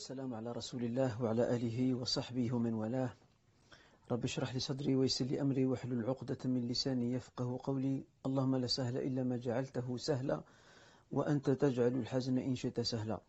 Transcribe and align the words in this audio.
السلام 0.00 0.34
على 0.34 0.52
رسول 0.52 0.84
الله 0.84 1.22
وعلى 1.22 1.56
آله 1.56 1.94
وصحبه 1.94 2.54
ومن 2.54 2.74
والاه. 2.74 3.12
رب 4.10 4.24
اشرح 4.24 4.54
لي 4.54 4.60
صدري 4.60 4.96
ويسر 4.96 5.24
لي 5.24 5.40
أمري 5.40 5.66
واحلل 5.66 6.06
عقدة 6.08 6.38
من 6.44 6.68
لساني 6.68 7.12
يفقه 7.12 7.60
قولي. 7.62 8.04
اللهم 8.26 8.56
لا 8.56 8.66
سهل 8.66 8.96
إلا 8.96 9.22
ما 9.22 9.36
جعلته 9.36 9.96
سهلا 9.96 10.40
وأنت 11.12 11.50
تجعل 11.50 11.94
الحزن 11.94 12.38
إن 12.38 12.54
شئت 12.54 12.80
سهلا. 12.80 13.20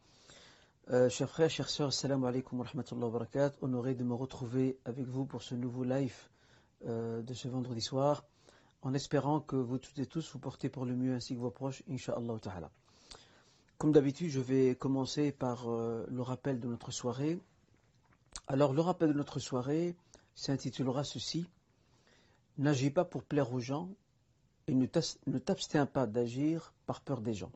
شيخ 1.07 1.29
خير 1.31 1.47
شيخ 1.47 1.67
سير 1.67 1.87
السلام 1.87 2.25
عليكم 2.25 2.59
ورحمة 2.59 2.85
الله 2.91 3.07
وبركاته 3.07 3.57
honoré 3.61 3.93
de 3.93 4.03
me 4.03 4.13
retrouver 4.13 4.79
avec 4.85 5.07
vous 5.07 5.25
pour 5.25 5.41
ce 5.41 5.55
nouveau 5.55 5.83
live 5.83 6.15
euh, 6.85 7.21
de 7.21 7.33
ce 7.33 7.49
vendredi 7.49 7.81
soir 7.81 8.23
en 8.81 8.93
espérant 8.93 9.41
que 9.41 9.57
vous 9.57 9.77
toutes 9.77 9.99
et 9.99 10.05
tous 10.05 10.31
vous 10.31 10.39
portez 10.39 10.69
pour 10.69 10.85
le 10.85 10.95
mieux 10.95 11.15
ainsi 11.15 11.35
que 11.35 11.39
vos 11.41 11.51
proches 11.51 11.83
inshallah 11.89 12.39
ta'ala. 12.39 12.71
Comme 13.81 13.93
d'habitude, 13.93 14.29
je 14.29 14.39
vais 14.39 14.75
commencer 14.75 15.31
par 15.31 15.67
euh, 15.67 16.05
le 16.07 16.21
rappel 16.21 16.59
de 16.59 16.67
notre 16.67 16.91
soirée. 16.91 17.39
Alors, 18.45 18.73
le 18.73 18.81
rappel 18.81 19.09
de 19.09 19.17
notre 19.17 19.39
soirée 19.39 19.95
s'intitulera 20.35 21.03
ceci 21.03 21.47
N'agis 22.59 22.91
pas 22.91 23.05
pour 23.05 23.23
plaire 23.23 23.51
aux 23.51 23.59
gens 23.59 23.89
et 24.67 24.75
ne 24.75 24.85
t'abstiens 24.85 25.87
pas 25.87 26.05
d'agir 26.05 26.75
par 26.85 27.01
peur 27.01 27.21
des 27.21 27.33
gens. 27.33 27.51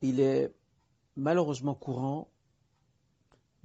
Il 0.00 0.20
est 0.20 0.54
malheureusement 1.16 1.74
courant 1.74 2.26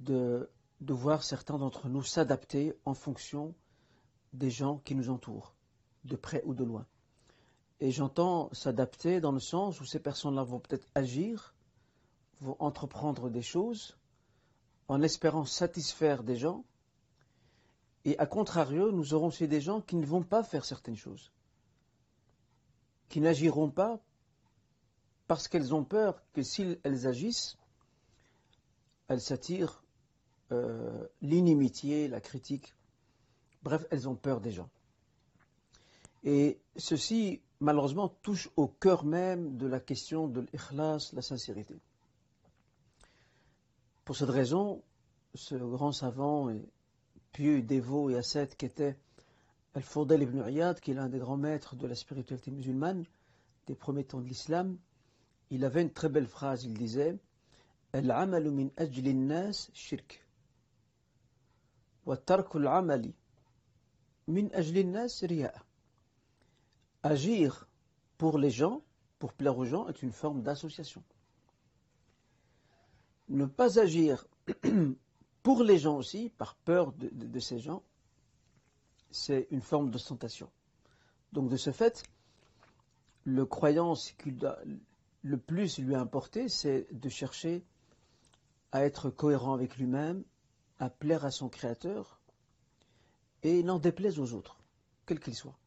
de, 0.00 0.50
de 0.82 0.92
voir 0.92 1.24
certains 1.24 1.56
d'entre 1.56 1.88
nous 1.88 2.02
s'adapter 2.02 2.74
en 2.84 2.92
fonction 2.92 3.54
des 4.34 4.50
gens 4.50 4.76
qui 4.84 4.94
nous 4.94 5.08
entourent, 5.08 5.54
de 6.04 6.16
près 6.16 6.42
ou 6.44 6.52
de 6.52 6.64
loin. 6.64 6.84
Et 7.80 7.90
j'entends 7.90 8.52
s'adapter 8.52 9.20
dans 9.20 9.32
le 9.32 9.40
sens 9.40 9.80
où 9.80 9.84
ces 9.84 9.98
personnes-là 9.98 10.42
vont 10.42 10.60
peut-être 10.60 10.88
agir, 10.94 11.54
vont 12.40 12.56
entreprendre 12.58 13.30
des 13.30 13.42
choses 13.42 13.96
en 14.88 15.02
espérant 15.02 15.44
satisfaire 15.44 16.22
des 16.22 16.36
gens. 16.36 16.64
Et 18.04 18.18
à 18.18 18.26
contrario, 18.26 18.92
nous 18.92 19.14
aurons 19.14 19.28
aussi 19.28 19.48
des 19.48 19.60
gens 19.60 19.80
qui 19.80 19.96
ne 19.96 20.06
vont 20.06 20.22
pas 20.22 20.42
faire 20.42 20.64
certaines 20.64 20.96
choses, 20.96 21.32
qui 23.08 23.20
n'agiront 23.20 23.70
pas 23.70 23.98
parce 25.26 25.48
qu'elles 25.48 25.74
ont 25.74 25.84
peur 25.84 26.22
que 26.32 26.42
si 26.42 26.78
elles 26.82 27.06
agissent, 27.06 27.56
elles 29.08 29.20
s'attirent 29.20 29.82
euh, 30.52 31.06
l'inimitié, 31.22 32.08
la 32.08 32.20
critique. 32.20 32.74
Bref, 33.62 33.86
elles 33.90 34.08
ont 34.08 34.14
peur 34.14 34.40
des 34.40 34.52
gens. 34.52 34.68
Et 36.24 36.58
ceci, 36.76 37.42
malheureusement, 37.60 38.08
touche 38.08 38.48
au 38.56 38.66
cœur 38.66 39.04
même 39.04 39.56
de 39.58 39.66
la 39.66 39.78
question 39.78 40.26
de 40.26 40.40
l'ikhlas, 40.40 41.12
la 41.12 41.22
sincérité. 41.22 41.74
Pour 44.04 44.16
cette 44.16 44.30
raison, 44.30 44.82
ce 45.34 45.54
grand 45.54 45.92
savant 45.92 46.50
et 46.50 46.62
pieux, 47.32 47.62
dévot 47.62 48.10
et 48.10 48.16
ascète 48.16 48.56
qu'était 48.56 48.96
Al-Fawdal 49.74 50.22
ibn 50.22 50.48
Iyad, 50.48 50.80
qui 50.80 50.92
est 50.92 50.94
l'un 50.94 51.08
des 51.08 51.18
grands 51.18 51.36
maîtres 51.36 51.76
de 51.76 51.86
la 51.86 51.94
spiritualité 51.94 52.50
musulmane, 52.50 53.04
des 53.66 53.74
premiers 53.74 54.04
temps 54.04 54.20
de 54.20 54.26
l'islam, 54.26 54.78
il 55.50 55.64
avait 55.64 55.82
une 55.82 55.92
très 55.92 56.08
belle 56.08 56.26
phrase, 56.26 56.64
il 56.64 56.74
disait 56.74 57.18
Al-amalu 57.92 58.50
min 58.50 58.70
nas 59.14 59.68
shirk. 59.72 60.24
Wa 62.06 62.18
Amali 62.26 63.14
min 64.26 64.48
ajli 64.52 64.84
nas. 64.84 65.22
Agir 67.04 67.68
pour 68.16 68.38
les 68.38 68.50
gens, 68.50 68.80
pour 69.18 69.34
plaire 69.34 69.58
aux 69.58 69.66
gens, 69.66 69.86
est 69.88 70.02
une 70.02 70.10
forme 70.10 70.42
d'association. 70.42 71.04
Ne 73.28 73.44
pas 73.44 73.78
agir 73.78 74.26
pour 75.42 75.62
les 75.62 75.78
gens 75.78 75.98
aussi, 75.98 76.30
par 76.30 76.54
peur 76.54 76.94
de, 76.94 77.40
ces 77.40 77.58
gens, 77.58 77.82
c'est 79.10 79.46
une 79.50 79.60
forme 79.60 79.90
d'ostentation. 79.90 80.50
Donc 81.34 81.50
de 81.50 81.58
ce 81.58 81.72
fait, 81.72 82.04
le 83.24 83.44
croyant, 83.44 83.94
ce 83.94 84.12
doit 84.30 84.58
le 85.22 85.36
plus 85.36 85.78
lui 85.80 85.94
importer, 85.94 86.48
c'est 86.48 86.86
de 86.90 87.08
chercher 87.10 87.66
à 88.72 88.82
être 88.82 89.10
cohérent 89.10 89.52
avec 89.52 89.76
lui-même, 89.76 90.24
à 90.78 90.88
plaire 90.88 91.26
à 91.26 91.30
son 91.30 91.50
Créateur, 91.50 92.18
et 93.42 93.62
n'en 93.62 93.78
déplaise 93.78 94.18
aux 94.18 94.32
autres, 94.32 94.56
quels 95.04 95.20
qu'ils 95.20 95.34
soient. 95.34 95.58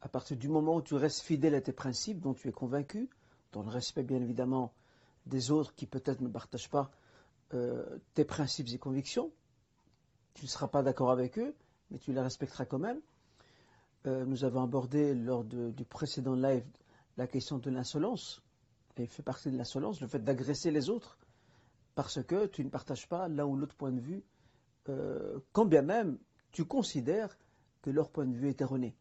À 0.00 0.08
partir 0.08 0.36
du 0.36 0.48
moment 0.48 0.76
où 0.76 0.82
tu 0.82 0.94
restes 0.94 1.20
fidèle 1.20 1.54
à 1.54 1.60
tes 1.60 1.72
principes 1.72 2.20
dont 2.20 2.34
tu 2.34 2.48
es 2.48 2.52
convaincu, 2.52 3.08
dans 3.52 3.62
le 3.62 3.70
respect 3.70 4.02
bien 4.02 4.20
évidemment 4.20 4.72
des 5.26 5.50
autres 5.50 5.74
qui 5.74 5.86
peut-être 5.86 6.20
ne 6.20 6.28
partagent 6.28 6.70
pas 6.70 6.90
euh, 7.54 7.98
tes 8.14 8.24
principes 8.24 8.68
et 8.72 8.78
convictions, 8.78 9.30
tu 10.34 10.44
ne 10.44 10.48
seras 10.48 10.68
pas 10.68 10.82
d'accord 10.82 11.10
avec 11.10 11.38
eux, 11.38 11.54
mais 11.90 11.98
tu 11.98 12.12
les 12.12 12.20
respecteras 12.20 12.66
quand 12.66 12.78
même. 12.78 13.00
Euh, 14.06 14.24
nous 14.24 14.44
avons 14.44 14.62
abordé 14.62 15.14
lors 15.14 15.44
du 15.44 15.84
précédent 15.84 16.34
live 16.34 16.64
la 17.16 17.26
question 17.26 17.58
de 17.58 17.70
l'insolence 17.70 18.42
et 18.96 19.06
fait 19.06 19.22
partie 19.22 19.50
de 19.50 19.56
l'insolence, 19.56 20.00
le 20.00 20.06
fait 20.06 20.20
d'agresser 20.20 20.70
les 20.70 20.88
autres, 20.88 21.18
parce 21.94 22.22
que 22.22 22.46
tu 22.46 22.64
ne 22.64 22.70
partages 22.70 23.08
pas 23.08 23.28
l'un 23.28 23.44
ou 23.44 23.56
l'autre 23.56 23.74
point 23.74 23.92
de 23.92 24.00
vue, 24.00 24.22
euh, 24.88 25.38
quand 25.52 25.64
bien 25.64 25.82
même 25.82 26.18
tu 26.52 26.64
considères 26.64 27.36
que 27.82 27.90
leur 27.90 28.10
point 28.10 28.26
de 28.26 28.34
vue 28.34 28.48
est 28.48 28.60
erroné. 28.60 28.94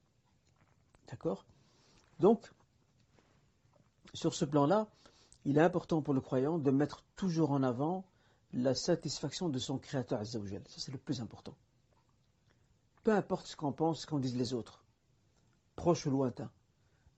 D'accord? 1.08 1.46
Donc, 2.20 2.52
sur 4.14 4.34
ce 4.34 4.46
plan-là, 4.46 4.88
il 5.46 5.58
est 5.58 5.62
important 5.62 6.02
pour 6.02 6.14
le 6.14 6.22
croyant 6.22 6.58
de 6.58 6.72
mettre 6.72 7.04
toujours 7.16 7.52
en 7.52 7.64
avant 7.64 8.06
la 8.54 8.74
satisfaction 8.74 9.50
de 9.50 9.60
son 9.60 9.78
Créateur 9.78 10.20
Azzawajal. 10.20 10.64
Ça, 10.68 10.80
c'est 10.80 10.92
le 10.92 10.98
plus 10.98 11.22
important. 11.22 11.56
Peu 13.04 13.14
importe 13.14 13.48
ce 13.48 13.56
qu'en 13.56 13.72
pensent, 13.72 14.02
ce 14.02 14.08
qu'en 14.08 14.20
disent 14.20 14.38
les 14.38 14.54
autres, 14.54 14.84
proches 15.76 16.06
ou 16.06 16.10
lointains. 16.10 16.52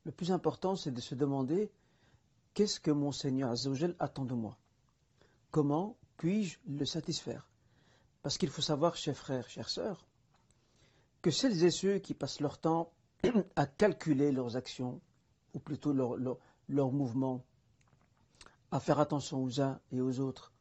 Le 0.03 0.11
plus 0.11 0.31
important, 0.31 0.75
c'est 0.75 0.91
de 0.91 1.01
se 1.01 1.15
demander 1.15 1.71
Qu'est-ce 2.57 2.79
que 2.79 2.89
mon 2.89 3.11
Seigneur 3.11 3.51
Azzawajal 3.51 3.95
attend 3.99 4.25
de 4.25 4.33
moi? 4.33 4.57
Comment 5.51 5.95
puis-je 6.17 6.57
le 6.67 6.85
satisfaire? 6.85 7.47
Parce 8.23 8.39
qu'il 8.39 8.49
faut 8.49 8.63
savoir, 8.63 8.95
chers 8.95 9.15
frères, 9.15 9.47
chères 9.47 9.69
sœurs, 9.69 10.07
que 11.21 11.29
celles 11.29 11.63
et 11.63 11.69
ceux 11.69 11.99
qui 11.99 12.15
passent 12.15 12.39
leur 12.39 12.57
temps 12.57 12.91
à 13.55 13.65
calculer 13.65 14.31
leurs 14.31 14.55
actions, 14.55 15.01
ou 15.53 15.59
plutôt 15.59 15.93
leurs 15.93 16.17
leur, 16.17 16.37
leur 16.69 16.91
mouvements, 16.91 17.43
à 18.71 18.79
faire 18.79 18.99
attention 18.99 19.43
aux 19.43 19.61
uns 19.61 19.79
et 19.91 20.01
aux 20.01 20.19
autres, 20.19 20.53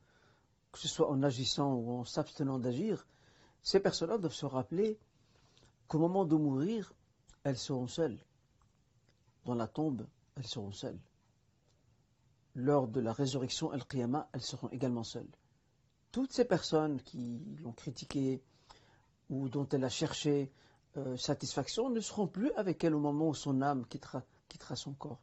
que 0.72 0.78
ce 0.78 0.88
soit 0.88 1.10
en 1.10 1.22
agissant 1.22 1.74
ou 1.74 1.90
en 1.90 2.04
s'abstenant 2.04 2.58
d'agir, 2.58 3.06
ces 3.62 3.80
personnes-là 3.80 4.18
doivent 4.18 4.32
se 4.32 4.46
rappeler 4.46 4.98
qu'au 5.88 5.98
moment 5.98 6.24
de 6.24 6.36
mourir, 6.36 6.92
elles 7.42 7.58
seront 7.58 7.88
seules. 7.88 8.18
Dans 9.44 9.54
la 9.54 9.66
tombe, 9.66 10.06
elles 10.36 10.46
seront 10.46 10.72
seules 10.72 10.98
lors 12.56 12.88
de 12.88 13.00
la 13.00 13.12
résurrection 13.12 13.70
Al-Qiyamah, 13.70 14.30
elles 14.32 14.40
seront 14.40 14.70
également 14.70 15.04
seules. 15.04 15.28
Toutes 16.10 16.32
ces 16.32 16.46
personnes 16.46 17.00
qui 17.02 17.38
l'ont 17.62 17.72
critiqué 17.72 18.42
ou 19.28 19.48
dont 19.50 19.68
elle 19.68 19.84
a 19.84 19.90
cherché 19.90 20.50
euh, 20.96 21.16
satisfaction 21.16 21.90
ne 21.90 22.00
seront 22.00 22.26
plus 22.26 22.52
avec 22.52 22.82
elle 22.84 22.94
au 22.94 23.00
moment 23.00 23.28
où 23.28 23.34
son 23.34 23.62
âme 23.62 23.86
quittera, 23.86 24.22
quittera 24.48 24.76
son 24.76 24.92
corps. 24.92 25.20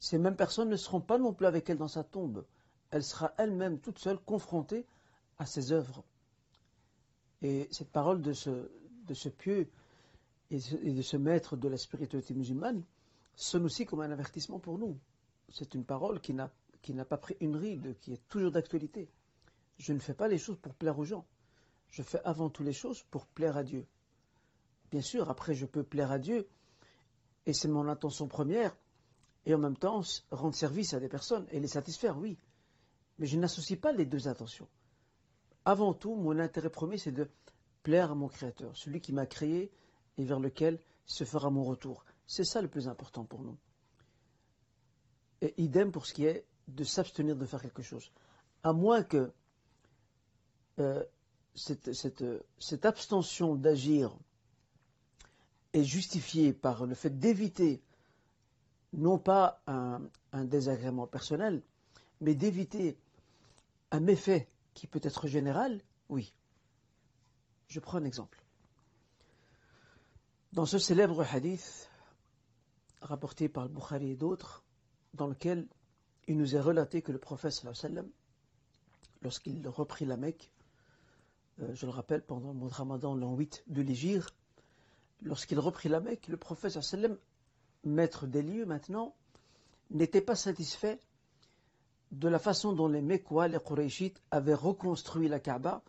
Ces 0.00 0.18
mêmes 0.18 0.36
personnes 0.36 0.68
ne 0.68 0.76
seront 0.76 1.00
pas 1.00 1.18
non 1.18 1.32
plus 1.32 1.46
avec 1.46 1.68
elle 1.70 1.78
dans 1.78 1.88
sa 1.88 2.04
tombe. 2.04 2.44
Elle 2.90 3.04
sera 3.04 3.32
elle-même 3.36 3.78
toute 3.78 3.98
seule 3.98 4.18
confrontée 4.18 4.86
à 5.38 5.46
ses 5.46 5.72
œuvres. 5.72 6.04
Et 7.42 7.68
cette 7.70 7.90
parole 7.90 8.22
de 8.22 8.32
ce, 8.32 9.28
pieux 9.28 9.68
et 10.50 10.92
de 10.92 11.02
ce 11.02 11.16
maître 11.16 11.56
de 11.56 11.68
la 11.68 11.76
spiritualité 11.76 12.34
musulmane 12.34 12.82
sonne 13.36 13.64
aussi 13.64 13.86
comme 13.86 14.00
un 14.00 14.10
avertissement 14.10 14.58
pour 14.58 14.78
nous 14.78 14.98
c'est 15.52 15.74
une 15.74 15.84
parole 15.84 16.20
qui 16.20 16.34
n'a, 16.34 16.50
qui 16.82 16.94
n'a 16.94 17.04
pas 17.04 17.16
pris 17.16 17.36
une 17.40 17.56
ride, 17.56 17.96
qui 18.00 18.12
est 18.12 18.28
toujours 18.28 18.52
d'actualité. 18.52 19.08
Je 19.78 19.92
ne 19.92 19.98
fais 19.98 20.14
pas 20.14 20.28
les 20.28 20.38
choses 20.38 20.58
pour 20.58 20.74
plaire 20.74 20.98
aux 20.98 21.04
gens. 21.04 21.24
Je 21.90 22.02
fais 22.02 22.20
avant 22.24 22.50
tout 22.50 22.62
les 22.62 22.72
choses 22.72 23.02
pour 23.10 23.26
plaire 23.26 23.56
à 23.56 23.62
Dieu. 23.62 23.86
Bien 24.90 25.02
sûr, 25.02 25.30
après, 25.30 25.54
je 25.54 25.66
peux 25.66 25.82
plaire 25.82 26.10
à 26.10 26.18
Dieu, 26.18 26.48
et 27.46 27.52
c'est 27.52 27.68
mon 27.68 27.88
intention 27.88 28.26
première, 28.26 28.76
et 29.46 29.54
en 29.54 29.58
même 29.58 29.76
temps 29.76 30.02
rendre 30.30 30.54
service 30.54 30.94
à 30.94 31.00
des 31.00 31.08
personnes 31.08 31.46
et 31.50 31.60
les 31.60 31.68
satisfaire, 31.68 32.18
oui. 32.18 32.38
Mais 33.18 33.26
je 33.26 33.38
n'associe 33.38 33.78
pas 33.78 33.92
les 33.92 34.06
deux 34.06 34.28
intentions. 34.28 34.68
Avant 35.64 35.92
tout, 35.92 36.14
mon 36.14 36.38
intérêt 36.38 36.70
premier, 36.70 36.98
c'est 36.98 37.12
de 37.12 37.28
plaire 37.82 38.12
à 38.12 38.14
mon 38.14 38.28
Créateur, 38.28 38.76
celui 38.76 39.00
qui 39.00 39.12
m'a 39.12 39.26
créé 39.26 39.70
et 40.16 40.24
vers 40.24 40.40
lequel 40.40 40.78
se 41.06 41.24
fera 41.24 41.50
mon 41.50 41.64
retour. 41.64 42.04
C'est 42.26 42.44
ça 42.44 42.60
le 42.60 42.68
plus 42.68 42.88
important 42.88 43.24
pour 43.24 43.42
nous. 43.42 43.56
Et 45.40 45.54
idem 45.56 45.92
pour 45.92 46.06
ce 46.06 46.14
qui 46.14 46.24
est 46.26 46.44
de 46.68 46.84
s'abstenir 46.84 47.36
de 47.36 47.46
faire 47.46 47.62
quelque 47.62 47.82
chose. 47.82 48.12
À 48.62 48.72
moins 48.72 49.02
que 49.02 49.32
euh, 50.78 51.04
cette, 51.54 52.84
abstention 52.84 53.54
d'agir 53.54 54.16
est 55.72 55.84
justifiée 55.84 56.52
par 56.52 56.86
le 56.86 56.94
fait 56.94 57.18
d'éviter 57.18 57.82
non 58.92 59.18
pas 59.18 59.60
un, 59.66 60.00
désagrément 60.44 61.06
personnel, 61.06 61.62
mais 62.20 62.34
d'éviter 62.34 62.96
un 63.90 64.00
méfait 64.00 64.48
qui 64.74 64.86
peut 64.86 65.00
être 65.02 65.26
général 65.26 65.80
Oui. 66.08 66.32
Je 67.68 67.80
prends 67.80 67.98
un 67.98 68.04
exemple. 68.04 68.42
Dans 70.52 70.64
ce 70.64 70.78
célèbre 70.78 71.22
hadith, 71.22 71.90
rapporté 73.02 73.48
par 73.48 73.64
le 73.64 73.68
Bukhari 73.68 74.12
et 74.12 74.16
d'autres, 74.16 74.64
dans 75.12 75.26
lequel 75.26 75.66
il 76.26 76.38
nous 76.38 76.56
est 76.56 76.60
relaté 76.60 77.02
que 77.02 77.12
le 77.12 77.18
prophète 77.18 77.62
lorsqu'il 79.22 79.68
reprit 79.68 80.06
la 80.06 80.16
Mecque, 80.16 80.50
euh, 81.60 81.74
je 81.74 81.86
le 81.86 81.92
rappelle, 81.92 82.22
pendant 82.22 82.52
le 82.52 82.58
mois 82.58 82.70
Ramadan, 82.70 83.14
l'an 83.14 83.34
8 83.34 83.64
de 83.66 83.82
l'Égypte, 83.82 84.34
lorsqu'il 85.22 85.58
reprit 85.58 85.88
la 85.88 86.00
Mecque, 86.00 86.28
le 86.28 86.36
prophète 86.36 86.80
sallam, 86.80 87.16
maître 87.84 88.26
des 88.26 88.42
lieux 88.42 88.66
maintenant, 88.66 89.14
n'était 89.90 90.20
pas 90.20 90.36
satisfait 90.36 91.00
de 92.12 92.28
la 92.28 92.38
façon 92.38 92.72
dont 92.72 92.88
les 92.88 93.02
Mekwa, 93.02 93.48
les 93.48 93.58
Qurayshites, 93.58 94.20
avaient 94.30 94.54
reconstruit 94.54 95.28
la 95.28 95.40
Kaaba 95.40 95.82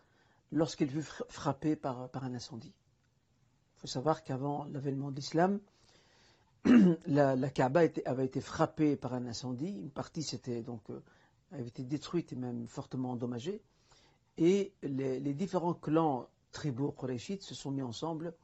lorsqu'elle 0.52 0.90
fut 0.90 1.02
frappée 1.28 1.76
par, 1.76 2.10
un 2.14 2.34
incendie. 2.34 2.72
Il 3.76 3.80
faut 3.80 3.86
savoir 3.86 4.24
qu'avant 4.24 4.64
l'avènement 4.66 5.10
de 5.10 5.16
l'islam, 5.16 5.60
la, 7.06 7.50
Kaaba 7.50 7.82
avait 8.04 8.26
été 8.26 8.40
frappée 8.40 8.96
par 8.96 9.14
un 9.14 9.26
incendie. 9.26 9.70
Une 9.70 9.90
partie 9.90 10.22
s'était 10.22 10.62
donc 10.62 10.82
euh, 10.90 11.00
avait 11.52 11.66
été 11.66 11.84
détruite 11.84 12.32
et 12.32 12.36
même 12.36 12.66
fortement 12.66 13.12
endommagée. 13.12 13.62
Et 14.36 14.72
les, 14.82 15.20
les 15.20 15.34
différents 15.34 15.74
clans 15.74 16.28
tribaux 16.52 16.92
Qurayshites 16.92 17.42
se 17.42 17.54
sont 17.54 17.70
mis 17.70 17.82
ensemble 17.82 18.34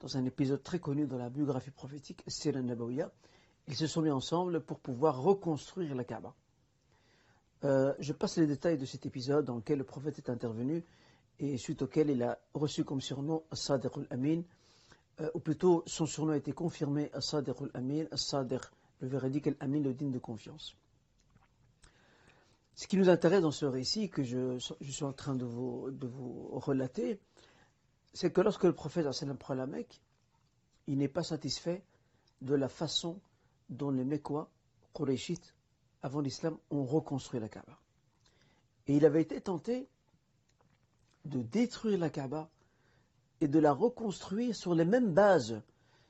dans 0.00 0.16
un 0.16 0.24
épisode 0.24 0.62
très 0.62 0.78
connu 0.78 1.06
dans 1.06 1.18
la 1.18 1.30
biographie 1.30 1.70
prophétique, 1.70 2.22
Sira 2.26 2.60
Nabawiya. 2.60 3.10
Ils 3.68 3.76
se 3.76 3.86
sont 3.86 4.02
mis 4.02 4.10
ensemble 4.10 4.60
pour 4.60 4.78
pouvoir 4.78 5.20
reconstruire 5.20 5.94
la 5.94 6.04
Kaaba. 6.04 6.34
Euh, 7.64 7.94
je 7.98 8.12
passe 8.12 8.36
les 8.36 8.46
détails 8.46 8.78
de 8.78 8.84
cet 8.84 9.06
épisode 9.06 9.44
dans 9.46 9.56
lequel 9.56 9.78
le 9.78 9.84
prophète 9.84 10.18
est 10.18 10.30
intervenu 10.30 10.84
et 11.38 11.56
suite 11.56 11.82
auquel 11.82 12.10
il 12.10 12.22
a 12.22 12.38
reçu 12.54 12.84
comme 12.84 13.00
surnom 13.00 13.42
As-Sadiq 13.50 13.96
al-Amin, 13.96 14.42
euh, 15.20 15.30
ou 15.34 15.40
plutôt 15.40 15.82
son 15.86 16.06
surnom 16.06 16.32
a 16.32 16.36
été 16.36 16.52
confirmé 16.52 17.10
As-Sadiq 17.12 17.56
al-Amin, 17.60 18.04
As-Sadiq, 18.10 18.60
le 19.00 19.08
véridique 19.08 19.46
al-Amin, 19.46 19.80
le 19.80 19.94
digne 19.94 20.12
de 20.12 20.18
confiance. 20.18 20.76
Ce 22.74 22.86
qui 22.86 22.98
nous 22.98 23.08
intéresse 23.08 23.40
dans 23.40 23.50
ce 23.50 23.64
récit 23.64 24.10
que 24.10 24.22
je, 24.22 24.58
je 24.80 24.90
suis 24.90 25.04
en 25.04 25.14
train 25.14 25.34
de 25.34 25.46
vous, 25.46 25.90
de 25.90 26.06
vous 26.06 26.48
relater, 26.58 27.18
c'est 28.16 28.32
que 28.32 28.40
lorsque 28.40 28.64
le 28.64 28.72
prophète 28.72 29.06
prend 29.38 29.52
la 29.52 29.66
Mecque, 29.66 30.00
il 30.86 30.96
n'est 30.96 31.06
pas 31.06 31.22
satisfait 31.22 31.84
de 32.40 32.54
la 32.54 32.68
façon 32.68 33.20
dont 33.68 33.90
les 33.90 34.04
Mekwa, 34.04 34.48
Qurayshites, 34.94 35.54
avant 36.00 36.20
l'islam, 36.20 36.56
ont 36.70 36.84
reconstruit 36.84 37.40
la 37.40 37.50
Kaaba. 37.50 37.78
Et 38.86 38.96
il 38.96 39.04
avait 39.04 39.20
été 39.20 39.38
tenté 39.42 39.86
de 41.26 41.42
détruire 41.42 41.98
la 41.98 42.08
Kaaba 42.08 42.48
et 43.42 43.48
de 43.48 43.58
la 43.58 43.72
reconstruire 43.72 44.56
sur 44.56 44.74
les 44.74 44.86
mêmes 44.86 45.12
bases 45.12 45.60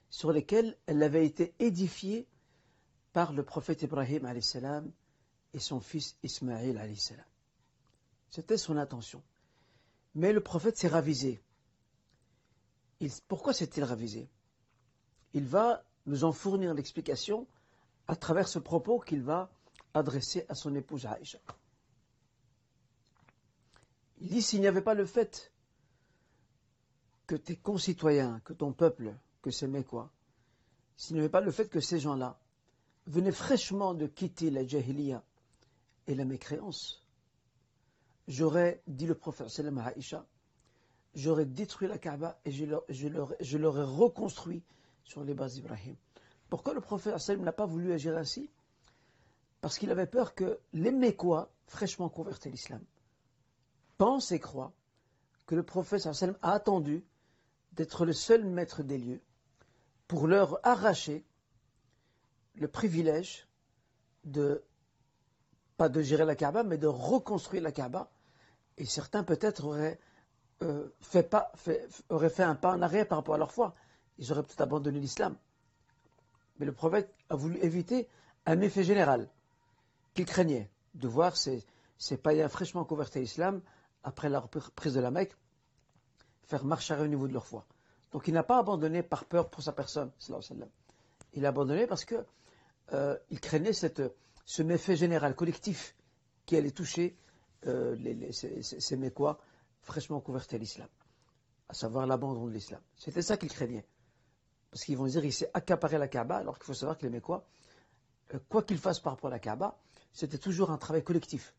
sur 0.08 0.30
lesquelles 0.30 0.76
elle 0.86 1.02
avait 1.02 1.26
été 1.26 1.54
édifiée 1.58 2.28
par 3.12 3.32
le 3.32 3.42
prophète 3.42 3.82
Ibrahim 3.82 4.40
salam 4.42 4.92
et 5.54 5.58
son 5.58 5.80
fils 5.80 6.16
Ismaïl 6.22 6.78
salam. 6.96 7.24
C'était 8.30 8.58
son 8.58 8.76
intention. 8.76 9.24
Mais 10.14 10.32
le 10.32 10.40
prophète 10.40 10.76
s'est 10.76 10.86
ravisé. 10.86 11.42
Pourquoi 13.28 13.52
s'est-il 13.52 13.84
ravisé 13.84 14.28
Il 15.34 15.46
va 15.46 15.84
nous 16.06 16.24
en 16.24 16.32
fournir 16.32 16.74
l'explication 16.74 17.46
à 18.08 18.16
travers 18.16 18.48
ce 18.48 18.58
propos 18.58 19.00
qu'il 19.00 19.22
va 19.22 19.50
adressé 19.94 20.44
à 20.48 20.54
son 20.54 20.74
épouse 20.74 21.06
Aïcha. 21.06 21.38
Il 24.18 24.28
dit 24.28 24.42
s'il 24.42 24.60
n'y 24.60 24.66
avait 24.66 24.82
pas 24.82 24.94
le 24.94 25.04
fait 25.04 25.52
que 27.26 27.34
tes 27.34 27.56
concitoyens, 27.56 28.40
que 28.44 28.52
ton 28.52 28.72
peuple, 28.72 29.14
que 29.42 29.50
ces 29.50 29.68
quoi, 29.84 30.10
s'il 30.96 31.14
n'y 31.14 31.20
avait 31.20 31.28
pas 31.28 31.40
le 31.40 31.50
fait 31.50 31.68
que 31.68 31.80
ces 31.80 31.98
gens-là 31.98 32.38
venaient 33.06 33.32
fraîchement 33.32 33.94
de 33.94 34.06
quitter 34.06 34.50
la 34.50 34.66
jahiliya 34.66 35.22
et 36.06 36.14
la 36.14 36.24
mécréance, 36.24 37.04
j'aurais, 38.28 38.82
dit 38.86 39.06
le 39.06 39.14
prophète 39.14 39.48
sallam 39.48 39.78
à 39.78 39.86
Aïcha, 39.86 40.26
j'aurais 41.16 41.46
détruit 41.46 41.88
la 41.88 41.98
Kaaba 41.98 42.38
et 42.44 42.52
je 42.52 43.56
l'aurais 43.58 43.84
reconstruit 43.84 44.62
sur 45.02 45.24
les 45.24 45.34
bases 45.34 45.54
d'Ibrahim. 45.54 45.96
Pourquoi 46.48 46.74
le 46.74 46.80
prophète 46.80 47.18
sallam 47.18 47.42
n'a 47.42 47.52
pas 47.52 47.66
voulu 47.66 47.92
agir 47.92 48.16
ainsi? 48.16 48.50
Parce 49.60 49.78
qu'il 49.78 49.90
avait 49.90 50.06
peur 50.06 50.34
que 50.34 50.60
les 50.74 50.92
Mécois, 50.92 51.50
fraîchement 51.66 52.08
convertis 52.08 52.48
à 52.48 52.50
l'islam, 52.52 52.82
pensent 53.98 54.30
et 54.30 54.38
croient 54.38 54.72
que 55.46 55.54
le 55.54 55.62
prophète 55.62 56.06
a 56.06 56.52
attendu 56.52 57.02
d'être 57.72 58.04
le 58.04 58.12
seul 58.12 58.44
maître 58.44 58.82
des 58.82 58.98
lieux 58.98 59.20
pour 60.06 60.26
leur 60.26 60.64
arracher 60.64 61.24
le 62.54 62.68
privilège 62.68 63.48
de, 64.24 64.62
pas 65.76 65.88
de 65.88 66.02
gérer 66.02 66.24
la 66.24 66.36
Kaaba, 66.36 66.62
mais 66.62 66.78
de 66.78 66.86
reconstruire 66.86 67.62
la 67.62 67.72
Kaaba. 67.72 68.10
Et 68.78 68.84
certains 68.84 69.24
peut-être 69.24 69.64
auraient, 69.64 69.98
euh, 70.62 70.88
fait 71.00 71.34
auraient 72.08 72.30
fait 72.30 72.42
un 72.42 72.54
pas 72.54 72.72
en 72.72 72.80
arrière 72.80 73.06
par 73.06 73.18
rapport 73.18 73.34
à 73.34 73.38
leur 73.38 73.52
foi. 73.52 73.74
Ils 74.18 74.32
auraient 74.32 74.42
peut-être 74.42 74.62
abandonné 74.62 74.98
l'islam. 74.98 75.36
Mais 76.58 76.66
le 76.66 76.72
prophète 76.72 77.14
a 77.28 77.36
voulu 77.36 77.58
éviter 77.58 78.08
un 78.46 78.60
effet 78.60 78.82
général 78.82 79.28
qu'il 80.14 80.24
craignait 80.24 80.70
de 80.94 81.08
voir 81.08 81.36
ces, 81.36 81.62
païens 82.22 82.48
fraîchement 82.48 82.84
convertis 82.84 83.18
à 83.18 83.20
l'islam, 83.20 83.60
après 84.02 84.30
la 84.30 84.40
reprise 84.40 84.94
de 84.94 85.00
la 85.00 85.10
Mecque, 85.10 85.36
faire 86.44 86.64
marche 86.64 86.90
arrière 86.90 87.04
au 87.04 87.08
niveau 87.08 87.28
de 87.28 87.34
leur 87.34 87.46
foi. 87.46 87.66
Donc 88.12 88.28
il 88.28 88.32
n'a 88.32 88.44
pas 88.44 88.58
abandonné 88.58 89.02
par 89.02 89.26
peur 89.26 89.50
pour 89.50 89.62
sa 89.62 89.72
personne. 89.72 90.10
Il 91.34 91.44
a 91.44 91.48
abandonné 91.48 91.86
parce 91.86 92.06
qu'il 92.06 92.24
euh, 92.94 93.18
craignait 93.42 93.72
ce 93.74 94.62
méfait 94.62 94.96
général, 94.96 95.34
collectif, 95.34 95.94
qui 96.46 96.56
allait 96.56 96.70
toucher 96.70 97.18
euh, 97.66 97.96
ces, 98.32 98.62
ces 98.62 98.96
Mécois 98.96 99.38
fraîchement 99.86 100.20
convertis 100.20 100.56
à 100.56 100.58
l'islam, 100.58 100.88
à 101.68 101.74
savoir 101.74 102.06
l'abandon 102.06 102.46
de 102.46 102.52
l'islam. 102.52 102.80
C'était 102.96 103.22
ça 103.22 103.36
qu'il 103.36 103.48
craignait. 103.48 103.86
Parce 104.70 104.84
qu'ils 104.84 104.96
vont 104.98 105.06
dire 105.06 105.22
qu'il 105.22 105.32
s'est 105.32 105.50
accaparé 105.54 105.96
la 105.96 106.08
Kaaba, 106.08 106.36
alors 106.36 106.58
qu'il 106.58 106.66
faut 106.66 106.74
savoir 106.74 106.98
que 106.98 107.04
les 107.04 107.10
Mécois, 107.10 107.46
euh, 108.34 108.38
quoi 108.48 108.62
qu'ils 108.62 108.78
fassent 108.78 109.00
par 109.00 109.14
rapport 109.14 109.28
à 109.28 109.30
la 109.30 109.38
Kaaba, 109.38 109.78
c'était 110.12 110.38
toujours 110.38 110.70
un 110.70 110.76
travail 110.76 111.04
collectif. 111.04 111.54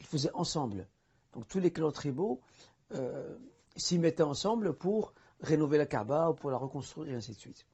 Ils 0.00 0.06
faisaient 0.06 0.32
ensemble. 0.32 0.88
Donc 1.34 1.46
tous 1.46 1.60
les 1.60 1.70
clans 1.70 1.92
tribaux 1.92 2.40
euh, 2.92 3.36
s'y 3.76 3.98
mettaient 3.98 4.22
ensemble 4.22 4.72
pour 4.72 5.12
rénover 5.42 5.78
la 5.78 5.86
Kaaba 5.86 6.30
ou 6.30 6.34
pour 6.34 6.50
la 6.50 6.56
reconstruire 6.56 7.12
et 7.12 7.14
ainsi 7.14 7.32
de 7.32 7.38
suite. 7.38 7.66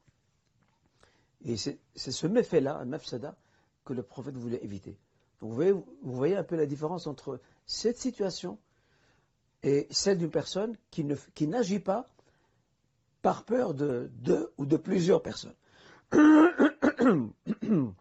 Et 1.44 1.56
c'est 1.56 1.78
ce 1.94 2.26
méfait-là, 2.26 2.76
un 2.76 2.86
mafsada, 2.86 3.36
que 3.84 3.92
le 3.92 4.02
prophète 4.02 4.36
voulait 4.36 4.62
éviter. 4.64 4.98
Donc 5.40 5.50
vous 5.50 5.54
voyez, 5.54 5.72
vous 5.72 5.84
voyez 6.02 6.36
un 6.36 6.42
peu 6.42 6.56
la 6.56 6.66
différence 6.66 7.06
entre 7.06 7.40
cette 7.66 7.98
situation 7.98 8.58
et 9.62 9.86
celle 9.90 10.18
d'une 10.18 10.30
personne 10.30 10.76
qui 10.90 11.46
n'agit 11.46 11.80
pas 11.80 12.08
par 13.22 13.44
peur 13.44 13.74
de 13.74 14.10
deux 14.14 14.52
ou 14.58 14.66
de 14.66 14.76
plusieurs 14.76 15.22
personnes. 15.22 15.54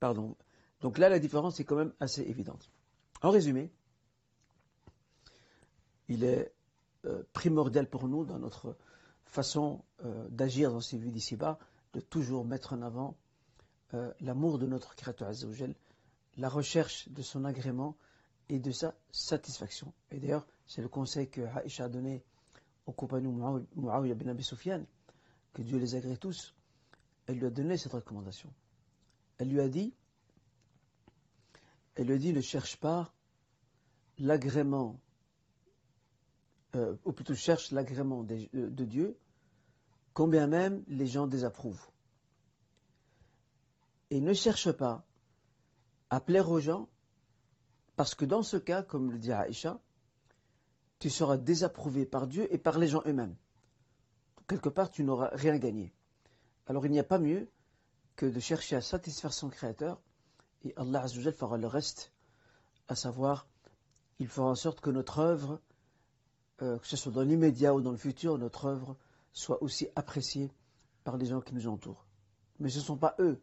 Pardon. 0.00 0.36
Donc 0.82 0.98
là, 0.98 1.08
la 1.08 1.18
différence 1.18 1.58
est 1.60 1.64
quand 1.64 1.76
même 1.76 1.94
assez 2.00 2.20
évidente. 2.22 2.70
En 3.22 3.30
résumé, 3.30 3.70
il 6.08 6.24
est 6.24 6.52
euh, 7.06 7.22
primordial 7.32 7.88
pour 7.88 8.08
nous, 8.08 8.24
dans 8.24 8.38
notre 8.38 8.76
façon 9.24 9.82
euh, 10.04 10.28
d'agir 10.28 10.70
dans 10.70 10.80
ces 10.80 10.98
vies 10.98 11.10
d'ici-bas, 11.10 11.58
de 11.94 12.00
toujours 12.00 12.44
mettre 12.44 12.74
en 12.74 12.82
avant 12.82 13.16
euh, 13.94 14.12
l'amour 14.20 14.58
de 14.58 14.66
notre 14.66 14.94
Créateur 14.94 15.28
Azzawajal, 15.28 15.74
la 16.36 16.48
recherche 16.48 17.08
de 17.08 17.22
son 17.22 17.44
agrément 17.44 17.96
et 18.48 18.58
de 18.58 18.70
sa 18.70 18.94
satisfaction. 19.10 19.92
Et 20.10 20.18
d'ailleurs, 20.18 20.46
c'est 20.66 20.82
le 20.82 20.88
conseil 20.88 21.28
que 21.28 21.42
Aïcha 21.42 21.84
a 21.84 21.88
donné 21.88 22.24
au 22.86 22.92
compagnon 22.92 23.32
Muawiyah 23.74 24.14
bin 24.14 24.28
Abi 24.28 24.44
Sufyan, 24.44 24.84
que 25.52 25.62
Dieu 25.62 25.78
les 25.78 25.94
agrée 25.94 26.16
tous. 26.16 26.54
Elle 27.26 27.38
lui 27.38 27.46
a 27.46 27.50
donné 27.50 27.76
cette 27.76 27.92
recommandation. 27.92 28.52
Elle 29.38 29.48
lui 29.48 29.60
a 29.60 29.68
dit 29.68 29.92
elle 31.96 32.08
lui 32.08 32.18
dit 32.18 32.32
ne 32.32 32.42
cherche 32.42 32.76
pas 32.76 33.12
l'agrément, 34.18 35.00
euh, 36.74 36.94
ou 37.04 37.12
plutôt 37.12 37.34
cherche 37.34 37.70
l'agrément 37.70 38.22
de, 38.22 38.48
de, 38.52 38.84
Dieu, 38.84 39.18
combien 40.12 40.46
même 40.46 40.84
les 40.88 41.06
gens 41.06 41.26
désapprouvent. 41.26 41.88
Et 44.10 44.20
ne 44.20 44.34
cherche 44.34 44.70
pas 44.72 45.04
à 46.10 46.20
plaire 46.20 46.50
aux 46.50 46.60
gens, 46.60 46.88
parce 47.96 48.14
que 48.14 48.24
dans 48.24 48.42
ce 48.42 48.56
cas, 48.56 48.82
comme 48.82 49.10
le 49.10 49.18
dit 49.18 49.32
Aïcha, 49.32 49.80
tu 50.98 51.10
seras 51.10 51.36
désapprouvé 51.36 52.06
par 52.06 52.26
Dieu 52.26 52.52
et 52.52 52.58
par 52.58 52.78
les 52.78 52.88
gens 52.88 53.02
eux-mêmes. 53.06 53.36
Quelque 54.46 54.68
part, 54.68 54.90
tu 54.90 55.02
n'auras 55.02 55.30
rien 55.32 55.58
gagné. 55.58 55.92
Alors 56.66 56.86
il 56.86 56.92
n'y 56.92 56.98
a 56.98 57.04
pas 57.04 57.18
mieux 57.18 57.48
que 58.16 58.26
de 58.26 58.40
chercher 58.40 58.76
à 58.76 58.80
satisfaire 58.80 59.32
son 59.32 59.48
Créateur 59.48 60.00
et 60.64 60.72
Allah 60.76 61.02
Azzawajal 61.02 61.32
fera 61.32 61.58
le 61.58 61.66
reste, 61.66 62.12
à 62.88 62.96
savoir 62.96 63.46
il 64.18 64.28
fera 64.28 64.48
en 64.48 64.54
sorte 64.54 64.80
que 64.80 64.90
notre 64.90 65.18
œuvre, 65.18 65.60
euh, 66.62 66.78
que 66.78 66.86
ce 66.86 66.96
soit 66.96 67.12
dans 67.12 67.22
l'immédiat 67.22 67.74
ou 67.74 67.82
dans 67.82 67.90
le 67.90 67.98
futur, 67.98 68.38
notre 68.38 68.64
œuvre 68.64 68.96
soit 69.32 69.62
aussi 69.62 69.88
appréciée 69.94 70.50
par 71.04 71.18
les 71.18 71.26
gens 71.26 71.40
qui 71.42 71.54
nous 71.54 71.68
entourent. 71.68 72.06
Mais 72.58 72.70
ce 72.70 72.78
ne 72.78 72.84
sont 72.84 72.96
pas 72.96 73.14
eux 73.18 73.40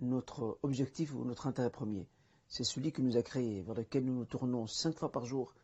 notre 0.00 0.58
objectif 0.62 1.14
ou 1.14 1.24
notre 1.24 1.46
intérêt 1.46 1.70
premier. 1.70 2.08
C'est 2.52 2.64
celui 2.64 2.92
qui 2.92 3.00
nous 3.00 3.16
a 3.16 3.22
créés, 3.22 3.62
vers 3.62 3.74
lequel 3.74 4.04
nous 4.04 4.12
nous 4.12 4.26
tournons 4.26 4.66
cinq 4.66 4.98
fois 4.98 5.10
par 5.10 5.24
jour 5.24 5.54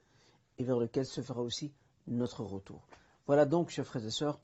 et 0.57 0.65
vers 0.65 0.79
lequel 0.79 1.05
se 1.05 1.21
fera 1.21 1.43
aussi 1.43 1.71
notre 2.07 2.43
retour. 2.43 2.81
Voilà 3.27 3.45
donc, 3.45 3.69
chers 3.69 3.87
frères 3.87 4.07
et 4.07 4.11
sœurs, 4.11 4.41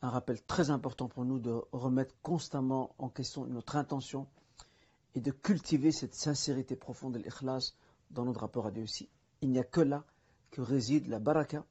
un 0.00 0.08
rappel 0.08 0.40
très 0.40 0.70
important 0.70 1.08
pour 1.08 1.24
nous 1.24 1.40
de 1.40 1.50
remettre 1.72 2.14
constamment 2.22 2.94
en 2.98 3.08
question 3.08 3.44
notre 3.46 3.74
intention 3.74 4.28
et 5.16 5.20
de 5.20 5.32
cultiver 5.32 5.90
cette 5.90 6.14
sincérité 6.14 6.76
profonde 6.76 7.14
de 7.14 7.18
l'ikhlas 7.18 7.74
dans 8.12 8.24
notre 8.24 8.42
rapport 8.42 8.68
à 8.68 8.70
Dieu 8.70 8.84
aussi. 8.84 9.08
Il 9.40 9.50
n'y 9.50 9.58
a 9.58 9.64
que 9.64 9.80
là 9.80 10.04
que 10.52 10.60
réside 10.60 11.08
la 11.08 11.18
baraka, 11.18 11.66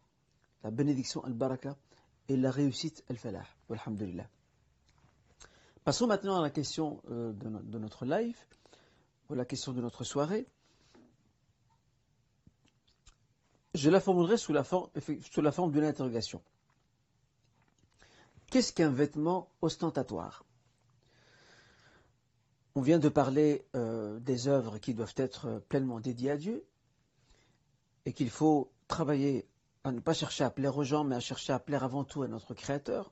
la 0.66 0.72
bénédiction 0.72 1.24
al-baraka 1.24 1.78
et 2.28 2.36
la 2.36 2.52
réussite 2.52 3.06
al-falah. 3.10 3.46
Alhamdulillah. 3.70 4.28
Passons 5.86 6.08
maintenant 6.08 6.38
à 6.38 6.42
la 6.42 6.50
question 6.50 7.02
euh, 7.10 7.32
de, 7.32 7.80
notre 7.80 8.04
live, 8.04 8.38
ou 9.30 9.36
la 9.36 9.46
question 9.46 9.74
de 9.74 9.82
notre 9.82 10.04
soirée. 10.04 10.48
Je 13.76 13.90
la 13.90 14.00
formulerai 14.00 14.38
sous 14.38 14.52
la 14.52 14.64
forme, 14.64 15.72
d'une 15.72 15.84
interrogation. 15.84 16.42
Qu'est-ce 18.48 18.74
qu'un 18.74 18.90
vêtement 18.90 19.50
ostentatoire? 19.62 20.44
On 22.74 22.82
vient 22.82 22.98
de 22.98 23.10
parler 23.10 23.66
euh, 23.76 24.20
des 24.20 24.48
œuvres 24.48 24.80
qui 24.80 24.94
doivent 24.94 25.14
être 25.18 25.62
pleinement 25.70 26.00
dédiées 26.00 26.32
à 26.32 26.38
Dieu 26.38 26.66
et 28.06 28.14
qu'il 28.14 28.30
faut 28.30 28.72
travailler 28.88 29.48
à 29.84 29.92
ne 29.92 30.00
pas 30.00 30.14
chercher 30.14 30.44
à 30.44 30.50
plaire 30.50 30.76
aux 30.78 30.84
gens, 30.84 31.04
mais 31.04 31.16
à 31.16 31.20
chercher 31.20 31.54
à 31.54 31.60
plaire 31.60 31.84
avant 31.84 32.04
tout 32.04 32.24
à 32.24 32.28
notre 32.28 32.54
Créateur, 32.54 33.12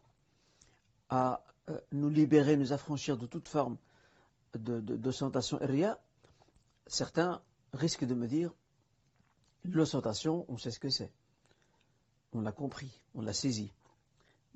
à 1.10 1.44
euh, 1.70 1.80
nous 1.92 2.10
libérer, 2.10 2.58
nous 2.58 2.74
affranchir 2.74 3.18
de 3.18 3.28
toute 3.28 3.48
forme 3.48 3.78
d'ostentation 4.56 5.58
de, 5.58 5.66
ria, 5.66 6.00
certains 6.88 7.42
risquent 7.74 8.06
de 8.06 8.14
me 8.14 8.28
dire 8.28 8.54
l'ostentation, 9.64 10.46
on 10.48 10.58
sait 10.58 10.72
ce 10.72 10.80
que 10.80 10.90
c'est. 10.90 11.12
On 12.34 12.42
l'a 12.42 12.52
compris, 12.52 13.02
on 13.14 13.22
l'a 13.22 13.34
saisi. 13.34 13.74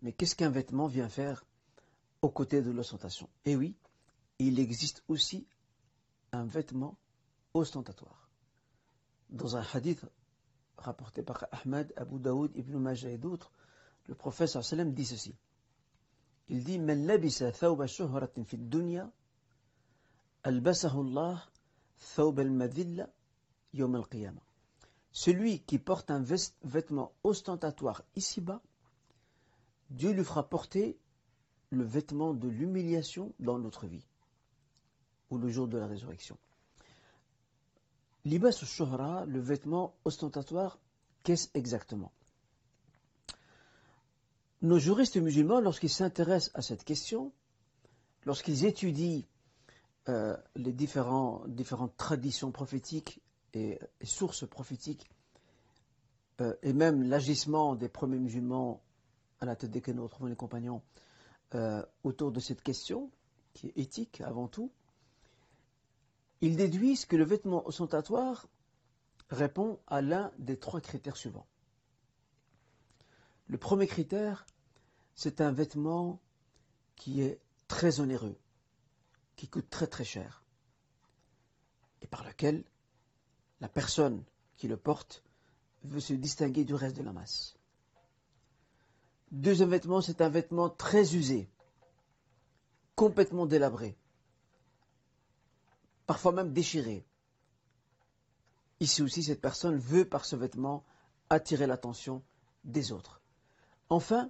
Mais 0.01 0.13
qu'est-ce 0.13 0.35
qu'un 0.35 0.49
vêtement 0.49 0.87
vient 0.87 1.09
faire 1.09 1.45
aux 2.21 2.29
côtés 2.29 2.61
de 2.61 2.71
l'ostentation 2.71 3.29
Eh 3.45 3.55
oui, 3.55 3.75
il 4.39 4.59
existe 4.59 5.03
aussi 5.07 5.47
un 6.31 6.45
vêtement 6.45 6.97
ostentatoire. 7.53 8.29
Dans 9.29 9.55
un 9.55 9.65
hadith 9.73 10.05
rapporté 10.77 11.21
par 11.23 11.45
Ahmad, 11.51 11.93
Abu 11.95 12.19
Daoud, 12.19 12.51
Ibn 12.55 12.77
Majah 12.77 13.09
et 13.09 13.17
d'autres, 13.17 13.51
le 14.07 14.15
professeur 14.15 14.65
sallam 14.65 14.93
dit 14.93 15.05
ceci. 15.05 15.35
Il 16.49 16.63
dit, 16.63 16.79
«celui 25.11 25.59
qui 25.61 25.79
porte 25.79 26.11
un 26.11 26.23
vêtement 26.63 27.13
ostentatoire 27.23 28.03
ici-bas, 28.15 28.61
Dieu 29.89 30.11
lui 30.11 30.23
fera 30.23 30.47
porter 30.47 30.97
le 31.69 31.83
vêtement 31.83 32.33
de 32.33 32.47
l'humiliation 32.47 33.33
dans 33.39 33.59
notre 33.59 33.87
vie, 33.87 34.05
ou 35.29 35.37
le 35.37 35.49
jour 35.49 35.67
de 35.67 35.77
la 35.77 35.87
résurrection. 35.87 36.37
Libas 38.25 38.57
le 39.25 39.39
vêtement 39.39 39.95
ostentatoire, 40.03 40.79
qu'est-ce 41.23 41.49
exactement? 41.53 42.11
Nos 44.61 44.77
juristes 44.77 45.17
musulmans, 45.17 45.59
lorsqu'ils 45.59 45.89
s'intéressent 45.89 46.51
à 46.53 46.61
cette 46.61 46.83
question, 46.83 47.31
lorsqu'ils 48.25 48.65
étudient 48.65 49.23
euh, 50.09 50.35
les 50.55 50.73
différentes 50.73 51.97
traditions 51.97 52.51
prophétiques 52.51 53.21
et, 53.53 53.79
sources 54.03 54.47
prophétiques, 54.47 55.09
euh, 56.39 56.55
et 56.63 56.73
même 56.73 57.03
l'agissement 57.03 57.75
des 57.75 57.89
premiers 57.89 58.17
musulmans 58.17 58.81
à 59.41 59.45
la 59.45 59.55
tête 59.55 59.71
desquels 59.71 59.95
nous 59.95 60.03
retrouvons 60.03 60.29
les 60.29 60.35
compagnons, 60.35 60.81
euh, 61.53 61.83
autour 62.03 62.31
de 62.31 62.39
cette 62.39 62.61
question, 62.61 63.11
qui 63.53 63.67
est 63.67 63.77
éthique 63.77 64.21
avant 64.21 64.47
tout, 64.47 64.71
ils 66.41 66.55
déduisent 66.55 67.05
que 67.05 67.15
le 67.15 67.23
vêtement 67.23 67.67
ostentatoire 67.67 68.47
répond 69.29 69.79
à 69.87 70.01
l'un 70.01 70.31
des 70.39 70.57
trois 70.57 70.81
critères 70.81 71.17
suivants. 71.17 71.45
Le 73.47 73.57
premier 73.57 73.85
critère, 73.85 74.45
c'est 75.13 75.41
un 75.41 75.51
vêtement 75.51 76.19
qui 76.95 77.21
est 77.21 77.39
très 77.67 77.99
onéreux, 77.99 78.37
qui 79.41 79.47
coûte 79.47 79.71
très 79.71 79.87
très 79.87 80.03
cher, 80.03 80.43
et 82.03 82.05
par 82.05 82.23
lequel 82.23 82.63
la 83.59 83.67
personne 83.67 84.23
qui 84.55 84.67
le 84.67 84.77
porte 84.77 85.23
veut 85.83 85.99
se 85.99 86.13
distinguer 86.13 86.63
du 86.63 86.75
reste 86.75 86.95
de 86.95 87.01
la 87.01 87.11
masse. 87.11 87.57
Deuxième 89.31 89.71
vêtement, 89.71 89.99
c'est 89.99 90.21
un 90.21 90.29
vêtement 90.29 90.69
très 90.69 91.15
usé, 91.15 91.49
complètement 92.95 93.47
délabré, 93.47 93.97
parfois 96.05 96.33
même 96.33 96.53
déchiré. 96.53 97.03
Ici 98.79 99.01
aussi, 99.01 99.23
cette 99.23 99.41
personne 99.41 99.79
veut 99.79 100.07
par 100.07 100.23
ce 100.23 100.35
vêtement 100.35 100.85
attirer 101.31 101.65
l'attention 101.65 102.21
des 102.63 102.91
autres. 102.91 103.23
Enfin, 103.89 104.29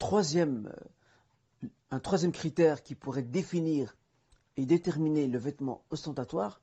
troisième, 0.00 0.74
euh, 1.62 1.68
un 1.92 2.00
troisième 2.00 2.32
critère 2.32 2.82
qui 2.82 2.96
pourrait 2.96 3.22
définir 3.22 3.96
et 4.56 4.66
déterminer 4.66 5.26
le 5.26 5.38
vêtement 5.38 5.82
ostentatoire, 5.90 6.60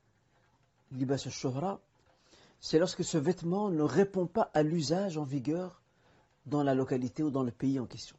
libas 0.92 1.24
al 1.26 1.78
c'est 2.60 2.78
lorsque 2.78 3.04
ce 3.04 3.18
vêtement 3.18 3.70
ne 3.70 3.82
répond 3.82 4.28
pas 4.28 4.52
à 4.54 4.62
l'usage 4.62 5.18
en 5.18 5.24
vigueur 5.24 5.82
dans 6.46 6.64
la 6.64 6.76
localité 6.76 7.24
ou 7.24 7.32
dans 7.32 7.44
le 7.44 7.52
pays 7.52 7.80
en 7.80 7.88
question. 7.88 8.16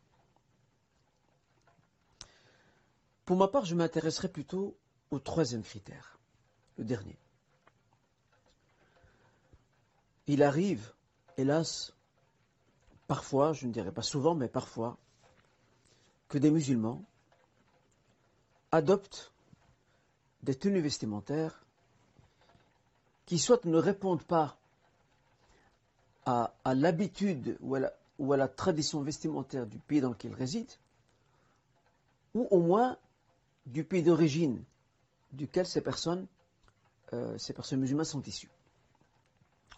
Pour 3.25 3.37
ma 3.37 3.47
part, 3.47 3.65
je 3.65 3.77
m'intéresserai 3.77 4.29
plutôt 4.29 4.77
au 5.13 5.21
troisième 5.21 5.63
critère, 5.63 6.19
le 6.77 6.85
dernier. 6.85 7.17
Il 10.27 10.43
arrive, 10.43 10.93
hélas, 11.37 11.95
parfois, 13.07 13.53
je 13.53 13.67
ne 13.67 13.73
dirais 13.73 13.93
pas 13.93 14.03
souvent, 14.03 14.35
mais 14.35 14.49
parfois, 14.49 14.99
que 16.29 16.39
des 16.39 16.51
musulmans 16.51 17.05
adoptent 18.73 19.33
des 20.43 20.55
tenues 20.55 20.81
vestimentaires 20.81 21.65
qui 23.27 23.39
soit 23.39 23.65
ne 23.65 23.79
répondent 23.79 24.23
pas 24.23 24.57
à, 26.25 26.53
l'habitude 26.75 27.57
ou, 27.61 27.75
à 27.75 28.37
la 28.37 28.49
tradition 28.49 29.03
vestimentaire 29.03 29.67
du 29.67 29.79
pays 29.79 30.01
dans 30.01 30.11
lequel 30.11 30.33
ils 30.33 30.37
résident, 30.37 30.79
ou 32.35 32.47
au 32.51 32.61
moins 32.61 32.97
du 33.67 33.85
pays 33.85 34.03
d'origine 34.03 34.63
duquel 35.33 35.67
ces 35.67 35.81
personnes, 35.81 36.27
euh, 37.13 37.37
ces 37.39 37.53
personnes 37.53 37.81
musulmanes 37.81 38.05
sont 38.05 38.23
issues. 38.23 38.51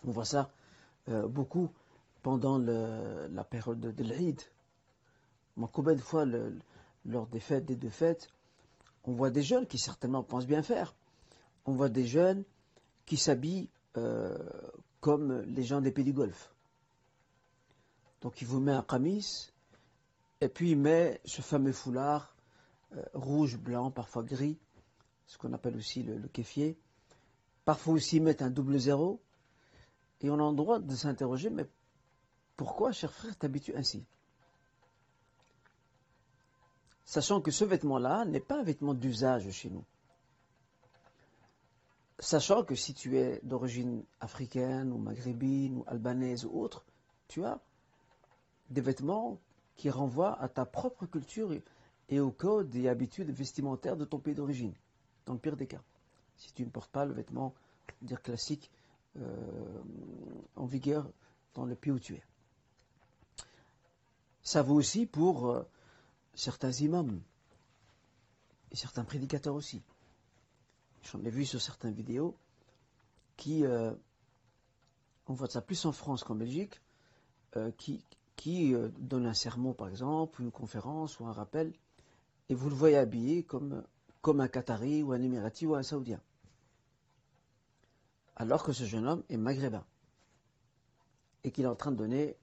On 0.06 0.10
voit 0.10 0.24
ça 0.24 0.50
euh, 1.08 1.26
beaucoup 1.26 1.70
pendant 2.22 2.58
la 2.58 3.44
période 3.44 3.80
de 3.80 4.04
l'Aïd, 4.04 4.40
combien 5.72 5.94
de 5.94 6.00
fois, 6.00 6.24
lors 7.04 7.26
des 7.26 7.40
fêtes, 7.40 7.66
des 7.66 7.76
deux 7.76 7.90
fêtes, 7.90 8.30
on 9.04 9.12
voit 9.12 9.30
des 9.30 9.42
jeunes 9.42 9.66
qui 9.66 9.78
certainement 9.78 10.22
pensent 10.22 10.46
bien 10.46 10.62
faire. 10.62 10.94
On 11.66 11.72
voit 11.72 11.88
des 11.88 12.06
jeunes 12.06 12.44
qui 13.06 13.16
s'habillent 13.16 13.68
euh, 13.96 14.36
comme 15.00 15.42
les 15.42 15.62
gens 15.62 15.80
des 15.80 15.92
pays 15.92 16.04
du 16.04 16.12
Golfe. 16.12 16.50
Donc 18.20 18.40
il 18.40 18.46
vous 18.46 18.60
met 18.60 18.72
un 18.72 18.82
camis, 18.82 19.50
et 20.40 20.48
puis 20.48 20.70
il 20.70 20.78
met 20.78 21.20
ce 21.24 21.42
fameux 21.42 21.72
foulard 21.72 22.34
euh, 22.96 23.02
rouge, 23.12 23.58
blanc, 23.58 23.90
parfois 23.90 24.22
gris, 24.22 24.58
ce 25.26 25.36
qu'on 25.36 25.52
appelle 25.52 25.76
aussi 25.76 26.02
le, 26.02 26.16
le. 26.16 26.30
Parfois 27.64 27.94
aussi 27.94 28.16
il 28.16 28.22
met 28.22 28.42
un 28.42 28.50
double 28.50 28.78
zéro. 28.78 29.20
Et 30.20 30.30
on 30.30 30.34
a 30.34 30.50
le 30.50 30.56
droit 30.56 30.78
de 30.78 30.94
s'interroger, 30.94 31.50
mais 31.50 31.66
pourquoi, 32.56 32.92
cher 32.92 33.12
frère, 33.12 33.36
t'habitues 33.36 33.76
ainsi? 33.76 34.06
Sachant 37.04 37.40
que 37.40 37.50
ce 37.50 37.64
vêtement-là 37.64 38.24
n'est 38.24 38.40
pas 38.40 38.60
un 38.60 38.62
vêtement 38.62 38.94
d'usage 38.94 39.50
chez 39.50 39.70
nous. 39.70 39.84
Sachant 42.18 42.64
que 42.64 42.74
si 42.74 42.94
tu 42.94 43.18
es 43.18 43.40
d'origine 43.42 44.04
africaine 44.20 44.92
ou 44.92 44.98
maghrébine 44.98 45.78
ou 45.78 45.84
albanaise 45.86 46.44
ou 46.44 46.58
autre, 46.60 46.84
tu 47.28 47.44
as 47.44 47.60
des 48.70 48.80
vêtements 48.80 49.40
qui 49.76 49.90
renvoient 49.90 50.40
à 50.40 50.48
ta 50.48 50.64
propre 50.64 51.06
culture 51.06 51.52
et 52.08 52.20
au 52.20 52.30
code 52.30 52.74
et 52.76 52.88
habitudes 52.88 53.30
vestimentaires 53.30 53.96
de 53.96 54.04
ton 54.04 54.18
pays 54.18 54.34
d'origine, 54.34 54.74
dans 55.26 55.32
le 55.32 55.38
pire 55.38 55.56
des 55.56 55.66
cas. 55.66 55.82
Si 56.36 56.52
tu 56.52 56.64
ne 56.64 56.70
portes 56.70 56.90
pas 56.90 57.04
le 57.04 57.12
vêtement 57.12 57.54
dire 58.02 58.22
classique 58.22 58.70
euh, 59.16 59.82
en 60.56 60.66
vigueur 60.66 61.08
dans 61.54 61.64
le 61.64 61.74
pays 61.74 61.92
où 61.92 61.98
tu 61.98 62.14
es. 62.14 62.22
Ça 64.42 64.62
vaut 64.62 64.74
aussi 64.74 65.06
pour 65.06 65.50
euh, 65.50 65.62
certains 66.34 66.72
imams 66.72 67.20
et 68.70 68.76
certains 68.76 69.04
prédicateurs 69.04 69.54
aussi. 69.54 69.82
J'en 71.02 71.22
ai 71.24 71.30
vu 71.30 71.44
sur 71.44 71.60
certaines 71.60 71.94
vidéos 71.94 72.36
qui, 73.36 73.64
euh, 73.64 73.92
on 75.26 75.34
voit 75.34 75.48
ça 75.48 75.60
plus 75.60 75.84
en 75.84 75.92
France 75.92 76.24
qu'en 76.24 76.34
Belgique, 76.34 76.80
euh, 77.56 77.70
qui, 77.72 78.02
qui 78.36 78.74
donnent 78.98 79.26
un 79.26 79.34
sermon 79.34 79.74
par 79.74 79.88
exemple, 79.88 80.42
une 80.42 80.50
conférence 80.50 81.20
ou 81.20 81.26
un 81.26 81.32
rappel, 81.32 81.72
et 82.48 82.54
vous 82.54 82.68
le 82.68 82.74
voyez 82.74 82.96
habillé 82.96 83.42
comme, 83.42 83.84
comme 84.20 84.40
un 84.40 84.48
Qatari 84.48 85.02
ou 85.02 85.12
un 85.12 85.20
Émirati 85.20 85.66
ou 85.66 85.74
un 85.74 85.82
Saoudien. 85.82 86.20
Alors 88.36 88.64
que 88.64 88.72
ce 88.72 88.84
jeune 88.84 89.06
homme 89.06 89.22
est 89.28 89.36
maghrébin 89.36 89.84
et 91.44 91.50
qu'il 91.50 91.64
est 91.64 91.68
en 91.68 91.76
train 91.76 91.92
de 91.92 91.96
donner 91.96 92.36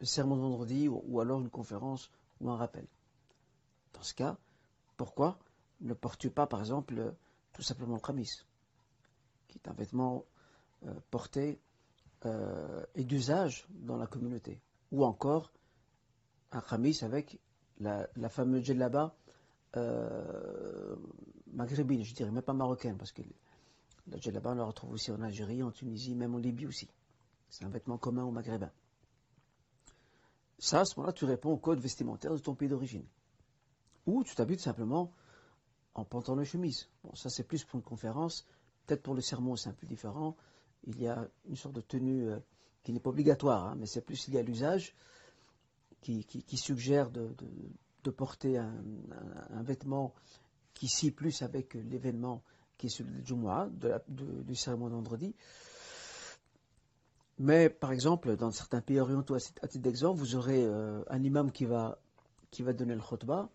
le 0.00 0.06
sermon 0.06 0.36
de 0.36 0.40
vendredi 0.40 0.88
ou, 0.88 1.20
alors 1.20 1.40
une 1.40 1.50
conférence 1.50 2.10
ou 2.42 2.50
un 2.50 2.56
rappel. 2.56 2.86
Dans 3.94 4.02
ce 4.02 4.14
cas, 4.14 4.36
pourquoi 4.96 5.38
ne 5.80 5.94
portes-tu 5.94 6.30
pas, 6.30 6.46
par 6.46 6.60
exemple, 6.60 7.14
tout 7.52 7.62
simplement 7.62 7.94
le 7.94 8.00
khamis, 8.00 8.44
qui 9.48 9.58
est 9.58 9.68
un 9.68 9.72
vêtement 9.72 10.24
euh, 10.84 10.94
porté 11.10 11.60
euh, 12.26 12.84
et 12.94 13.04
d'usage 13.04 13.66
dans 13.70 13.96
la 13.96 14.06
communauté, 14.06 14.60
ou 14.90 15.04
encore 15.04 15.52
un 16.50 16.60
khamis 16.60 16.98
avec 17.02 17.38
la, 17.80 18.06
fameuse 18.28 18.64
djellaba 18.64 19.14
euh, 19.76 20.96
maghrébine, 21.52 22.04
je 22.04 22.14
dirais 22.14 22.30
même 22.30 22.42
pas 22.42 22.52
marocaine, 22.52 22.96
parce 22.96 23.12
que 23.12 23.22
la 24.08 24.18
djellaba 24.18 24.52
on 24.52 24.54
la 24.56 24.64
retrouve 24.64 24.92
aussi 24.92 25.10
en 25.10 25.20
Algérie, 25.22 25.62
en 25.62 25.70
Tunisie, 25.70 26.14
même 26.14 26.34
en 26.34 26.38
Libye 26.38 26.66
aussi. 26.66 26.88
C'est 27.48 27.64
un 27.64 27.70
vêtement 27.70 27.98
commun 27.98 28.24
aux 28.24 28.30
maghrébins. 28.30 28.72
Ça, 30.62 30.78
à 30.78 30.84
ce 30.84 30.94
moment-là, 30.96 31.12
tu 31.12 31.24
réponds 31.24 31.50
au 31.50 31.56
code 31.56 31.80
vestimentaire 31.80 32.32
de 32.32 32.38
ton 32.38 32.54
pays 32.54 32.68
d'origine. 32.68 33.04
Ou 34.06 34.22
tu 34.22 34.36
t'habites 34.36 34.60
simplement 34.60 35.12
en 35.94 36.04
pantalon 36.04 36.40
et 36.40 36.44
chemise. 36.44 36.88
Bon, 37.02 37.12
ça 37.16 37.30
c'est 37.30 37.42
plus 37.42 37.64
pour 37.64 37.80
une 37.80 37.84
conférence. 37.84 38.46
Peut-être 38.86 39.02
pour 39.02 39.16
le 39.16 39.22
sermon, 39.22 39.56
c'est 39.56 39.70
un 39.70 39.72
peu 39.72 39.88
différent. 39.88 40.36
Il 40.84 41.02
y 41.02 41.08
a 41.08 41.28
une 41.46 41.56
sorte 41.56 41.74
de 41.74 41.80
tenue 41.80 42.30
euh, 42.30 42.38
qui 42.84 42.92
n'est 42.92 43.00
pas 43.00 43.10
obligatoire, 43.10 43.66
hein, 43.66 43.74
mais 43.76 43.86
c'est 43.86 44.02
plus 44.02 44.28
lié 44.28 44.38
à 44.38 44.42
l'usage, 44.42 44.94
qui, 46.00 46.24
suggère 46.56 47.10
de, 47.10 47.34
porter 48.16 48.56
un, 48.58 48.72
vêtement 49.64 50.14
qui 50.74 50.86
scie 50.86 51.10
plus 51.10 51.42
avec 51.42 51.74
l'événement 51.74 52.40
qui 52.78 52.86
est 52.86 52.90
celui 52.90 53.10
du 53.10 53.26
Jumu'ah, 53.26 53.68
du 54.08 54.54
sermon 54.54 54.86
de 54.86 54.94
vendredi. 54.94 55.34
Mais 57.38 57.68
par 57.68 57.92
exemple, 57.92 58.36
dans 58.36 58.50
certains 58.50 58.80
pays 58.80 59.00
orientaux, 59.00 59.34
à 59.34 59.40
titre 59.40 59.82
d'exemple, 59.82 60.18
vous 60.18 60.36
aurez 60.36 60.64
euh, 60.64 61.02
un 61.08 61.22
imam 61.22 61.50
qui 61.50 61.64
va, 61.64 61.98
qui 62.50 62.62
va 62.62 62.72
donner 62.72 62.94
le 62.94 63.00
khutbah. 63.00 63.48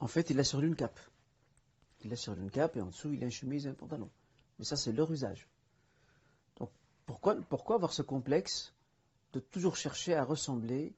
En 0.00 0.06
fait, 0.06 0.30
il 0.30 0.38
a 0.40 0.44
sur 0.44 0.60
lui 0.60 0.68
une 0.68 0.76
cape. 0.76 0.98
Il 2.04 2.12
a 2.12 2.16
sur 2.16 2.34
lui 2.34 2.42
une 2.42 2.50
cape 2.50 2.76
et 2.76 2.80
en 2.80 2.86
dessous, 2.86 3.12
il 3.12 3.22
a 3.22 3.26
une 3.26 3.32
chemise 3.32 3.66
et 3.66 3.70
un 3.70 3.74
pantalon. 3.74 4.10
Mais 4.58 4.64
ça, 4.64 4.76
c'est 4.76 4.92
leur 4.92 5.10
usage. 5.10 5.48
Donc, 6.58 6.70
pourquoi, 7.06 7.36
pourquoi 7.48 7.76
avoir 7.76 7.92
ce 7.92 8.02
complexe 8.02 8.74
de 9.32 9.40
toujours 9.40 9.76
chercher 9.76 10.14
à 10.14 10.24
ressembler, 10.24 10.94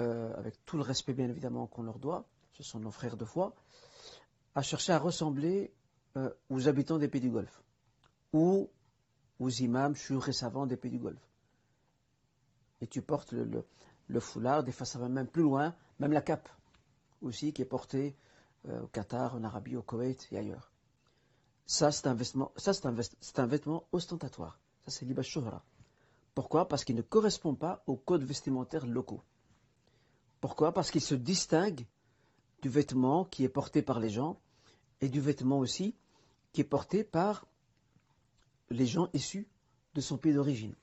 euh, 0.00 0.34
avec 0.36 0.64
tout 0.64 0.76
le 0.76 0.82
respect 0.82 1.14
bien 1.14 1.28
évidemment 1.28 1.66
qu'on 1.66 1.82
leur 1.82 1.98
doit, 1.98 2.26
ce 2.52 2.62
sont 2.62 2.78
nos 2.78 2.90
frères 2.90 3.16
de 3.16 3.24
foi, 3.24 3.54
à 4.54 4.62
chercher 4.62 4.92
à 4.92 4.98
ressembler 4.98 5.72
euh, 6.16 6.30
aux 6.50 6.68
habitants 6.68 6.98
des 6.98 7.08
pays 7.08 7.20
du 7.20 7.30
Golfe 7.30 7.62
aux 9.40 9.50
imams, 9.50 9.96
chours 9.96 10.28
et 10.28 10.32
savants 10.32 10.66
des 10.66 10.76
pays 10.76 10.90
du 10.90 10.98
Golfe 10.98 11.28
et 12.84 12.86
tu 12.86 13.00
portes 13.00 13.32
le, 13.32 14.20
foulard, 14.20 14.62
des 14.62 14.70
fois 14.70 14.84
ça 14.84 14.98
va 14.98 15.08
même 15.08 15.26
plus 15.26 15.42
loin, 15.42 15.74
même 15.98 16.12
la 16.12 16.20
cape 16.20 16.50
aussi 17.22 17.54
qui 17.54 17.62
est 17.62 17.66
portée 17.66 18.14
euh, 18.68 18.82
au 18.82 18.86
Qatar, 18.88 19.34
en 19.34 19.42
Arabie, 19.42 19.76
au 19.76 19.82
Koweït 19.82 20.28
et 20.32 20.36
ailleurs. 20.36 20.70
Ça, 21.66 21.90
c'est 21.90 22.06
un, 22.06 22.14
vêtement, 22.14 22.52
ostentatoire. 23.92 24.58
Ça, 24.84 24.90
c'est 24.90 25.06
l'ibas 25.06 25.26
Pourquoi? 26.34 26.68
Parce 26.68 26.84
qu'il 26.84 26.94
ne 26.94 27.00
correspond 27.00 27.54
pas 27.54 27.82
aux 27.86 27.96
codes 27.96 28.24
vestimentaires 28.24 28.86
locaux. 28.86 29.22
Pourquoi? 30.42 30.72
Parce 30.74 30.90
qu'il 30.90 31.00
se 31.00 31.14
distingue 31.14 31.86
du 32.60 32.68
vêtement 32.68 33.24
qui 33.24 33.44
est 33.44 33.48
porté 33.48 33.80
par 33.80 33.98
les 33.98 34.10
gens 34.10 34.38
et 35.00 35.08
du 35.08 35.22
vêtement 35.22 35.58
aussi 35.58 35.96
qui 36.52 36.60
est 36.60 36.64
porté 36.64 37.02
par 37.02 37.46
les 38.74 38.86
gens 38.86 39.08
issus 39.12 39.46
de 39.94 40.00
son 40.00 40.18
pays 40.18 40.34
d'origine. 40.34 40.74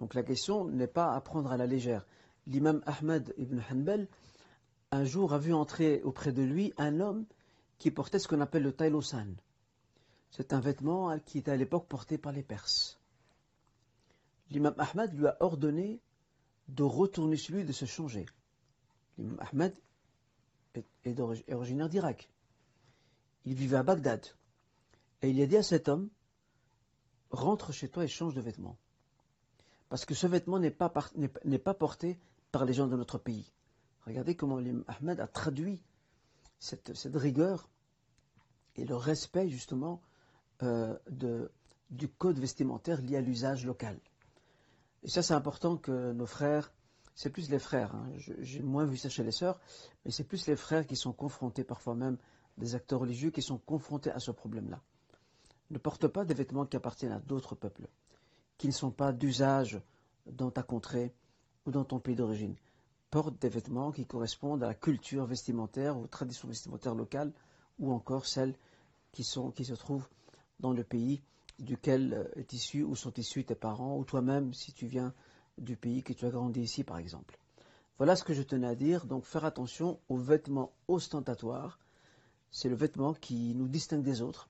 Donc 0.00 0.14
la 0.14 0.22
question 0.22 0.64
n'est 0.64 0.86
pas 0.86 1.14
à 1.14 1.20
prendre 1.20 1.50
à 1.50 1.56
la 1.56 1.66
légère. 1.66 2.06
L'imam 2.46 2.82
Ahmed 2.86 3.34
ibn 3.38 3.60
Hanbal, 3.70 4.08
un 4.90 5.04
jour, 5.04 5.32
a 5.32 5.38
vu 5.38 5.52
entrer 5.52 6.02
auprès 6.02 6.32
de 6.32 6.42
lui 6.42 6.72
un 6.76 7.00
homme 7.00 7.26
qui 7.78 7.90
portait 7.90 8.18
ce 8.18 8.28
qu'on 8.28 8.40
appelle 8.40 8.62
le 8.62 8.72
tailosan. 8.72 9.34
C'est 10.30 10.52
un 10.52 10.60
vêtement 10.60 11.18
qui 11.20 11.38
était 11.38 11.50
à 11.50 11.56
l'époque 11.56 11.86
porté 11.88 12.18
par 12.18 12.32
les 12.32 12.42
Perses. 12.42 13.00
L'imam 14.50 14.74
Ahmed 14.78 15.16
lui 15.18 15.26
a 15.26 15.36
ordonné 15.40 16.00
de 16.68 16.82
retourner 16.82 17.36
chez 17.36 17.52
lui, 17.52 17.64
de 17.64 17.72
se 17.72 17.84
changer. 17.84 18.26
L'imam 19.18 19.38
Ahmed 19.40 19.74
est, 21.04 21.20
originaire 21.20 21.88
d'Irak. 21.88 22.28
Il 23.44 23.54
vivait 23.54 23.76
à 23.76 23.82
Bagdad. 23.82 24.24
Et 25.24 25.30
il 25.30 25.40
a 25.40 25.46
dit 25.46 25.56
à 25.56 25.62
cet 25.62 25.88
homme, 25.88 26.10
rentre 27.30 27.72
chez 27.72 27.88
toi 27.88 28.04
et 28.04 28.08
change 28.08 28.34
de 28.34 28.42
vêtements. 28.42 28.76
Parce 29.88 30.04
que 30.04 30.12
ce 30.14 30.26
vêtement 30.26 30.58
n'est 30.58 30.70
pas, 30.70 30.90
porté 30.90 32.18
par 32.52 32.66
les 32.66 32.74
gens 32.74 32.86
de 32.86 32.94
notre 32.94 33.16
pays. 33.16 33.50
Regardez 34.04 34.36
comment 34.36 34.60
Ahmed 34.86 35.20
a 35.20 35.26
traduit 35.26 35.82
cette, 36.58 36.92
rigueur 37.14 37.70
et 38.76 38.84
le 38.84 38.96
respect 38.96 39.48
justement 39.48 40.02
euh, 40.62 40.94
du 41.88 42.08
code 42.08 42.38
vestimentaire 42.38 43.00
lié 43.00 43.16
à 43.16 43.22
l'usage 43.22 43.64
local. 43.64 43.98
Et 45.04 45.08
ça 45.08 45.22
c'est 45.22 45.32
important 45.32 45.78
que 45.78 46.12
nos 46.12 46.26
frères, 46.26 46.70
c'est 47.14 47.30
plus 47.30 47.48
les 47.48 47.58
frères, 47.58 47.94
hein. 47.94 48.12
j'ai 48.40 48.60
moins 48.60 48.84
vu 48.84 48.98
ça 48.98 49.08
chez 49.08 49.24
les 49.24 49.32
sœurs, 49.32 49.58
mais 50.04 50.10
c'est 50.10 50.24
plus 50.24 50.46
les 50.48 50.56
frères 50.56 50.86
qui 50.86 50.96
sont 50.96 51.14
confrontés 51.14 51.64
parfois 51.64 51.94
même, 51.94 52.18
des 52.58 52.74
acteurs 52.74 53.00
religieux 53.00 53.30
qui 53.30 53.40
sont 53.40 53.56
confrontés 53.56 54.10
à 54.10 54.18
ce 54.18 54.30
problème-là. 54.30 54.82
Ne 55.70 55.78
portent 55.78 56.08
pas 56.08 56.24
des 56.24 56.34
vêtements 56.34 56.66
qui 56.66 56.76
appartiennent 56.76 57.12
à 57.12 57.20
d'autres 57.20 57.54
peuples 57.54 57.88
qui 58.58 58.66
ne 58.66 58.72
sont 58.72 58.90
pas 58.90 59.12
d'usage 59.12 59.80
dans 60.26 60.50
ta 60.50 60.62
contrée 60.62 61.12
ou 61.66 61.70
dans 61.70 61.84
ton 61.84 61.98
pays 61.98 62.14
d'origine. 62.14 62.54
Porte 63.10 63.40
des 63.40 63.48
vêtements 63.48 63.92
qui 63.92 64.06
correspondent 64.06 64.62
à 64.62 64.68
la 64.68 64.74
culture 64.74 65.26
vestimentaire, 65.26 65.98
aux 65.98 66.06
traditions 66.06 66.48
vestimentaires 66.48 66.94
locales, 66.94 67.32
ou 67.78 67.92
encore 67.92 68.26
celles 68.26 68.54
qui 69.12 69.24
se 69.24 69.74
trouvent 69.74 70.08
dans 70.60 70.72
le 70.72 70.84
pays 70.84 71.22
duquel 71.58 72.14
euh, 72.14 72.40
est 72.40 72.52
issu 72.52 72.82
ou 72.82 72.96
sont 72.96 73.12
issus 73.14 73.44
tes 73.44 73.54
parents, 73.54 73.96
ou 73.96 74.04
toi-même 74.04 74.52
si 74.52 74.72
tu 74.72 74.86
viens 74.86 75.14
du 75.58 75.76
pays 75.76 76.02
que 76.02 76.12
tu 76.12 76.24
as 76.26 76.30
grandi 76.30 76.60
ici 76.60 76.82
par 76.82 76.98
exemple. 76.98 77.38
Voilà 77.98 78.16
ce 78.16 78.24
que 78.24 78.34
je 78.34 78.42
tenais 78.42 78.66
à 78.66 78.74
dire, 78.74 79.06
donc 79.06 79.24
faire 79.24 79.44
attention 79.44 80.00
aux 80.08 80.16
vêtements 80.16 80.72
ostentatoires. 80.88 81.78
C'est 82.50 82.68
le 82.68 82.74
vêtement 82.74 83.14
qui 83.14 83.54
nous 83.54 83.68
distingue 83.68 84.02
des 84.02 84.20
autres, 84.20 84.48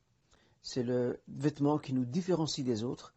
c'est 0.64 0.82
le 0.82 1.20
vêtement 1.28 1.78
qui 1.78 1.92
nous 1.92 2.06
différencie 2.06 2.64
des 2.64 2.84
autres, 2.84 3.14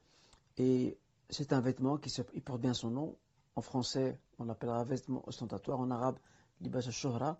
et 0.58 0.98
c'est 1.30 1.54
un 1.54 1.62
vêtement 1.62 1.98
qui 1.98 2.12
porte 2.42 2.60
bien 2.60 2.74
son 2.74 2.92
nom. 2.92 3.16
En 3.56 3.62
français, 3.62 4.20
on 4.38 4.44
l'appellera 4.44 4.84
vêtement 4.84 5.24
ostentatoire. 5.28 5.80
En 5.80 5.90
arabe, 5.90 6.20
libas 6.60 6.86
al 6.88 7.38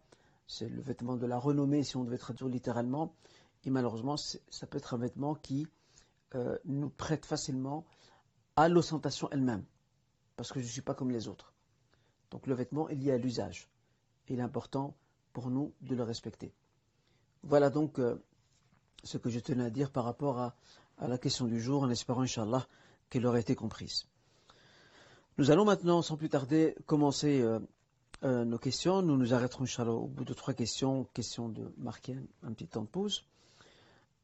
C'est 0.48 0.70
le 0.70 0.82
vêtement 0.82 1.18
de 1.18 1.26
la 1.26 1.38
renommée, 1.38 1.84
si 1.84 1.98
on 1.98 2.06
devait 2.06 2.18
traduire 2.18 2.48
littéralement. 2.48 3.14
Et 3.66 3.70
malheureusement, 3.70 4.16
ça 4.16 4.66
peut 4.66 4.78
être 4.78 4.94
un 4.94 4.98
vêtement 4.98 5.36
qui 5.36 5.68
euh, 6.36 6.58
nous 6.64 6.90
prête 6.90 7.26
facilement 7.26 7.86
à 8.56 8.70
l'ostentation 8.70 9.28
elle-même. 9.32 9.66
Parce 10.38 10.54
que 10.54 10.62
je 10.62 10.66
ne 10.66 10.72
suis 10.72 10.82
pas 10.82 10.94
comme 10.94 11.12
les 11.12 11.28
autres. 11.28 11.54
Donc 12.32 12.48
le 12.48 12.56
vêtement 12.56 12.88
est 12.88 12.96
lié 12.96 13.12
à 13.12 13.18
l'usage. 13.18 13.70
Il 14.30 14.40
est 14.40 14.42
important 14.42 14.96
pour 15.34 15.50
nous 15.50 15.74
de 15.82 15.96
le 15.96 16.04
respecter. 16.04 16.54
Voilà 17.44 17.70
donc 17.70 18.00
euh, 18.00 18.24
ce 19.04 19.18
que 19.18 19.30
je 19.30 19.40
tenais 19.40 19.66
à 19.66 19.70
dire 19.70 19.92
par 19.92 20.04
rapport 20.04 20.40
à, 20.40 20.56
la 21.00 21.18
question 21.18 21.46
du 21.46 21.62
jour, 21.62 21.84
en 21.84 21.90
espérant, 21.90 22.22
Inch'Allah, 22.22 22.68
qu'elle 23.10 23.26
aurait 23.26 23.42
été 23.42 23.56
comprise. 23.56 24.08
Nous 25.38 25.52
allons 25.52 25.66
maintenant, 25.66 26.02
sans 26.02 26.18
plus 26.18 26.30
tarder, 26.30 26.76
commencer 26.88 27.42
euh, 27.42 27.60
euh, 28.24 28.44
nos 28.44 28.58
questions. 28.58 29.04
Nous 29.04 29.16
nous 29.16 29.34
arrêterons, 29.34 29.64
Inch'Allah, 29.64 29.92
au 29.92 30.08
bout 30.08 30.26
de 30.26 30.34
trois 30.34 30.56
questions, 30.56 31.04
question 31.14 31.50
de 31.50 31.72
marquer 31.78 32.18
un, 32.42 32.52
petit 32.54 32.68
temps 32.68 32.82
de 32.82 32.88
pause. 32.88 33.26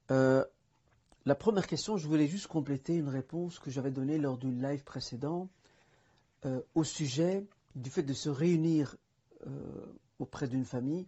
Euh, 0.09 0.43
la 1.25 1.36
première 1.36 1.67
question, 1.67 1.97
je 1.97 2.07
voulais 2.07 2.27
juste 2.27 2.47
compléter 2.47 2.95
une 2.95 3.09
réponse 3.09 3.59
que 3.59 3.69
j'avais 3.69 3.91
donnée 3.91 4.17
lors 4.17 4.38
du 4.38 4.51
live 4.51 4.83
précédent 4.83 5.49
au 6.75 6.83
sujet 6.83 7.45
du 7.73 7.89
fait 7.89 8.03
de 8.03 8.12
se 8.12 8.27
réunir 8.27 8.97
auprès 10.19 10.49
d'une 10.49 10.65
famille 10.65 11.07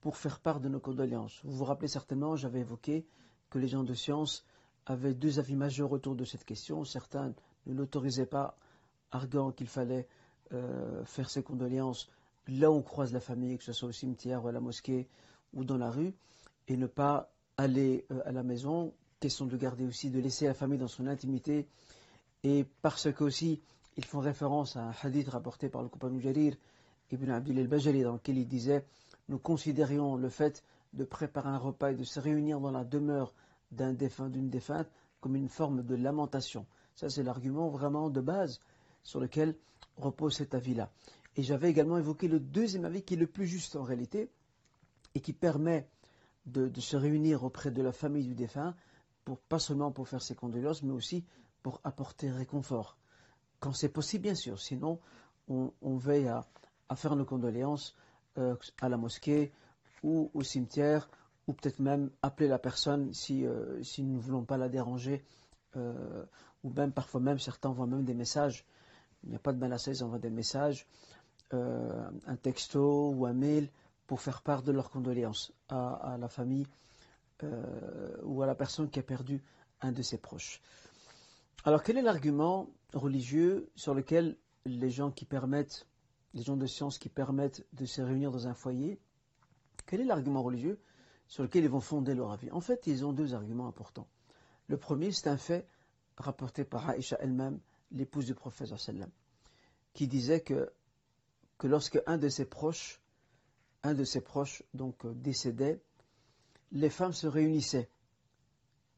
pour 0.00 0.16
faire 0.16 0.40
part 0.40 0.60
de 0.60 0.68
nos 0.68 0.80
condoléances. 0.80 1.40
Vous 1.44 1.56
vous 1.56 1.64
rappelez 1.64 1.88
certainement, 1.88 2.36
j'avais 2.36 2.60
évoqué 2.60 3.06
que 3.50 3.58
les 3.58 3.68
gens 3.68 3.84
de 3.84 3.94
science 3.94 4.44
avaient 4.86 5.14
deux 5.14 5.38
avis 5.38 5.56
majeurs 5.56 5.92
autour 5.92 6.14
de 6.14 6.24
cette 6.24 6.44
question. 6.44 6.84
Certains 6.84 7.34
ne 7.66 7.74
l'autorisaient 7.74 8.26
pas, 8.26 8.56
arguant 9.10 9.52
qu'il 9.52 9.68
fallait 9.68 10.06
euh, 10.52 11.04
faire 11.04 11.28
ses 11.30 11.42
condoléances 11.42 12.08
là 12.48 12.70
où 12.70 12.74
on 12.74 12.82
croise 12.82 13.12
la 13.12 13.20
famille, 13.20 13.58
que 13.58 13.64
ce 13.64 13.72
soit 13.72 13.88
au 13.88 13.92
cimetière 13.92 14.44
ou 14.44 14.48
à 14.48 14.52
la 14.52 14.60
mosquée 14.60 15.08
ou 15.52 15.64
dans 15.64 15.78
la 15.78 15.90
rue, 15.90 16.14
et 16.68 16.76
ne 16.76 16.86
pas 16.86 17.32
aller 17.56 18.06
euh, 18.12 18.20
à 18.24 18.32
la 18.32 18.42
maison. 18.42 18.94
Question 19.18 19.46
de 19.46 19.56
garder 19.56 19.86
aussi, 19.86 20.10
de 20.10 20.20
laisser 20.20 20.46
la 20.46 20.54
famille 20.54 20.78
dans 20.78 20.88
son 20.88 21.06
intimité. 21.06 21.66
Et 22.44 22.64
parce 22.82 23.10
que 23.12 23.24
aussi, 23.24 23.62
ils 23.96 24.04
font 24.04 24.20
référence 24.20 24.76
à 24.76 24.84
un 24.84 24.94
hadith 25.02 25.28
rapporté 25.28 25.68
par 25.68 25.82
le 25.82 25.88
compagnon 25.88 26.20
Jarir, 26.20 26.54
Ibn 27.10 27.30
Abdul 27.30 27.58
al-Bajali, 27.58 28.02
dans 28.02 28.14
lequel 28.14 28.38
il 28.38 28.46
disait 28.46 28.84
Nous 29.28 29.38
considérions 29.38 30.16
le 30.16 30.28
fait 30.28 30.62
de 30.92 31.04
préparer 31.04 31.48
un 31.48 31.58
repas 31.58 31.92
et 31.92 31.96
de 31.96 32.04
se 32.04 32.20
réunir 32.20 32.60
dans 32.60 32.70
la 32.70 32.84
demeure 32.84 33.34
d'un 33.70 33.92
défunt, 33.92 34.28
d'une 34.28 34.48
défunte, 34.48 34.88
comme 35.20 35.36
une 35.36 35.48
forme 35.48 35.82
de 35.82 35.94
lamentation. 35.94 36.66
Ça, 36.94 37.10
c'est 37.10 37.22
l'argument 37.22 37.68
vraiment 37.68 38.10
de 38.10 38.20
base 38.20 38.60
sur 39.02 39.20
lequel 39.20 39.56
repose 39.96 40.36
cet 40.36 40.54
avis-là. 40.54 40.90
Et 41.36 41.42
j'avais 41.42 41.68
également 41.68 41.98
évoqué 41.98 42.28
le 42.28 42.40
deuxième 42.40 42.84
avis 42.84 43.02
qui 43.02 43.14
est 43.14 43.18
le 43.18 43.26
plus 43.26 43.46
juste 43.46 43.76
en 43.76 43.82
réalité 43.82 44.30
et 45.14 45.20
qui 45.20 45.32
permet 45.32 45.88
de, 46.46 46.70
se 46.80 46.96
réunir 46.96 47.44
auprès 47.44 47.70
de 47.70 47.82
la 47.82 47.92
famille 47.92 48.24
du 48.24 48.34
défunt, 48.34 48.74
pas 49.48 49.58
seulement 49.58 49.90
pour 49.90 50.08
faire 50.08 50.22
ses 50.22 50.34
condoléances, 50.34 50.82
mais 50.82 50.92
aussi 50.92 51.24
pour 51.62 51.80
apporter 51.84 52.30
réconfort. 52.30 52.96
Quand 53.58 53.72
c'est 53.72 53.88
possible, 53.88 54.22
bien 54.22 54.34
sûr. 54.34 54.60
Sinon, 54.60 55.00
on, 55.48 55.96
veille 55.96 56.28
à, 56.28 56.46
faire 56.94 57.16
nos 57.16 57.24
condoléances 57.24 57.94
euh, 58.38 58.56
à 58.80 58.88
la 58.88 58.96
mosquée 58.96 59.52
ou 60.02 60.30
au 60.34 60.42
cimetière, 60.42 61.08
ou 61.46 61.52
peut-être 61.52 61.80
même 61.80 62.10
appeler 62.22 62.48
la 62.48 62.58
personne 62.58 63.12
si, 63.12 63.46
euh, 63.46 63.80
nous 63.98 64.14
ne 64.14 64.18
voulons 64.18 64.44
pas 64.44 64.56
la 64.56 64.68
déranger, 64.68 65.24
euh, 65.76 66.24
ou 66.62 66.70
même 66.70 66.92
parfois 66.92 67.20
même 67.20 67.38
certains 67.38 67.70
envoient 67.70 67.86
même 67.86 68.04
des 68.04 68.14
messages. 68.14 68.64
Il 69.24 69.30
n'y 69.30 69.36
a 69.36 69.38
pas 69.38 69.52
de 69.52 69.58
mal 69.58 69.72
à 69.72 69.78
ça, 69.78 69.90
ils 69.90 70.04
envoient 70.04 70.18
des 70.18 70.30
messages, 70.30 70.86
un 71.52 72.36
texto 72.42 73.10
ou 73.10 73.24
un 73.24 73.32
mail 73.32 73.70
pour 74.06 74.20
faire 74.20 74.42
part 74.42 74.62
de 74.62 74.72
leurs 74.72 74.90
condoléances 74.90 75.52
à, 75.68 76.16
la 76.18 76.28
famille 76.28 76.66
ou 78.22 78.42
à 78.42 78.46
la 78.46 78.54
personne 78.54 78.90
qui 78.90 78.98
a 78.98 79.02
perdu 79.02 79.42
un 79.80 79.92
de 79.92 80.02
ses 80.02 80.18
proches. 80.18 80.60
Alors 81.64 81.82
quel 81.82 81.98
est 81.98 82.02
l'argument 82.02 82.68
religieux 82.92 83.70
sur 83.74 83.94
lequel 83.94 84.36
les 84.64 84.90
gens 84.90 85.10
qui 85.10 85.24
permettent, 85.24 85.86
les 86.36 86.42
gens 86.42 86.56
de 86.56 86.66
science 86.66 86.98
qui 86.98 87.08
permettent 87.08 87.66
de 87.72 87.84
se 87.84 88.00
réunir 88.00 88.30
dans 88.30 88.46
un 88.46 88.54
foyer, 88.54 89.00
quel 89.86 90.00
est 90.00 90.04
l'argument 90.04 90.42
religieux 90.42 90.78
sur 91.26 91.42
lequel 91.42 91.64
ils 91.64 91.70
vont 91.70 91.80
fonder 91.80 92.14
leur 92.14 92.30
avis? 92.30 92.50
En 92.52 92.60
fait, 92.60 92.86
ils 92.86 93.04
ont 93.04 93.12
deux 93.12 93.34
arguments 93.34 93.66
importants. 93.66 94.06
Le 94.68 94.76
premier, 94.76 95.10
c'est 95.10 95.28
un 95.28 95.36
fait 95.36 95.66
rapporté 96.16 96.64
par 96.64 96.88
Aïcha 96.88 97.16
elle-même, 97.20 97.58
l'épouse 97.90 98.26
du 98.26 98.34
prophète 98.34 98.72
qui 99.92 100.06
disait 100.06 100.40
que, 100.40 100.70
que 101.58 101.66
lorsque 101.66 102.00
un 102.06 102.18
de 102.18 102.28
ses 102.28 102.44
proches 102.44 103.00
un 103.86 103.94
de 103.94 104.04
ses 104.04 104.20
proches 104.20 104.62
donc 104.74 105.04
euh, 105.04 105.14
décédait, 105.14 105.80
les 106.72 106.90
femmes 106.90 107.12
se 107.12 107.26
réunissaient 107.26 107.88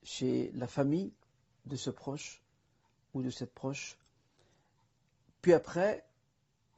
chez 0.03 0.51
la 0.55 0.66
famille 0.66 1.12
de 1.66 1.77
ce 1.77 1.90
proche 1.90 2.42
ou 3.12 3.22
de 3.22 3.31
cette 3.31 3.53
proche. 3.53 3.98
Puis 5.42 5.53
après, 5.53 6.08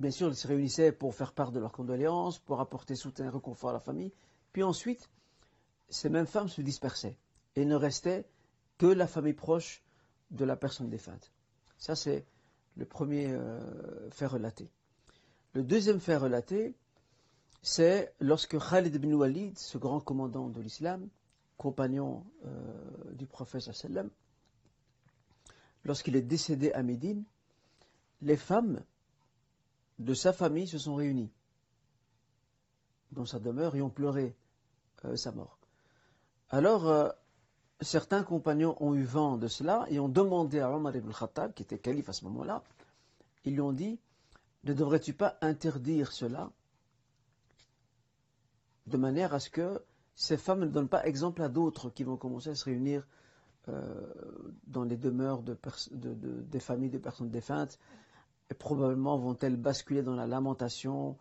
bien 0.01 0.11
sûr, 0.11 0.29
ils 0.29 0.37
se 0.37 0.49
réunissaient 0.49 0.93
pour 0.93 1.15
faire 1.15 1.33
part 1.33 1.53
de 1.53 1.61
leurs 1.61 1.73
condoléances, 1.73 2.39
pour 2.39 2.61
apporter 2.61 2.97
soutien 2.97 3.27
et 3.27 3.29
réconfort 3.29 3.71
à 3.71 3.75
la 3.75 3.81
famille. 3.81 4.13
Puis 4.53 4.63
ensuite, 4.63 5.09
ces 5.89 6.09
mêmes 6.09 6.27
femmes 6.27 6.49
se 6.49 6.63
dispersaient 6.63 7.17
et 7.55 7.65
ne 7.65 7.75
restait 7.75 8.25
que 8.79 8.87
la 8.87 9.07
famille 9.07 9.35
proche 9.35 9.83
de 10.31 10.45
la 10.45 10.57
personne 10.57 10.89
défunte. 10.89 11.33
Ça, 11.77 11.95
c'est 11.95 12.25
le 12.77 12.87
premier 12.87 13.27
euh, 13.29 14.11
fait 14.11 14.27
relaté. 14.27 14.71
Le 15.53 15.63
deuxième 15.63 16.01
fait 16.01 16.17
relaté, 16.17 16.75
c'est 17.63 18.15
lorsque 18.21 18.59
Khalid 18.59 18.95
ibn 18.95 19.13
Walid, 19.13 19.59
ce 19.59 19.77
grand 19.77 20.01
commandant 20.01 20.49
de 20.49 20.61
l'islam, 20.61 21.09
compagnon 21.59 22.25
euh, 22.47 23.13
du 23.13 23.27
prophète 23.27 23.63
sallam, 23.73 24.09
lorsqu'il 25.85 26.17
est 26.17 26.23
décédé 26.23 26.73
à 26.73 26.83
Médine, 26.83 27.25
les 28.23 28.37
femmes 28.37 28.83
de 30.01 30.15
sa 30.15 30.33
famille 30.33 30.67
se 30.67 30.79
sont 30.79 30.95
réunies 30.95 31.31
dans 33.13 33.27
sa 33.27 33.39
demeure 33.39 33.77
et 33.77 33.83
ont 33.83 33.91
pleuré 33.91 34.35
euh, 35.05 35.15
sa 35.15 35.31
mort. 35.31 35.59
Alors, 36.49 36.89
euh, 36.89 37.11
certains 37.81 38.23
compagnons 38.23 38.77
ont 38.81 38.95
eu 38.95 39.03
vent 39.03 39.37
de 39.37 39.47
cela 39.47 39.87
et 39.91 40.01
ont 40.01 40.09
demandé 40.09 40.59
à 40.59 40.71
Omar 40.71 40.97
ibn 40.97 41.13
Khattab, 41.13 41.53
qui 41.53 41.63
était 41.63 41.79
calife 41.79 42.09
à 42.09 42.13
ce 42.13 42.25
moment-là, 42.25 42.63
ils 43.45 43.55
lui 43.55 43.61
ont 43.61 43.73
dit, 43.73 43.99
ne 44.65 44.73
devrais-tu 44.73 45.13
pas 45.13 45.37
interdire 45.43 46.13
cela 46.13 46.51
de 48.87 48.97
manière 48.97 49.35
à 49.35 49.41
ce 49.41 49.51
que 49.51 49.83
ces 50.15 50.37
femmes 50.37 50.61
ne 50.61 50.67
donnent 50.67 50.89
pas 50.89 51.07
exemple 51.07 51.43
à 51.43 51.49
d'autres 51.49 51.91
qui 51.91 52.05
vont 52.05 52.17
commencer 52.17 52.51
à 52.51 52.55
se 52.55 52.65
réunir 52.65 53.07
euh, 53.69 54.13
dans 54.67 54.85
les 54.85 54.97
demeures 54.97 55.43
de 55.43 55.57
des 55.93 56.61
familles 56.61 56.91
de 56.91 56.99
personnes 56.99 57.31
défuntes, 57.31 57.79
et 58.51 58.55
probablement 58.55 59.17
vont-elles 59.17 59.57
basculer 59.57 60.03
dans 60.03 60.15
la 60.15 60.27
lamentation, 60.27 61.17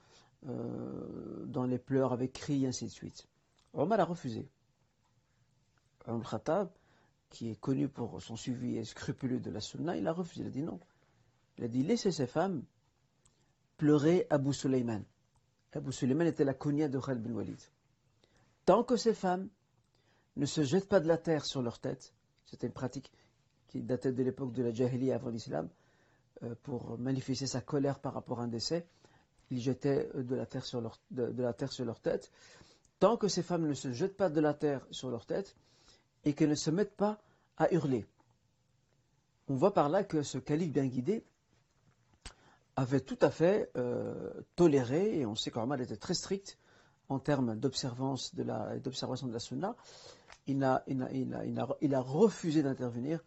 euh, 0.48 1.46
dans 1.46 1.66
les 1.66 1.78
pleurs 1.78 2.12
avec 2.12 2.34
cris, 2.34 2.66
ainsi 2.66 2.86
de 2.86 2.92
suite. 2.92 3.28
Omar 3.74 4.00
a 4.00 4.06
refusé. 4.06 4.50
Omar 6.08 6.30
Khattab, 6.30 6.70
qui 7.30 7.52
est 7.52 7.60
connu 7.60 7.88
pour 7.88 8.22
son 8.22 8.36
suivi 8.36 8.84
scrupuleux 8.86 9.40
de 9.40 9.52
la 9.52 9.62
sunna, 9.62 9.96
il 9.96 10.08
a 10.08 10.14
refusé, 10.14 10.42
il 10.42 10.48
a 10.48 10.52
dit 10.52 10.64
non. 10.64 10.80
Il 11.58 11.64
a 11.64 11.68
dit 11.68 11.84
laissez 11.84 12.12
ces 12.12 12.26
femmes 12.26 12.64
pleurer 13.78 14.26
Abu 14.30 14.54
Sulaiman. 14.54 15.04
Abu 15.74 15.92
Suleiman 15.92 16.26
était 16.26 16.44
la 16.44 16.56
cognée 16.56 16.90
de 16.90 17.00
Khalid 17.00 17.22
bin 17.22 17.34
Walid. 17.34 17.60
Tant 18.66 18.84
que 18.84 18.98
ces 18.98 19.14
femmes 19.14 19.50
ne 20.36 20.46
se 20.46 20.64
jettent 20.64 20.90
pas 20.90 21.00
de 21.00 21.08
la 21.08 21.18
terre 21.18 21.46
sur 21.46 21.62
leur 21.62 21.80
tête, 21.80 22.14
c'était 22.46 22.68
une 22.68 22.74
pratique 22.74 23.12
qui 23.68 23.82
datait 23.82 24.12
de 24.12 24.24
l'époque 24.24 24.52
de 24.54 24.64
la 24.64 24.74
Jahiliya 24.74 25.16
avant 25.16 25.30
l'islam, 25.30 25.70
pour 26.64 26.98
manifester 26.98 27.48
sa 27.48 27.62
colère 27.62 28.00
par 28.00 28.14
rapport 28.14 28.40
à 28.40 28.44
un 28.44 28.48
décès, 28.48 28.86
ils 29.52 29.62
jetaient 29.62 30.10
euh, 30.16 30.24
de 30.24 30.36
la, 30.36 30.46
terre 30.46 30.66
sur 30.66 30.82
leur, 30.82 31.00
de, 31.12 31.34
la 31.42 31.54
terre 31.54 31.72
sur 31.72 31.86
leur 31.86 32.00
tête. 32.00 32.32
Tant 33.00 33.18
que 33.18 33.28
ces 33.28 33.44
femmes 33.44 33.68
ne 33.68 33.74
se 33.74 33.92
jettent 33.92 34.18
pas 34.18 34.30
de 34.30 34.40
la 34.40 34.54
terre 34.54 34.86
sur 34.92 35.10
leur 35.10 35.26
tête 35.26 35.56
et 36.26 36.34
qu'elles 36.34 36.50
ne 36.50 36.56
se 36.56 36.70
mettent 36.70 36.96
pas 36.96 37.22
à 37.58 37.72
hurler. 37.74 38.06
On 39.48 39.56
voit 39.56 39.74
par 39.74 39.90
là 39.90 40.04
que 40.04 40.22
ce 40.22 40.38
calife 40.38 40.72
bien 40.72 40.86
guidé 40.86 41.24
avait 42.76 43.02
tout 43.02 43.18
à 43.22 43.30
fait 43.30 43.72
euh, 43.78 44.32
toléré, 44.56 45.20
et 45.20 45.26
on 45.26 45.36
sait 45.36 45.52
qu'Omar 45.52 45.82
était 45.82 45.98
très 45.98 46.14
strict 46.14 46.58
en 47.10 47.20
termes 47.20 47.56
d'observance 47.56 48.36
de 48.36 48.44
la, 48.44 48.78
d'observation 48.78 49.28
de 49.28 49.34
la 49.34 49.40
sunna, 49.40 49.76
il 50.46 50.64
a, 50.64 50.84
il 50.88 51.94
a, 51.96 52.02
refusé 52.02 52.64
d'intervenir 52.64 53.24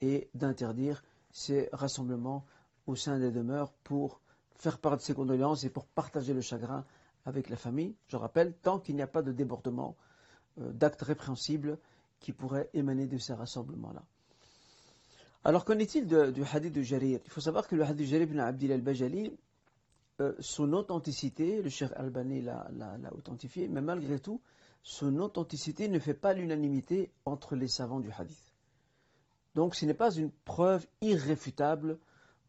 et 0.00 0.28
d'interdire 0.34 1.02
ces 1.34 1.68
rassemblements 1.72 2.46
au 2.86 2.94
sein 2.94 3.18
des 3.18 3.32
demeures 3.32 3.72
pour 3.82 4.20
faire 4.54 4.78
part 4.78 4.96
de 4.96 5.02
ses 5.02 5.14
condoléances 5.14 5.64
et 5.64 5.68
pour 5.68 5.84
partager 5.84 6.32
le 6.32 6.40
chagrin 6.40 6.86
avec 7.26 7.50
la 7.50 7.56
famille. 7.56 7.96
Je 8.06 8.16
rappelle, 8.16 8.54
tant 8.62 8.78
qu'il 8.78 8.94
n'y 8.94 9.02
a 9.02 9.08
pas 9.08 9.20
de 9.20 9.32
débordement, 9.32 9.96
euh, 10.60 10.72
d'actes 10.72 11.02
répréhensibles 11.02 11.76
qui 12.20 12.32
pourraient 12.32 12.70
émaner 12.72 13.06
de 13.08 13.18
ces 13.18 13.34
rassemblements-là. 13.34 14.04
Alors 15.42 15.64
qu'en 15.64 15.78
est-il 15.78 16.06
du 16.06 16.42
hadith 16.44 16.72
de 16.72 16.82
Jarir? 16.82 17.20
Il 17.24 17.30
faut 17.30 17.40
savoir 17.40 17.66
que 17.66 17.74
le 17.74 17.82
hadith 17.82 17.98
de 17.98 18.04
Jarir 18.04 18.28
ibn 18.28 18.38
Abdil 18.38 18.72
al-Bajali, 18.72 19.36
euh, 20.20 20.34
son 20.38 20.72
authenticité, 20.72 21.60
le 21.60 21.68
cher 21.68 21.92
Albani 21.96 22.42
l'a 22.42 22.70
authentifié, 23.12 23.66
mais 23.66 23.80
malgré 23.80 24.20
tout, 24.20 24.40
son 24.84 25.18
authenticité 25.18 25.88
ne 25.88 25.98
fait 25.98 26.14
pas 26.14 26.32
l'unanimité 26.32 27.10
entre 27.24 27.56
les 27.56 27.68
savants 27.68 28.00
du 28.00 28.10
hadith. 28.12 28.43
Donc 29.54 29.74
ce 29.74 29.86
n'est 29.86 29.94
pas 29.94 30.12
une 30.12 30.30
preuve 30.30 30.86
irréfutable 31.00 31.98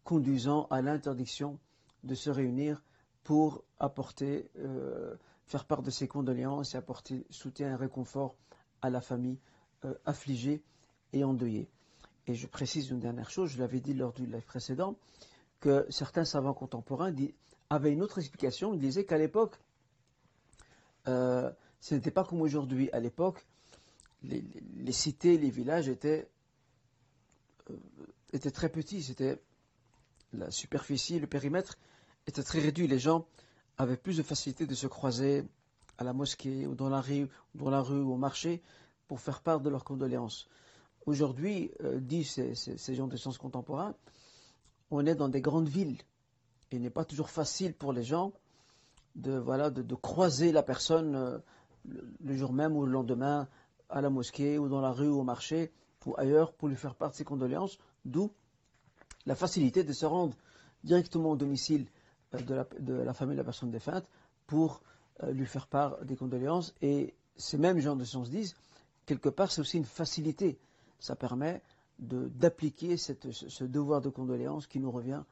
conduisant 0.03 0.67
à 0.69 0.81
l'interdiction 0.81 1.59
de 2.03 2.15
se 2.15 2.29
réunir 2.29 2.83
pour 3.23 3.63
apporter, 3.79 4.49
euh, 4.59 5.15
faire 5.47 5.65
part 5.65 5.81
de 5.81 5.89
ses 5.89 6.07
condoléances 6.07 6.75
et 6.75 6.77
apporter 6.77 7.25
soutien 7.29 7.71
et 7.71 7.75
réconfort 7.75 8.35
à 8.81 8.89
la 8.89 9.01
famille 9.01 9.39
euh, 9.83 9.93
affligée 10.05 10.63
et 11.13 11.23
endeuillée. 11.23 11.69
Et 12.27 12.35
je 12.35 12.47
précise 12.47 12.89
une 12.89 12.99
dernière 12.99 13.29
chose, 13.29 13.51
je 13.51 13.59
l'avais 13.59 13.79
dit 13.79 13.93
lors 13.93 14.13
du 14.13 14.25
live 14.25 14.45
précédent, 14.45 14.95
que 15.59 15.85
certains 15.89 16.25
savants 16.25 16.53
contemporains 16.53 17.13
avaient 17.69 17.91
une 17.91 18.01
autre 18.01 18.19
explication. 18.19 18.73
Ils 18.73 18.79
disaient 18.79 19.05
qu'à 19.05 19.17
l'époque, 19.17 19.59
euh, 21.07 21.51
ce 21.79 21.95
n'était 21.95 22.11
pas 22.11 22.23
comme 22.23 22.41
aujourd'hui. 22.41 22.89
À 22.91 22.99
l'époque, 22.99 23.45
les, 24.23 24.91
cités, 24.91 25.37
les 25.37 25.49
villages 25.49 25.87
étaient, 25.87 26.27
euh, 27.69 27.73
étaient 28.33 28.51
très 28.51 28.69
petits. 28.69 29.03
C'était 29.03 29.41
la 30.33 30.51
superficie, 30.51 31.19
le 31.19 31.27
périmètre 31.27 31.77
était 32.27 32.43
très 32.43 32.59
réduit. 32.59 32.87
Les 32.87 32.99
gens 32.99 33.25
avaient 33.77 33.97
plus 33.97 34.17
de 34.17 34.23
facilité 34.23 34.65
de 34.65 34.75
se 34.75 34.87
croiser 34.87 35.45
à 35.97 36.03
la 36.03 36.13
mosquée 36.13 36.67
ou 36.67 36.75
dans 36.75 36.89
la 36.89 37.01
rue, 37.01 37.27
ou 37.53 37.57
dans 37.57 37.69
la 37.69 37.81
rue 37.81 38.01
ou 38.01 38.13
au 38.13 38.17
marché 38.17 38.61
pour 39.07 39.19
faire 39.19 39.41
part 39.41 39.61
de 39.61 39.69
leurs 39.69 39.83
condoléances. 39.83 40.47
aujourd'hui, 41.05 41.71
euh, 41.83 41.99
disent 41.99 42.41
ces, 42.55 42.95
gens 42.95 43.07
de 43.07 43.15
sciences 43.15 43.37
contemporains, 43.37 43.95
on 44.89 45.05
est 45.05 45.15
dans 45.15 45.29
des 45.29 45.41
grandes 45.41 45.69
villes. 45.69 45.97
Il 46.71 46.81
n'est 46.81 46.89
pas 46.89 47.05
toujours 47.05 47.29
facile 47.29 47.73
pour 47.73 47.93
les 47.93 48.03
gens 48.03 48.33
de, 49.15 49.37
voilà, 49.37 49.69
de, 49.69 49.95
croiser 49.95 50.51
la 50.51 50.63
personne 50.63 51.15
euh, 51.15 51.37
le, 52.23 52.35
jour 52.35 52.51
même 52.53 52.75
ou 52.75 52.85
le 52.85 52.91
lendemain 52.91 53.47
à 53.89 54.01
la 54.01 54.09
mosquée 54.09 54.57
ou 54.57 54.67
dans 54.67 54.81
la 54.81 54.91
rue 54.91 55.07
ou 55.07 55.19
au 55.19 55.23
marché 55.23 55.71
ou 56.05 56.15
ailleurs 56.17 56.53
pour 56.53 56.67
lui 56.67 56.75
faire 56.75 56.95
part 56.95 57.11
de 57.11 57.15
ses 57.15 57.23
condoléances, 57.23 57.77
d'où 58.03 58.31
la 59.25 59.35
facilité 59.35 59.83
de 59.83 59.93
se 59.93 60.05
rendre 60.05 60.35
directement 60.83 61.31
au 61.31 61.35
domicile 61.35 61.87
euh, 62.33 62.41
de 62.79 62.93
la, 62.93 63.13
famille 63.13 63.35
de 63.35 63.41
la 63.41 63.45
personne 63.45 63.71
défunte 63.71 64.09
pour 64.47 64.81
lui 65.31 65.45
faire 65.45 65.67
part 65.67 66.03
des 66.03 66.17
condoléances. 66.17 66.73
Et 66.81 67.13
ces 67.37 67.57
mêmes 67.57 67.79
gens 67.79 67.95
de 67.95 68.03
sciences 68.03 68.29
disent, 68.29 68.53
quelque 69.05 69.29
part, 69.29 69.49
c'est 69.49 69.61
aussi 69.61 69.77
une 69.77 69.85
facilité 69.85 70.59
ça 70.99 71.15
permet 71.15 71.61
d'appliquer 71.99 72.97
ce 72.97 73.63
devoir 73.63 74.01
de 74.01 74.09
condoléance 74.09 74.67
qui 74.67 74.79
nous 74.79 74.91
revient 74.91 75.23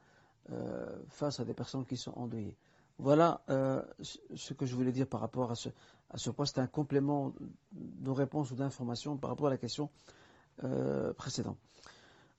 euh, 0.50 0.86
face 1.08 1.40
à 1.40 1.44
des 1.44 1.52
personnes 1.54 1.84
qui 1.84 1.96
sont 1.96 2.12
endeuillées. 2.16 2.56
Voilà 2.98 3.42
euh, 3.50 3.82
ce 4.00 4.54
que 4.54 4.64
je 4.66 4.74
voulais 4.74 4.92
dire 4.92 5.06
par 5.06 5.20
rapport 5.20 5.50
à 5.50 5.56
ce, 5.56 5.68
à 6.10 6.16
ce 6.18 6.30
point. 6.30 6.46
C'est 6.46 6.60
un 6.60 6.66
complément 6.66 7.32
de 7.72 8.10
réponse 8.10 8.50
ou 8.52 8.54
d'information 8.54 9.16
par 9.16 9.30
rapport 9.30 9.48
à 9.48 9.50
la 9.50 9.58
question 9.58 9.90
euh, 10.62 11.12
précédente. 11.14 11.58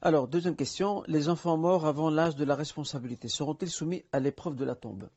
Alors, 0.01 0.27
deuxième 0.27 0.55
question. 0.55 1.03
Les 1.07 1.29
enfants 1.29 1.57
morts 1.57 1.85
avant 1.85 2.09
l'âge 2.09 2.35
de 2.35 2.45
la 2.45 2.55
responsabilité 2.55 3.27
seront-ils 3.27 3.69
soumis 3.69 4.03
à 4.11 4.19
l'épreuve 4.19 4.55
de 4.55 4.65
la 4.65 4.75
tombe? 4.75 5.09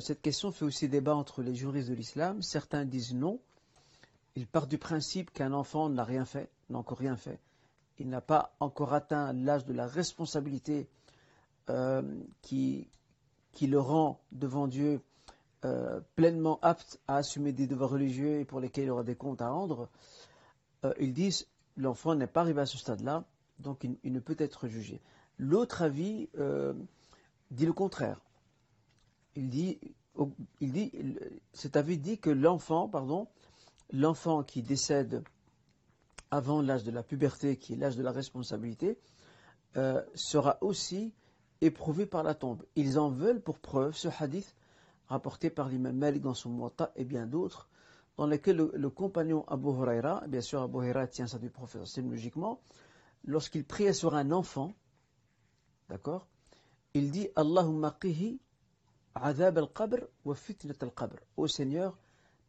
Cette 0.00 0.20
question 0.20 0.52
fait 0.52 0.66
aussi 0.66 0.86
débat 0.86 1.14
entre 1.14 1.40
les 1.40 1.54
juristes 1.54 1.88
de 1.88 1.94
l'islam. 1.94 2.42
Certains 2.42 2.84
disent 2.84 3.14
non. 3.14 3.40
Ils 4.36 4.46
partent 4.46 4.68
du 4.68 4.76
principe 4.76 5.32
qu'un 5.32 5.54
enfant 5.54 5.88
n'a 5.88 6.04
rien 6.04 6.26
fait 6.26 6.50
n'a 6.72 6.78
encore 6.78 6.98
rien 6.98 7.16
fait. 7.16 7.38
Il 7.98 8.08
n'a 8.08 8.20
pas 8.20 8.54
encore 8.58 8.94
atteint 8.94 9.32
l'âge 9.32 9.64
de 9.64 9.72
la 9.72 9.86
responsabilité 9.86 10.88
euh, 11.70 12.02
qui, 12.40 12.88
qui, 13.52 13.66
le 13.66 13.78
rend 13.78 14.20
devant 14.32 14.66
Dieu 14.66 15.00
euh, 15.64 16.00
pleinement 16.16 16.58
apte 16.62 16.98
à 17.06 17.16
assumer 17.16 17.52
des 17.52 17.66
devoirs 17.68 17.90
religieux 17.90 18.40
et 18.40 18.44
pour 18.44 18.58
lesquels 18.58 18.84
il 18.84 18.90
aura 18.90 19.04
des 19.04 19.14
comptes 19.14 19.42
à 19.42 19.50
rendre. 19.50 19.88
Euh, 20.84 20.92
ils 20.98 21.12
disent 21.12 21.46
l'enfant 21.76 22.14
n'est 22.14 22.26
pas 22.26 22.40
arrivé 22.40 22.60
à 22.60 22.66
ce 22.66 22.78
stade-là, 22.78 23.24
donc 23.58 23.84
il, 23.84 24.12
ne 24.12 24.20
peut 24.20 24.36
être 24.38 24.68
jugé. 24.68 25.00
L'autre 25.38 25.82
avis 25.82 26.28
dit 27.50 27.66
le 27.66 27.72
contraire. 27.72 28.20
Il 29.36 29.48
dit, 29.48 29.78
il 30.60 30.72
dit, 30.72 30.92
cet 31.52 31.76
avis 31.76 31.98
dit 31.98 32.18
que 32.18 32.30
l'enfant 32.30 32.90
qui 34.42 34.62
décède 34.62 35.22
avant 36.32 36.62
l'âge 36.62 36.82
de 36.82 36.90
la 36.90 37.02
puberté, 37.02 37.56
qui 37.56 37.74
est 37.74 37.76
l'âge 37.76 37.96
de 37.96 38.02
la 38.02 38.10
responsabilité, 38.10 38.98
euh, 39.76 40.02
sera 40.14 40.56
aussi 40.62 41.12
éprouvé 41.60 42.06
par 42.06 42.22
la 42.22 42.34
tombe. 42.34 42.62
Ils 42.74 42.98
en 42.98 43.10
veulent 43.10 43.40
pour 43.40 43.58
preuve 43.58 43.94
ce 43.94 44.08
hadith 44.18 44.56
rapporté 45.08 45.50
par 45.50 45.68
l'imam 45.68 45.94
Malik 45.94 46.22
dans 46.22 46.34
son 46.34 46.48
Muwatta 46.48 46.90
et 46.96 47.04
bien 47.04 47.26
d'autres, 47.26 47.68
dans 48.16 48.26
lesquels 48.26 48.56
le, 48.56 48.90
compagnon 48.90 49.44
Abu 49.48 49.68
Huraira, 49.68 50.22
bien 50.28 50.40
sûr 50.40 50.62
Abu 50.62 50.78
Huraira 50.78 51.06
tient 51.06 51.26
ça 51.26 51.38
du 51.38 51.50
prophète, 51.50 51.86
c'est 51.86 52.02
logiquement, 52.02 52.60
lorsqu'il 53.24 53.64
priait 53.64 53.92
sur 53.92 54.14
un 54.14 54.30
enfant, 54.32 54.74
d'accord, 55.88 56.26
il 56.94 57.10
dit 57.10 57.28
Allahumma 57.36 57.96
qihi 58.00 58.38
adab 59.14 59.58
al-qabr 59.58 60.06
wa 60.24 60.34
fitnat 60.34 60.74
al-qabr. 60.80 61.16
Ô 61.36 61.46
Seigneur, 61.46 61.96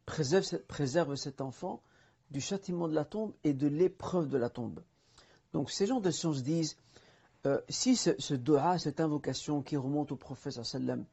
préserve, 0.06 0.58
préserve 0.68 1.14
cet 1.16 1.40
enfant 1.40 1.82
du 2.30 2.40
châtiment 2.40 2.88
de 2.88 2.94
la 2.94 3.04
tombe 3.04 3.32
et 3.44 3.54
de 3.54 3.66
l'épreuve 3.66 4.28
de 4.28 4.36
la 4.36 4.50
tombe. 4.50 4.82
Donc 5.52 5.70
ces 5.70 5.86
gens 5.86 6.00
de 6.00 6.10
science 6.10 6.42
disent, 6.42 6.76
euh, 7.46 7.60
si 7.68 7.96
ce, 7.96 8.10
ce, 8.18 8.34
dua, 8.34 8.78
cette 8.78 9.00
invocation 9.00 9.62
qui 9.62 9.76
remonte 9.76 10.12
au 10.12 10.16
prophète 10.16 10.62
sallam, 10.64 11.04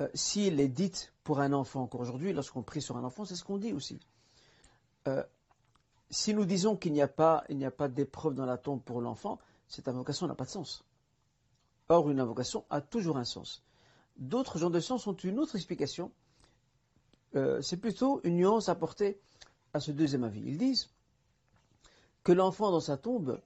euh, 0.00 0.08
s'il 0.14 0.60
est 0.60 0.68
dite 0.68 1.12
pour 1.24 1.40
un 1.40 1.52
enfant 1.52 1.82
encore 1.82 2.00
aujourd'hui, 2.00 2.32
lorsqu'on 2.32 2.62
prie 2.62 2.82
sur 2.82 2.96
un 2.96 3.04
enfant, 3.04 3.24
c'est 3.24 3.36
ce 3.36 3.44
qu'on 3.44 3.58
dit 3.58 3.72
aussi. 3.72 3.98
Euh, 5.08 5.22
si 6.10 6.34
nous 6.34 6.44
disons 6.44 6.76
qu'il 6.76 6.92
n'y 6.92 7.02
a 7.02 7.08
pas, 7.08 7.44
d'épreuve 7.88 8.34
dans 8.34 8.46
la 8.46 8.58
tombe 8.58 8.82
pour 8.82 9.00
l'enfant, 9.00 9.38
cette 9.68 9.88
invocation 9.88 10.26
n'a 10.26 10.34
pas 10.34 10.44
de 10.44 10.50
sens. 10.50 10.84
Or, 11.88 12.10
une 12.10 12.20
invocation 12.20 12.64
a 12.70 12.80
toujours 12.80 13.16
un 13.16 13.24
sens. 13.24 13.62
D'autres 14.16 14.58
gens 14.58 14.70
de 14.70 14.80
science 14.80 15.06
ont 15.06 15.14
une 15.14 15.38
autre 15.38 15.56
explication. 15.56 16.10
c'est 17.60 17.76
plutôt 17.76 18.20
une 18.24 18.36
nuance 18.36 18.68
apportée 18.68 19.20
à 19.74 19.80
ce 19.80 19.90
deuxième 19.90 20.24
avis. 20.24 20.42
Ils 20.46 20.58
disent 20.58 20.88
que 22.24 22.32
l'enfant 22.32 22.70
dans 22.70 22.80
sa 22.80 22.96
tombe, 22.96 23.40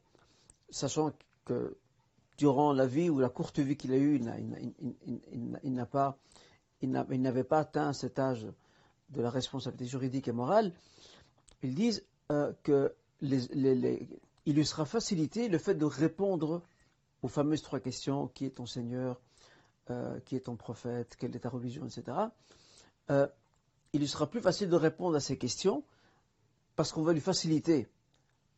sachant 0.70 1.12
que 1.44 1.76
durant 2.40 2.72
la 2.72 2.87
vie 2.87 3.11
ou 3.11 3.18
la 3.18 3.29
courte 3.29 3.59
vie 3.59 3.76
qu'il 3.76 3.92
a 3.92 3.98
eue, 3.98 4.18
il 5.62 5.74
n'a 5.74 5.85
pas, 5.85 6.16
n'avait 6.83 7.44
pas 7.44 7.59
atteint 7.59 7.92
cet 7.92 8.18
âge 8.18 8.46
de 9.11 9.20
la 9.20 9.29
responsabilité 9.29 9.85
juridique 9.85 10.26
et 10.26 10.33
morale, 10.33 10.72
ils 11.62 11.74
disent 11.74 12.03
euh, 12.33 12.55
que 12.62 12.94
il 13.20 14.55
lui 14.55 14.64
sera 14.64 14.87
facilité 14.87 15.48
le 15.48 15.59
fait 15.59 15.74
de 15.74 15.85
répondre 15.85 16.62
aux 17.20 17.29
fameuses 17.29 17.61
trois 17.61 17.79
questions 17.79 18.29
qui 18.29 18.46
est 18.46 18.57
ton 18.57 18.64
Seigneur, 18.64 19.20
euh, 19.90 20.18
qui 20.20 20.35
est 20.35 20.46
ton 20.46 20.57
prophète, 20.57 21.16
quelle 21.18 21.37
est 21.37 21.40
ta 21.40 21.50
religion, 21.50 21.85
etc. 21.85 22.16
Euh, 23.11 23.29
il 23.92 24.00
lui 24.00 24.09
sera 24.09 24.31
plus 24.31 24.40
facile 24.40 24.70
de 24.70 24.76
répondre 24.76 25.14
à 25.14 25.20
ces 25.20 25.37
questions 25.37 25.85
parce 26.74 26.90
qu'on 26.90 27.03
va 27.03 27.12
lui 27.12 27.20
faciliter. 27.20 27.87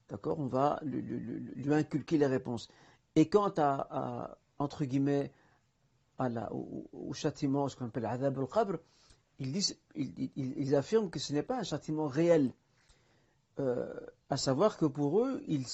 D'accord? 0.09 0.39
On 0.39 0.47
va 0.47 0.79
lui, 0.85 1.75
inculquer 1.75 2.19
les 2.19 2.27
réponses. 2.27 2.69
Et 3.17 3.29
quant 3.29 3.53
à, 3.57 4.37
entre 4.59 4.85
guillemets, 4.85 5.31
au, 6.19 7.13
châtiment, 7.13 7.69
ce 7.69 7.77
qu'on 7.77 7.87
appelle 7.87 8.07
Adab 8.07 8.39
al-Qabr, 8.39 8.79
ils, 9.39 10.75
affirment 10.75 11.11
que 11.11 11.19
ce 11.19 11.33
n'est 11.33 11.43
pas 11.43 11.59
un 11.59 11.63
châtiment 11.63 12.07
réel. 12.07 12.53
Euh, 13.59 13.93
à 14.31 14.37
savoir 14.37 14.79
que 14.79 14.87
pour 14.87 15.21
eux, 15.21 15.43
il, 15.47 15.67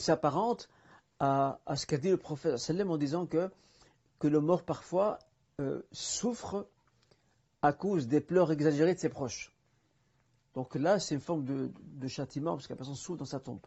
s'apparente 0.00 0.68
à, 1.20 1.58
ce 1.76 1.86
qu'a 1.86 1.98
dit 1.98 2.10
le 2.10 2.16
prophète 2.16 2.58
en 2.70 2.96
disant 2.96 3.26
que, 3.26 3.50
que 4.18 4.26
le 4.26 4.40
mort 4.40 4.64
parfois 4.64 5.18
euh, 5.60 5.82
souffre 5.92 6.68
à 7.62 7.72
cause 7.72 8.08
des 8.08 8.20
pleurs 8.20 8.50
exagérés 8.52 8.94
de 8.94 8.98
ses 8.98 9.08
proches. 9.08 9.52
Donc 10.54 10.74
là, 10.74 10.98
c'est 10.98 11.14
une 11.14 11.20
forme 11.20 11.44
de, 11.44 12.08
châtiment 12.08 12.54
parce 12.54 12.66
que 12.66 12.72
la 12.72 12.76
personne 12.78 12.96
souffre 12.96 13.18
dans 13.18 13.24
sa 13.24 13.40
tombe. 13.40 13.60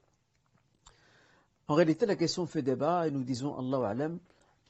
En 1.71 1.75
réalité, 1.75 2.05
la 2.05 2.17
question 2.17 2.45
fait 2.47 2.61
débat 2.61 3.07
et 3.07 3.11
nous 3.11 3.23
disons 3.23 3.57
Allah 3.57 3.91
alam, 3.91 4.19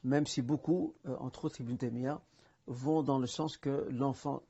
même 0.04 0.24
si 0.24 0.40
beaucoup, 0.40 0.94
euh, 1.04 1.16
entre 1.18 1.46
autres 1.46 1.60
Ibn 1.60 1.74
Taymiyyah, 1.74 2.22
vont 2.68 3.02
dans 3.02 3.18
le 3.18 3.26
sens 3.26 3.56
que 3.56 3.88
l'enfant, 3.90 4.44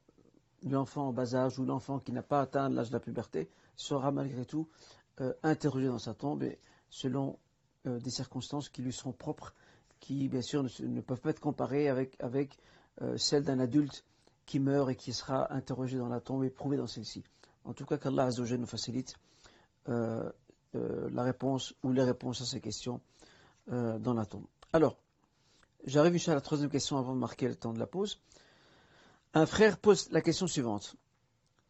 l'enfant 0.62 1.08
en 1.08 1.12
bas 1.14 1.34
âge 1.34 1.58
ou 1.58 1.64
l'enfant 1.64 1.98
qui 1.98 2.12
n'a 2.12 2.22
pas 2.22 2.42
atteint 2.42 2.68
l'âge 2.68 2.88
de 2.88 2.92
la 2.92 3.00
puberté 3.00 3.48
sera 3.74 4.12
malgré 4.12 4.44
tout 4.44 4.68
euh, 5.22 5.32
interrogé 5.42 5.86
dans 5.86 5.98
sa 5.98 6.12
tombe 6.12 6.42
et 6.42 6.58
selon 6.90 7.38
euh, 7.86 7.98
des 8.00 8.10
circonstances 8.10 8.68
qui 8.68 8.82
lui 8.82 8.92
seront 8.92 9.12
propres, 9.12 9.54
qui 9.98 10.28
bien 10.28 10.42
sûr 10.42 10.62
ne, 10.62 11.00
peuvent 11.00 11.22
pas 11.22 11.30
être 11.30 11.40
comparées 11.40 11.88
avec, 11.88 12.22
avec 12.22 12.58
celles 13.16 13.44
d'un 13.44 13.60
adulte 13.60 14.04
qui 14.44 14.60
meurt 14.60 14.90
et 14.90 14.94
qui 14.94 15.14
sera 15.14 15.50
interrogé 15.54 15.96
dans 15.96 16.10
la 16.10 16.20
tombe 16.20 16.44
et 16.44 16.50
prouvé 16.50 16.76
dans 16.76 16.86
celle-ci. 16.86 17.24
En 17.64 17.72
tout 17.72 17.86
cas, 17.86 17.96
qu'Allah 17.96 18.28
nous 18.38 18.66
facilite 18.66 19.16
euh, 20.74 21.08
la 21.12 21.22
réponse 21.22 21.74
ou 21.82 21.92
les 21.92 22.02
réponses 22.02 22.40
à 22.40 22.44
ces 22.44 22.60
questions 22.60 23.00
euh, 23.72 23.98
dans 23.98 24.14
la 24.14 24.26
tombe. 24.26 24.44
Alors, 24.72 24.96
j'arrive 25.84 26.20
à 26.28 26.34
la 26.34 26.40
troisième 26.40 26.70
question 26.70 26.98
avant 26.98 27.14
de 27.14 27.20
marquer 27.20 27.48
le 27.48 27.54
temps 27.54 27.72
de 27.72 27.78
la 27.78 27.86
pause. 27.86 28.20
Un 29.34 29.46
frère 29.46 29.78
pose 29.78 30.10
la 30.10 30.20
question 30.20 30.46
suivante. 30.46 30.96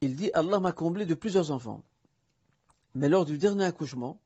Il 0.00 0.16
dit 0.16 0.30
Allah 0.34 0.60
m'a 0.60 0.72
comblé 0.72 1.06
de 1.06 1.14
plusieurs 1.14 1.50
enfants. 1.50 1.82
Mais 2.94 3.08
lors 3.08 3.24
du 3.24 3.38
dernier 3.38 3.64
accouchement, 3.64 4.20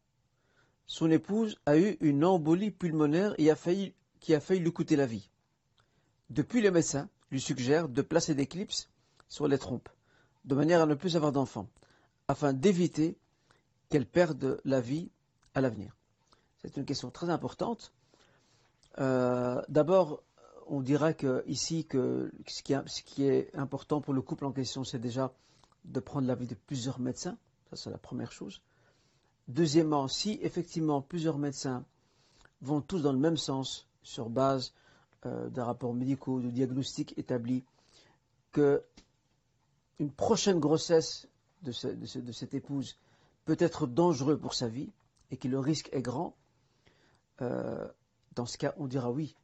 son 0.87 1.11
épouse 1.11 1.59
a 1.67 1.77
eu 1.79 1.97
une 2.01 2.25
embolie 2.25 2.71
pulmonaire 2.71 3.35
qui 3.37 3.51
a 4.35 4.41
failli 4.41 4.61
lui 4.61 4.73
coûter 4.73 4.97
la 4.97 5.07
vie. 5.07 5.29
Depuis, 6.31 6.61
les 6.61 6.71
médecins 6.71 7.09
lui 7.31 7.41
suggèrent 7.41 7.89
de 7.89 8.03
placer 8.03 8.35
des 8.35 8.47
clips 8.47 8.89
sur 9.29 9.49
les 9.49 9.59
trompes 9.59 9.89
de 10.47 10.55
manière 10.55 10.81
à 10.81 10.87
ne 10.87 10.95
plus 10.95 11.17
avoir 11.17 11.33
d'enfants, 11.33 11.69
afin 12.29 12.53
d'éviter 12.53 13.19
qu'elle 13.89 14.07
perde 14.07 14.61
la 14.65 14.81
vie 14.81 15.11
à 15.55 15.61
l'avenir 15.61 15.97
C'est 16.63 16.77
une 16.77 16.85
question 16.85 17.11
très 17.11 17.31
importante. 17.31 17.93
Euh, 18.99 19.63
d'abord, 19.69 20.23
on 20.67 20.81
dira 20.81 21.13
que 21.13 21.45
ici 21.47 21.87
ce 21.91 23.03
qui, 23.03 23.25
est 23.25 23.55
important 23.55 24.01
pour 24.01 24.15
le 24.15 24.23
couple 24.23 24.45
en 24.47 24.53
question, 24.53 24.85
c'est 24.85 24.99
déjà 24.99 25.33
de 25.85 26.01
prendre 26.01 26.27
l'avis 26.27 26.47
de 26.47 26.55
plusieurs 26.55 26.99
médecins. 26.99 27.39
Ça, 27.71 27.77
c'est 27.77 27.91
la 27.91 27.99
première 27.99 28.33
chose. 28.33 28.63
Deuxièmement, 29.49 30.09
si 30.09 30.39
effectivement 30.43 31.03
plusieurs 31.03 31.39
médecins 31.39 31.85
vont 32.63 32.81
tous 32.81 33.03
dans 33.03 33.13
le 33.13 33.19
même 33.19 33.37
sens, 33.37 33.87
sur 34.03 34.31
base 34.31 34.73
euh, 35.27 35.49
d'un 35.51 35.65
rapport 35.65 35.93
médicaux, 35.93 36.41
de 36.41 36.51
diagnostic 36.51 37.17
établi, 37.19 37.65
que 38.53 38.83
une 39.99 40.11
prochaine 40.11 40.61
grossesse 40.61 41.29
de, 41.63 41.73
cette 41.73 42.55
épouse 42.55 42.97
peut 43.47 43.57
être 43.59 43.87
dangereux 43.87 44.37
pour 44.37 44.53
sa 44.53 44.69
vie 44.69 44.93
et 45.31 45.39
que 45.39 45.49
le 45.49 45.59
risque 45.59 45.89
est 45.93 46.03
grand, 46.03 46.37
euh, 47.41 47.89
dans 48.35 48.45
ce 48.45 48.59
cas, 48.59 48.75
on 48.77 48.87
dira 48.87 49.11
oui. 49.11 49.35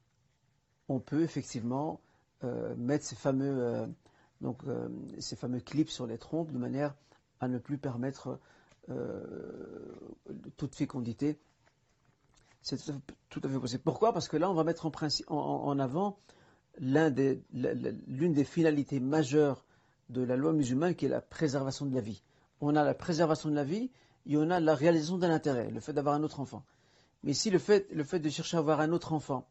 On 0.88 1.01
peut 1.01 1.23
effectivement 1.23 2.01
euh, 2.45 2.75
mettre 2.77 3.07
ces 3.07 3.17
fameux, 3.17 3.62
euh, 3.62 3.87
donc, 4.41 4.62
ces 5.21 5.37
fameux 5.37 5.61
clips 5.61 5.88
sur 5.88 6.07
les 6.07 6.19
trompes 6.19 6.53
de 6.53 6.59
manière 6.59 6.95
à 7.41 7.49
ne 7.49 7.59
plus 7.59 7.79
permettre 7.79 8.38
toute 10.57 10.75
fécondité. 10.75 11.38
C'est 12.61 12.77
tout, 13.29 13.41
à 13.43 13.49
fait 13.49 13.59
possible. 13.59 13.83
Pourquoi? 13.85 14.12
Parce 14.12 14.29
que 14.29 14.37
là, 14.37 14.51
on 14.51 14.55
va 14.55 14.65
mettre 14.65 14.87
en, 14.87 14.93
en 15.37 15.79
avant 15.79 16.19
l'une 16.79 18.33
des 18.33 18.45
finalités 18.45 18.99
majeures 18.99 19.65
de 20.09 20.23
la 20.23 20.37
loi 20.37 20.53
musulmane 20.53 20.97
qui 20.97 21.07
est 21.07 21.09
la 21.09 21.21
préservation 21.21 21.87
de 21.87 21.95
la 21.95 22.01
vie. 22.01 22.23
On 22.62 22.77
a 22.77 22.85
la 22.85 22.94
préservation 22.94 23.51
de 23.51 23.57
la 23.57 23.64
vie 23.64 23.90
et 24.25 24.37
on 24.37 24.48
a 24.51 24.61
la 24.61 24.75
réalisation 24.77 25.18
d'un 25.18 25.31
intérêt, 25.31 25.68
le 25.70 25.81
fait 25.81 25.92
d'avoir 25.92 26.14
un 26.14 26.22
autre 26.22 26.38
enfant. 26.38 26.62
Mais 27.25 27.35
si 27.35 27.51
le 27.51 27.59
fait, 27.59 27.92
de 27.92 28.29
chercher 28.31 28.57
à 28.57 28.61
avoir 28.61 28.81
un 28.81 28.92
autre 28.92 29.12
enfant 29.12 29.48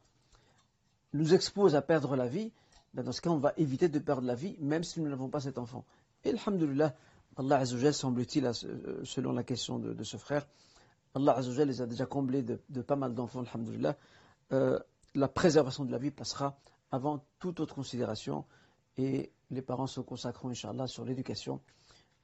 nous 1.14 1.34
expose 1.34 1.76
à 1.76 1.82
perdre 1.82 2.16
la 2.16 2.28
vie, 2.28 2.54
ben 2.94 3.04
dans 3.04 3.12
ce 3.12 3.20
cas, 3.20 3.30
on 3.30 3.38
va 3.38 3.54
éviter 3.58 3.90
de 3.90 4.00
perdre 4.00 4.26
la 4.26 4.36
vie, 4.36 4.56
même 4.60 4.86
si 4.86 5.02
nous 5.02 5.10
n'avons 5.10 5.28
pas 5.28 5.42
cet 5.42 5.58
enfant. 5.58 5.84
Et 6.24 6.30
Alhamdulillah, 6.30 6.96
Allah 7.36 7.58
Azzawajal, 7.58 7.94
semble-t-il, 7.94 8.46
euh, 8.46 9.04
selon 9.04 9.34
la 9.34 9.44
question 9.44 9.78
de, 9.78 10.04
ce 10.04 10.16
frère, 10.16 10.48
Allah 11.14 11.34
Azzawajal 11.34 11.68
les 11.68 11.82
a 11.82 11.86
déjà 11.88 12.06
comblés 12.06 12.44
de, 12.44 12.82
pas 12.82 12.96
mal 12.96 13.14
d'enfants, 13.14 13.42
Alhamdulillah. 13.42 13.98
Euh, 14.54 14.80
la 15.16 15.28
préservation 15.28 15.84
de 15.84 15.92
la 15.92 15.98
vie 15.98 16.12
passera 16.12 16.58
avant 16.92 17.26
toute 17.40 17.60
autre 17.60 17.76
considération 17.76 18.46
et 18.98 19.32
les 19.50 19.62
parents 19.62 19.88
se 19.88 20.00
consacreront, 20.00 20.50
Inch'Allah, 20.50 20.88
sur 20.88 21.04
l'éducation 21.04 21.60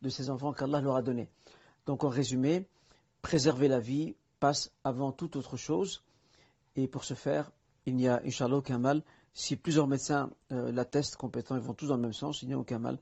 de 0.02 0.10
ces 0.10 0.30
enfants 0.30 0.54
qu'Allah 0.54 0.82
leur 0.82 0.96
a 0.96 1.02
donnés. 1.02 1.30
Donc, 1.86 2.04
en 2.04 2.10
résumé, 2.10 2.68
préserver 3.22 3.68
la 3.68 3.80
vie 3.80 4.16
passe 4.40 4.72
avant 4.84 5.12
toute 5.12 5.36
autre 5.36 5.58
chose. 5.58 6.04
Et 6.76 6.88
pour 6.88 7.04
ce 7.04 7.14
faire, 7.14 7.52
il 7.86 7.96
n'y 7.96 8.08
a, 8.08 8.22
Inch'Allah, 8.26 8.58
aucun 8.58 8.78
mal. 8.78 9.04
Si 9.34 9.56
plusieurs 9.56 9.88
médecins 9.88 10.30
euh, 10.52 10.72
l'attestent 10.72 11.16
compétents, 11.16 11.56
ils 11.56 11.62
vont 11.62 11.74
tous 11.74 11.88
dans 11.88 11.96
le 11.96 12.02
même 12.02 12.14
sens, 12.14 12.42
il 12.42 12.48
n'y 12.48 12.54
a 12.54 12.60
aucun 12.60 12.80
mal 12.80 13.00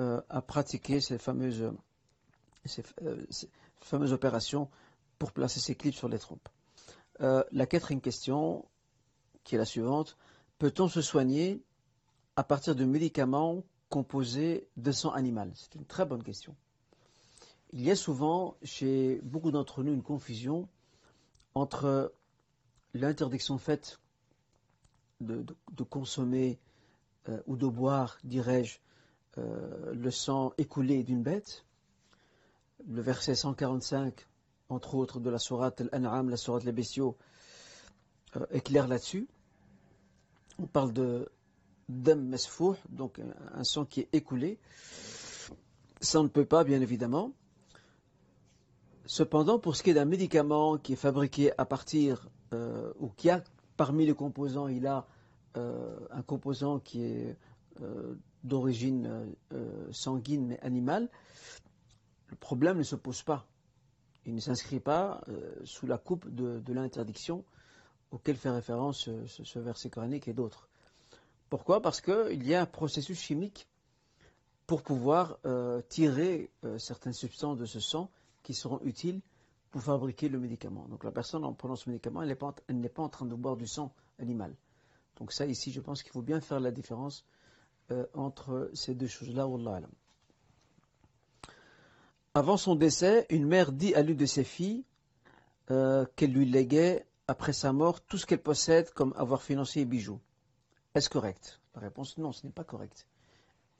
euh, 0.00 0.20
à 0.28 0.42
pratiquer 0.42 1.00
ces 1.00 1.18
fameuses, 1.18 1.72
ces, 2.64 2.82
euh, 3.02 3.24
ces, 3.30 3.48
fameuses 3.80 4.12
opérations 4.12 4.68
pour 5.18 5.32
placer 5.32 5.60
ces 5.60 5.74
clips 5.74 5.94
sur 5.94 6.08
les 6.08 6.18
trompes. 6.18 6.48
la 7.18 7.66
quatrième 7.66 8.00
question, 8.00 8.64
qui 9.44 9.54
est 9.54 9.58
la 9.58 9.64
suivante, 9.64 10.16
peut-on 10.58 10.88
se 10.88 11.00
soigner 11.00 11.62
à 12.36 12.44
partir 12.44 12.74
de 12.74 12.84
médicaments 12.84 13.62
composés 13.92 14.66
de 14.78 14.90
sang 14.90 15.10
animal? 15.10 15.52
C'est 15.54 15.74
une 15.74 15.84
très 15.84 16.06
bonne 16.06 16.22
question. 16.22 16.56
Il 17.72 17.82
y 17.82 17.90
a 17.90 17.96
souvent 17.96 18.56
chez 18.62 19.20
beaucoup 19.22 19.50
d'entre 19.50 19.82
nous 19.82 19.92
une 19.92 20.02
confusion 20.02 20.66
entre 21.54 22.14
l'interdiction 22.94 23.58
faite 23.58 24.00
de, 25.20 25.44
consommer 25.90 26.58
euh, 27.28 27.42
ou 27.46 27.56
de 27.56 27.66
boire, 27.66 28.16
dirais-je, 28.24 28.78
euh, 29.36 29.92
le 29.92 30.10
sang 30.10 30.54
écoulé 30.56 31.02
d'une 31.02 31.22
bête. 31.22 31.66
Le 32.88 33.02
verset 33.02 33.34
145, 33.34 34.26
entre 34.70 34.94
autres, 34.94 35.20
de 35.20 35.28
la 35.28 35.38
sourate 35.38 35.82
Al-An'am, 35.82 36.30
la 36.30 36.38
sourate 36.38 36.64
Les 36.64 36.72
Bestiaux, 36.72 37.18
euh, 38.36 38.46
éclaire 38.52 38.88
là-dessus. 38.88 39.28
On 40.58 40.66
parle 40.66 40.94
de 40.94 41.28
dam 41.92 42.20
mesfouh, 42.20 42.76
donc 42.88 43.20
un, 43.54 43.64
sang 43.64 43.84
qui 43.84 44.00
est 44.00 44.08
écoulé. 44.12 44.58
Ça 46.00 46.22
ne 46.22 46.28
peut 46.28 46.44
pas, 46.44 46.64
bien 46.64 46.80
évidemment. 46.80 47.32
Cependant, 49.06 49.58
pour 49.58 49.76
ce 49.76 49.82
qui 49.82 49.90
est 49.90 49.94
d'un 49.94 50.04
médicament 50.04 50.78
qui 50.78 50.94
est 50.94 50.96
fabriqué 50.96 51.52
à 51.58 51.64
partir, 51.64 52.28
euh, 52.52 52.92
ou 52.98 53.08
qui 53.08 53.30
a 53.30 53.42
parmi 53.76 54.06
les 54.06 54.14
composants, 54.14 54.68
il 54.68 54.86
a 54.86 55.06
euh, 55.56 55.98
un 56.10 56.22
composant 56.22 56.78
qui 56.78 57.02
est 57.02 57.36
euh, 57.80 58.14
d'origine 58.44 59.34
sanguine 59.92 60.46
mais 60.46 60.60
animale, 60.60 61.08
le 62.28 62.36
problème 62.36 62.78
ne 62.78 62.82
se 62.82 62.96
pose 62.96 63.22
pas. 63.22 63.46
Il 64.24 64.34
ne 64.34 64.40
s'inscrit 64.40 64.80
pas 64.80 65.20
sous 65.64 65.86
la 65.86 65.98
coupe 65.98 66.28
de, 66.28 66.72
l'interdiction 66.72 67.44
auquel 68.10 68.36
fait 68.36 68.50
référence 68.50 69.08
ce, 69.26 69.44
ce 69.44 69.58
verset 69.58 69.90
coranique 69.90 70.28
et 70.28 70.32
d'autres. 70.32 70.68
Pourquoi? 71.52 71.82
Parce 71.82 72.00
qu'il 72.00 72.46
y 72.46 72.54
a 72.54 72.62
un 72.62 72.66
processus 72.66 73.20
chimique 73.20 73.68
pour 74.66 74.82
pouvoir 74.82 75.36
tirer 75.90 76.50
certaines 76.78 77.12
substances 77.12 77.58
de 77.58 77.66
ce 77.66 77.78
sang 77.78 78.10
qui 78.42 78.54
seront 78.54 78.80
utiles 78.84 79.20
pour 79.70 79.82
fabriquer 79.82 80.30
le 80.30 80.40
médicament. 80.40 80.86
Donc 80.88 81.04
la 81.04 81.10
personne 81.10 81.44
en 81.44 81.52
prenant 81.52 81.76
ce 81.76 81.90
médicament, 81.90 82.22
elle 82.22 82.28
n'est 82.80 82.88
pas, 82.88 83.02
en 83.02 83.08
train 83.10 83.26
de 83.26 83.34
boire 83.34 83.58
du 83.58 83.66
sang 83.66 83.92
animal. 84.18 84.54
Donc 85.18 85.30
ça 85.30 85.44
ici, 85.44 85.70
je 85.70 85.82
pense 85.82 86.02
qu'il 86.02 86.12
faut 86.12 86.22
bien 86.22 86.40
faire 86.40 86.58
la 86.58 86.70
différence 86.70 87.26
euh, 87.90 88.06
entre 88.14 88.70
ces 88.72 88.94
deux 88.94 89.06
choses-là. 89.06 89.46
Avant 92.32 92.56
son 92.56 92.76
décès, 92.76 93.26
une 93.28 93.46
mère 93.46 93.72
dit 93.72 93.94
à 93.94 94.00
l'une 94.00 94.16
de 94.16 94.24
ses 94.24 94.44
filles 94.44 94.86
euh, 95.70 96.06
qu'elle 96.16 96.32
lui 96.32 96.46
léguait 96.46 97.04
après 97.28 97.52
sa 97.52 97.74
mort 97.74 98.00
tout 98.00 98.16
ce 98.16 98.24
qu'elle 98.24 98.42
possède 98.42 98.90
comme 98.92 99.12
avoir 99.18 99.42
financier 99.42 99.82
et 99.82 99.84
bijoux. 99.84 100.18
Est-ce 100.94 101.08
correct? 101.08 101.60
La 101.74 101.80
réponse 101.80 102.18
non, 102.18 102.32
ce 102.32 102.46
n'est 102.46 102.52
pas 102.52 102.64
correct. 102.64 103.06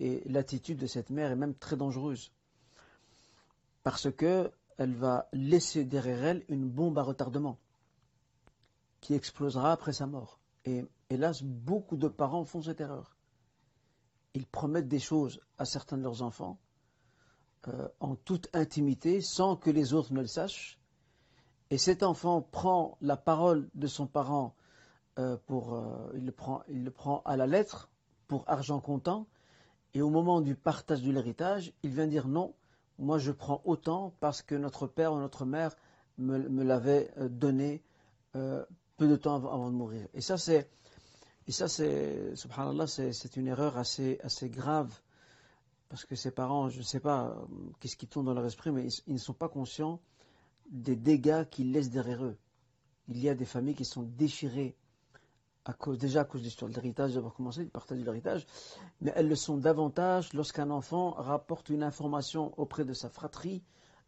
Et 0.00 0.22
l'attitude 0.26 0.78
de 0.78 0.86
cette 0.86 1.10
mère 1.10 1.30
est 1.30 1.36
même 1.36 1.54
très 1.54 1.76
dangereuse 1.76 2.32
parce 3.82 4.10
que 4.10 4.50
elle 4.78 4.94
va 4.94 5.28
laisser 5.32 5.84
derrière 5.84 6.24
elle 6.24 6.44
une 6.48 6.68
bombe 6.68 6.98
à 6.98 7.02
retardement 7.02 7.58
qui 9.00 9.14
explosera 9.14 9.72
après 9.72 9.92
sa 9.92 10.06
mort. 10.06 10.38
Et 10.64 10.84
hélas, 11.10 11.42
beaucoup 11.42 11.96
de 11.96 12.08
parents 12.08 12.44
font 12.44 12.62
cette 12.62 12.80
erreur. 12.80 13.16
Ils 14.34 14.46
promettent 14.46 14.88
des 14.88 14.98
choses 14.98 15.40
à 15.58 15.64
certains 15.66 15.98
de 15.98 16.02
leurs 16.02 16.22
enfants 16.22 16.58
euh, 17.68 17.88
en 18.00 18.16
toute 18.16 18.48
intimité, 18.54 19.20
sans 19.20 19.56
que 19.56 19.70
les 19.70 19.92
autres 19.92 20.12
ne 20.14 20.20
le 20.20 20.26
sachent. 20.26 20.78
Et 21.70 21.78
cet 21.78 22.02
enfant 22.02 22.40
prend 22.40 22.96
la 23.00 23.16
parole 23.16 23.68
de 23.74 23.86
son 23.86 24.06
parent 24.06 24.54
euh, 25.18 25.36
pour, 25.46 25.74
euh, 25.74 26.12
il, 26.14 26.24
le 26.24 26.32
prend, 26.32 26.62
il 26.68 26.84
le 26.84 26.90
prend 26.90 27.22
à 27.24 27.36
la 27.36 27.46
lettre 27.46 27.90
pour 28.28 28.44
argent 28.48 28.80
comptant. 28.80 29.26
Et 29.94 30.00
au 30.00 30.08
moment 30.08 30.40
du 30.40 30.54
partage 30.54 31.02
de 31.02 31.12
l'héritage, 31.12 31.72
il 31.82 31.90
vient 31.90 32.06
dire 32.06 32.28
non, 32.28 32.54
moi 32.98 33.18
je 33.18 33.30
prends 33.30 33.60
autant 33.64 34.14
parce 34.20 34.42
que 34.42 34.54
notre 34.54 34.86
père 34.86 35.12
ou 35.12 35.18
notre 35.18 35.44
mère 35.44 35.76
me, 36.18 36.62
l'avait 36.62 37.12
euh, 37.18 37.28
donné 37.28 37.82
peu 38.32 39.08
de 39.08 39.16
temps 39.16 39.34
avant, 39.34 39.68
de 39.68 39.74
mourir. 39.74 40.08
Et 40.14 40.22
ça 40.22 40.38
c'est, 40.38 40.70
et 41.46 41.52
ça 41.52 41.68
c'est, 41.68 42.34
subhanallah, 42.34 42.86
c'est 42.86 43.36
une 43.36 43.48
erreur 43.48 43.76
assez, 43.76 44.18
assez 44.22 44.48
grave 44.48 44.90
parce 45.92 46.06
que 46.06 46.16
ces 46.16 46.30
parents, 46.30 46.70
je 46.70 46.78
ne 46.78 46.84
sais 46.84 47.00
pas 47.00 47.36
qu'est-ce 47.78 47.98
qui 47.98 48.06
tourne 48.06 48.24
dans 48.24 48.32
leur 48.32 48.46
esprit, 48.46 48.70
mais 48.70 48.88
ils, 49.06 49.12
ne 49.12 49.18
sont 49.18 49.34
pas 49.34 49.50
conscients 49.50 50.00
des 50.70 50.96
dégâts 50.96 51.44
qu'ils 51.50 51.70
laissent 51.70 51.90
derrière 51.90 52.24
eux. 52.24 52.38
Il 53.08 53.18
y 53.18 53.28
a 53.28 53.34
des 53.34 53.44
familles 53.44 53.74
qui 53.74 53.84
sont 53.84 54.02
déchirées 54.02 54.74
déjà 55.96 56.22
à 56.22 56.24
cause 56.24 56.40
de 56.40 56.46
l'histoire 56.46 56.70
de 56.70 56.74
l'héritage, 56.74 57.14
d'avoir 57.14 57.34
commencé, 57.34 57.64
du 57.64 57.70
partage 57.70 57.98
de 57.98 58.04
l'héritage, 58.04 58.46
mais 59.00 59.12
elles 59.14 59.28
le 59.28 59.36
sont 59.36 59.56
davantage 59.56 60.32
lorsqu'un 60.32 60.70
enfant 60.70 61.12
rapporte 61.12 61.68
une 61.68 61.82
information 61.82 62.52
auprès 62.56 62.84
de 62.84 62.92
sa 62.92 63.08
fratrie 63.08 63.62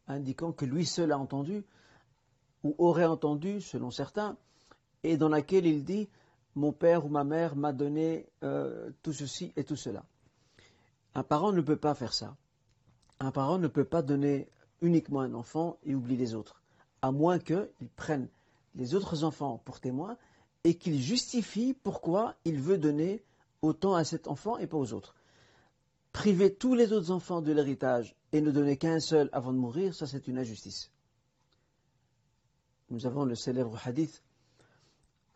indiquant 0.08 0.52
que 0.52 0.64
lui 0.64 0.84
seul 0.84 1.12
a 1.12 1.18
entendu, 1.18 1.64
ou 2.62 2.74
aurait 2.78 3.04
entendu, 3.04 3.60
selon 3.60 3.90
certains, 3.90 4.36
et 5.02 5.16
dans 5.16 5.28
laquelle 5.28 5.66
il 5.66 5.84
dit 5.84 6.08
Mon 6.54 6.72
père 6.72 7.04
ou 7.04 7.08
ma 7.08 7.24
mère 7.24 7.56
m'a 7.56 7.72
donné 7.72 8.26
euh, 8.42 8.90
tout 9.02 9.12
ceci 9.12 9.52
et 9.56 9.64
tout 9.64 9.76
cela. 9.76 10.04
Un 11.14 11.22
parent 11.22 11.52
ne 11.52 11.60
peut 11.60 11.76
pas 11.76 11.94
faire 11.94 12.12
ça. 12.12 12.36
Un 13.20 13.30
parent 13.30 13.58
ne 13.58 13.68
peut 13.68 13.84
pas 13.84 14.02
donner 14.02 14.48
uniquement 14.80 15.20
un 15.20 15.34
enfant 15.34 15.78
et 15.84 15.94
oublier 15.94 16.18
les 16.18 16.34
autres, 16.34 16.60
à 17.00 17.12
moins 17.12 17.38
qu'il 17.38 17.68
prenne 17.96 18.28
les 18.74 18.94
autres 18.94 19.24
enfants 19.24 19.62
pour 19.64 19.80
témoins 19.80 20.16
et 20.64 20.76
qu'il 20.76 21.00
justifie 21.00 21.74
pourquoi 21.74 22.34
il 22.44 22.60
veut 22.60 22.78
donner 22.78 23.22
autant 23.62 23.94
à 23.94 24.04
cet 24.04 24.28
enfant 24.28 24.58
et 24.58 24.66
pas 24.66 24.78
aux 24.78 24.92
autres. 24.92 25.14
Priver 26.12 26.54
tous 26.54 26.74
les 26.74 26.92
autres 26.92 27.10
enfants 27.10 27.42
de 27.42 27.52
l'héritage 27.52 28.16
et 28.32 28.40
ne 28.40 28.50
donner 28.50 28.76
qu'un 28.76 29.00
seul 29.00 29.28
avant 29.32 29.52
de 29.52 29.58
mourir, 29.58 29.94
ça 29.94 30.06
c'est 30.06 30.26
une 30.26 30.38
injustice. 30.38 30.90
Nous 32.90 33.06
avons 33.06 33.24
le 33.24 33.34
célèbre 33.34 33.78
hadith 33.84 34.22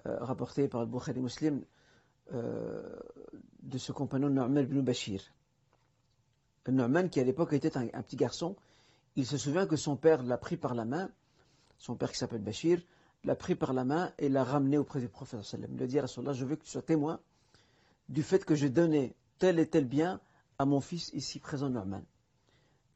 euh, 0.06 0.16
rapporté 0.20 0.68
par 0.68 0.80
le 0.80 0.86
Bukhari 0.86 1.20
Muslim 1.20 1.64
euh, 2.32 2.96
de 3.62 3.78
ce 3.78 3.92
compagnon 3.92 4.28
Nu'man 4.30 4.62
ibn 4.64 4.80
Bashir. 4.80 5.22
Nu'man 6.68 7.08
qui 7.08 7.20
à 7.20 7.24
l'époque 7.24 7.54
était 7.54 7.76
un, 7.76 7.88
un, 7.92 8.02
petit 8.02 8.16
garçon, 8.16 8.54
il 9.16 9.26
se 9.26 9.36
souvient 9.38 9.66
que 9.66 9.76
son 9.76 9.96
père 9.96 10.22
l'a 10.22 10.38
pris 10.38 10.56
par 10.56 10.74
la 10.74 10.84
main, 10.84 11.10
son 11.78 11.96
père 11.96 12.12
qui 12.12 12.18
s'appelle 12.18 12.42
Bashir, 12.42 12.80
l'a 13.24 13.34
pris 13.34 13.54
par 13.54 13.72
la 13.72 13.84
main 13.84 14.12
et 14.18 14.28
l'a 14.28 14.44
ramené 14.44 14.78
auprès 14.78 15.00
du 15.00 15.08
prophète. 15.08 15.40
Il 15.52 15.82
a 15.82 15.86
dit 15.86 15.98
à 15.98 16.02
Rasulallah, 16.02 16.32
je 16.32 16.44
veux 16.44 16.56
que 16.56 16.64
tu 16.64 16.70
sois 16.70 16.82
témoin 16.82 17.20
du 18.08 18.22
fait 18.22 18.44
que 18.44 18.54
j'ai 18.54 18.70
donné 18.70 19.14
tel 19.38 19.58
et 19.58 19.68
tel 19.68 19.84
bien 19.84 20.20
à 20.58 20.64
mon 20.64 20.80
fils 20.80 21.10
ici 21.12 21.38
présent 21.38 21.68
Norman. 21.68 22.02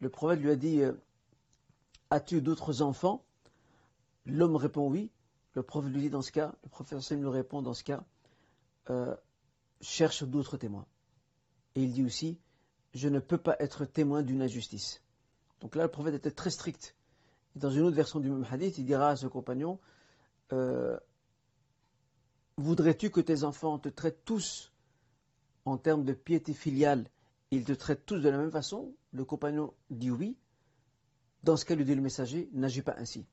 Le 0.01 0.09
prophète 0.09 0.41
lui 0.41 0.51
a 0.51 0.57
dit, 0.57 0.83
euh, 0.83 0.93
As-tu 2.11 2.43
d'autres 2.43 2.83
enfants? 2.83 3.25
L'homme 4.27 4.57
répond 4.57 4.89
oui. 4.89 5.11
Le 5.55 5.63
prophète 5.63 5.93
lui 5.93 6.03
dit 6.03 6.11
dans 6.11 6.23
ce 6.23 6.33
cas, 6.33 6.55
le 6.63 6.69
professeur 6.69 7.19
lui 7.19 7.29
répond 7.29 7.63
dans 7.63 7.75
ce 7.75 7.85
cas, 7.85 8.03
euh, 8.91 9.15
cherche 9.81 10.23
d'autres 10.25 10.57
témoins. 10.57 10.87
Et 11.75 11.83
il 11.83 11.93
dit 11.93 12.05
aussi, 12.05 12.39
je 12.95 13.09
ne 13.09 13.19
peux 13.19 13.39
pas 13.39 13.57
être 13.61 13.85
témoin 13.85 14.23
d'une 14.23 14.43
injustice. 14.43 15.03
Donc 15.61 15.75
là, 15.75 15.85
le 15.85 15.91
prophète 15.91 16.15
était 16.15 16.31
très 16.31 16.51
strict. 16.51 16.95
dans 17.55 17.71
une 17.71 17.83
autre 17.83 17.97
version 17.97 18.21
du 18.21 18.31
même 18.31 18.47
hadith, 18.51 18.79
il 18.79 18.85
dira 18.85 19.11
à 19.11 19.17
ce 19.17 19.27
compagnon, 19.27 19.79
euh, 20.53 20.99
voudrais-tu 22.57 23.11
que 23.11 23.21
tes 23.21 23.45
enfants 23.45 23.79
te 23.79 23.89
traitent 23.89 24.25
tous 24.25 24.73
en 25.65 25.79
termes 25.79 26.05
de 26.05 26.13
piété 26.13 26.53
filiale, 26.53 27.09
ils 27.51 27.65
te 27.65 27.73
traitent 27.73 28.07
tous 28.07 28.19
de 28.19 28.29
la 28.29 28.39
même 28.39 28.51
façon? 28.51 28.95
Le 29.13 29.25
compagnon 29.25 29.73
dit 29.91 30.11
oui. 30.11 30.37
Dans 31.43 31.57
ce 31.57 31.65
cas, 31.65 31.75
lui 31.75 31.85
dit 31.85 31.95
le 31.95 32.01
messager, 32.01 32.49
n'agis 32.53 32.83
pas 32.83 32.95
ainsi. 32.99 33.27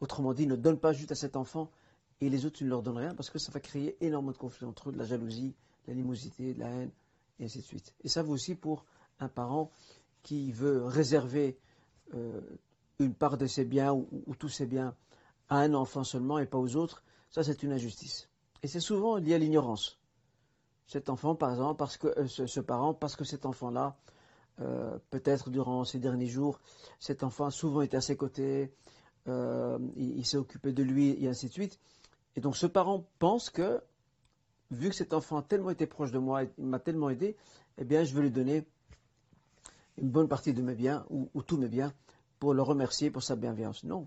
Autrement 0.00 0.34
dit, 0.34 0.46
ne 0.46 0.56
donne 0.56 0.78
pas 0.78 0.92
juste 0.92 1.12
à 1.12 1.14
cet 1.14 1.36
enfant 1.36 1.70
et 2.20 2.30
les 2.30 2.46
autres, 2.46 2.56
tu 2.56 2.64
ne 2.64 2.70
leur 2.70 2.82
donnes 2.82 2.98
rien 2.98 3.14
parce 3.14 3.30
que 3.30 3.38
ça 3.38 3.52
va 3.52 3.60
créer 3.60 3.96
énormément 4.04 4.32
de 4.32 4.38
conflits 4.38 4.66
entre 4.66 4.88
eux, 4.88 4.92
de 4.92 4.98
la 4.98 5.04
jalousie, 5.04 5.54
de 5.86 5.92
l'animosité, 5.92 6.54
de 6.54 6.60
la 6.60 6.68
haine, 6.68 6.90
et 7.38 7.44
ainsi 7.44 7.58
de 7.58 7.64
suite. 7.64 7.94
Et 8.04 8.08
ça 8.08 8.22
vaut 8.22 8.32
aussi 8.32 8.54
pour 8.54 8.84
un 9.20 9.28
parent 9.28 9.70
qui 10.22 10.52
veut 10.52 10.84
réserver 10.84 11.58
euh, 12.14 12.40
une 12.98 13.14
part 13.14 13.36
de 13.36 13.46
ses 13.46 13.64
biens 13.64 13.92
ou, 13.92 14.34
tous 14.38 14.48
ses 14.48 14.66
biens 14.66 14.94
à 15.48 15.58
un 15.58 15.74
enfant 15.74 16.04
seulement 16.04 16.38
et 16.38 16.46
pas 16.46 16.58
aux 16.58 16.76
autres. 16.76 17.02
Ça, 17.30 17.42
c'est 17.42 17.62
une 17.62 17.72
injustice. 17.72 18.28
Et 18.62 18.68
c'est 18.68 18.80
souvent 18.80 19.16
lié 19.16 19.34
à 19.34 19.38
l'ignorance. 19.38 19.98
Cet 20.86 21.08
enfant, 21.08 21.34
par 21.34 21.50
exemple, 21.50 21.78
parce 21.78 21.96
que 21.96 22.06
euh, 22.06 22.26
ce, 22.26 22.60
parent, 22.60 22.94
parce 22.94 23.16
que 23.16 23.24
cet 23.24 23.44
enfant-là, 23.44 23.96
euh, 24.60 24.98
peut-être 25.10 25.50
durant 25.50 25.84
ces 25.84 25.98
derniers 25.98 26.28
jours, 26.28 26.60
cet 27.00 27.22
enfant 27.22 27.46
a 27.46 27.50
souvent 27.50 27.82
été 27.82 27.96
à 27.96 28.00
ses 28.00 28.16
côtés, 28.16 28.72
euh, 29.28 29.78
il, 29.96 30.24
s'est 30.24 30.36
occupé 30.36 30.72
de 30.72 30.82
lui 30.82 31.22
et 31.22 31.28
ainsi 31.28 31.48
de 31.48 31.52
suite. 31.52 31.80
Et 32.36 32.40
donc 32.40 32.56
ce 32.56 32.66
parent 32.66 33.04
pense 33.18 33.50
que, 33.50 33.82
vu 34.70 34.88
que 34.90 34.94
cet 34.94 35.12
enfant 35.12 35.38
a 35.38 35.42
tellement 35.42 35.70
été 35.70 35.86
proche 35.86 36.12
de 36.12 36.18
moi, 36.18 36.44
il 36.44 36.64
m'a 36.64 36.78
tellement 36.78 37.10
aidé, 37.10 37.36
eh 37.78 37.84
bien 37.84 38.04
je 38.04 38.14
vais 38.14 38.22
lui 38.22 38.30
donner 38.30 38.64
une 39.98 40.10
bonne 40.10 40.28
partie 40.28 40.52
de 40.52 40.62
mes 40.62 40.74
biens 40.74 41.04
ou, 41.10 41.42
tous 41.42 41.56
mes 41.56 41.68
biens 41.68 41.92
pour 42.38 42.54
le 42.54 42.62
remercier 42.62 43.10
pour 43.10 43.22
sa 43.22 43.34
bienveillance. 43.34 43.82
Non. 43.84 44.06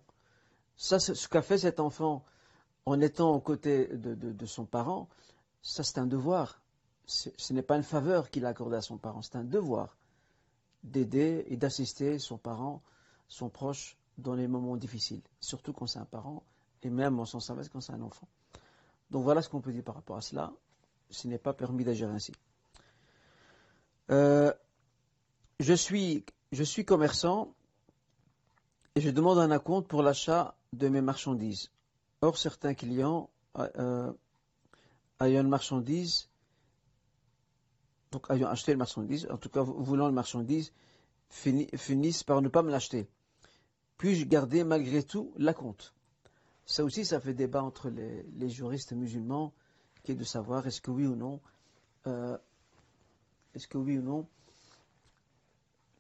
Ça, 0.82 0.98
ce 0.98 1.28
qu'a 1.28 1.42
fait 1.42 1.58
cet 1.58 1.82
enfant 1.82 2.24
en 2.86 3.02
étant 3.02 3.34
aux 3.36 3.42
côtés 3.42 3.90
de, 3.92 4.46
son 4.46 4.66
parent, 4.66 5.10
ça 5.62 5.84
c'est 5.84 5.98
un 5.98 6.06
devoir. 6.06 6.62
Ce 7.06 7.52
n'est 7.52 7.64
pas 7.64 7.76
une 7.76 7.84
faveur 7.84 8.30
qu'il 8.30 8.46
a 8.46 8.50
accordée 8.50 8.78
à 8.78 8.82
son 8.82 8.98
parent, 8.98 9.22
c'est 9.22 9.36
un 9.36 9.44
devoir 9.44 9.98
d'aider 10.84 11.44
et 11.48 11.58
d'assister 11.58 12.18
son 12.18 12.38
parent, 12.38 12.82
son 13.28 13.50
proche, 13.50 13.98
dans 14.18 14.36
les 14.36 14.48
moments 14.48 14.78
difficiles, 14.78 15.22
surtout 15.42 15.74
quand 15.74 15.86
c'est 15.86 16.00
un 16.00 16.06
parent, 16.06 16.44
et 16.82 16.90
même 16.90 17.20
en 17.20 17.26
sens 17.26 17.50
inverse 17.50 17.68
quand 17.68 17.82
c'est 17.82 17.92
un 17.92 18.02
enfant. 18.02 18.30
Donc 19.12 19.24
voilà 19.24 19.42
ce 19.42 19.50
qu'on 19.50 19.60
peut 19.60 19.74
dire 19.74 19.84
par 19.84 19.96
rapport 19.96 20.16
à 20.16 20.22
cela. 20.22 20.54
Ce 21.10 21.28
n'est 21.28 21.38
pas 21.38 21.54
permis 21.54 21.84
d'agir 21.84 22.10
ainsi. 22.10 22.32
Euh, 24.12 24.54
je, 25.60 25.74
suis, 25.74 26.24
je 26.54 26.64
suis 26.64 26.86
commerçant 26.86 27.54
et 28.96 29.02
je 29.02 29.10
demande 29.10 29.40
un 29.40 29.52
acompte 29.52 29.88
pour 29.88 30.04
l'achat 30.04 30.56
de 30.74 30.88
mes 30.88 31.02
marchandises. 31.02 31.70
Or, 32.22 32.38
certains 32.38 32.74
clients 32.74 33.30
euh, 33.58 34.12
ayant 35.22 35.42
une 35.42 35.50
marchandise, 35.50 36.30
donc 38.12 38.30
ayant 38.30 38.48
acheté 38.50 38.72
une 38.72 38.80
marchandise, 38.80 39.28
en 39.30 39.38
tout 39.38 39.50
cas 39.50 39.62
voulant 39.62 40.10
une 40.10 40.16
marchandise, 40.16 40.72
finissent 41.30 42.24
par 42.24 42.42
ne 42.42 42.50
pas 42.50 42.64
me 42.64 42.72
l'acheter. 42.72 43.08
Puis-je 43.98 44.26
garder 44.26 44.64
malgré 44.64 45.04
tout 45.04 45.34
la 45.38 45.54
compte 45.54 45.94
Ça 46.66 46.84
aussi, 46.84 47.06
ça 47.06 47.20
fait 47.20 47.34
débat 47.34 47.64
entre 47.64 47.90
les, 47.90 48.50
juristes 48.50 48.94
musulmans, 48.94 49.54
qui 50.04 50.14
est 50.14 50.16
de 50.16 50.24
savoir 50.24 50.66
est-ce 50.68 50.82
que 50.82 50.92
oui 50.92 51.06
ou 51.06 51.16
non, 51.16 51.40
euh, 52.08 52.38
est-ce 53.54 53.68
que 53.68 53.78
oui 53.78 53.98
ou 53.98 54.02
non, 54.02 54.28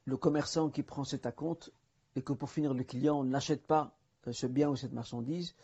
le 0.05 0.17
commerçant 0.17 0.69
qui 0.69 0.81
prend 0.81 1.03
cet 1.03 1.29
compte 1.35 1.71
et 2.19 2.21
que 2.21 2.33
pour 2.33 2.49
finir 2.49 2.73
le 2.73 2.83
client 2.83 3.23
n'achète 3.23 3.65
pas 3.65 3.97
euh, 4.27 4.33
ce 4.33 4.45
bien 4.45 4.69
ou 4.69 4.75
cette 4.75 4.93
marchandise, 4.93 5.55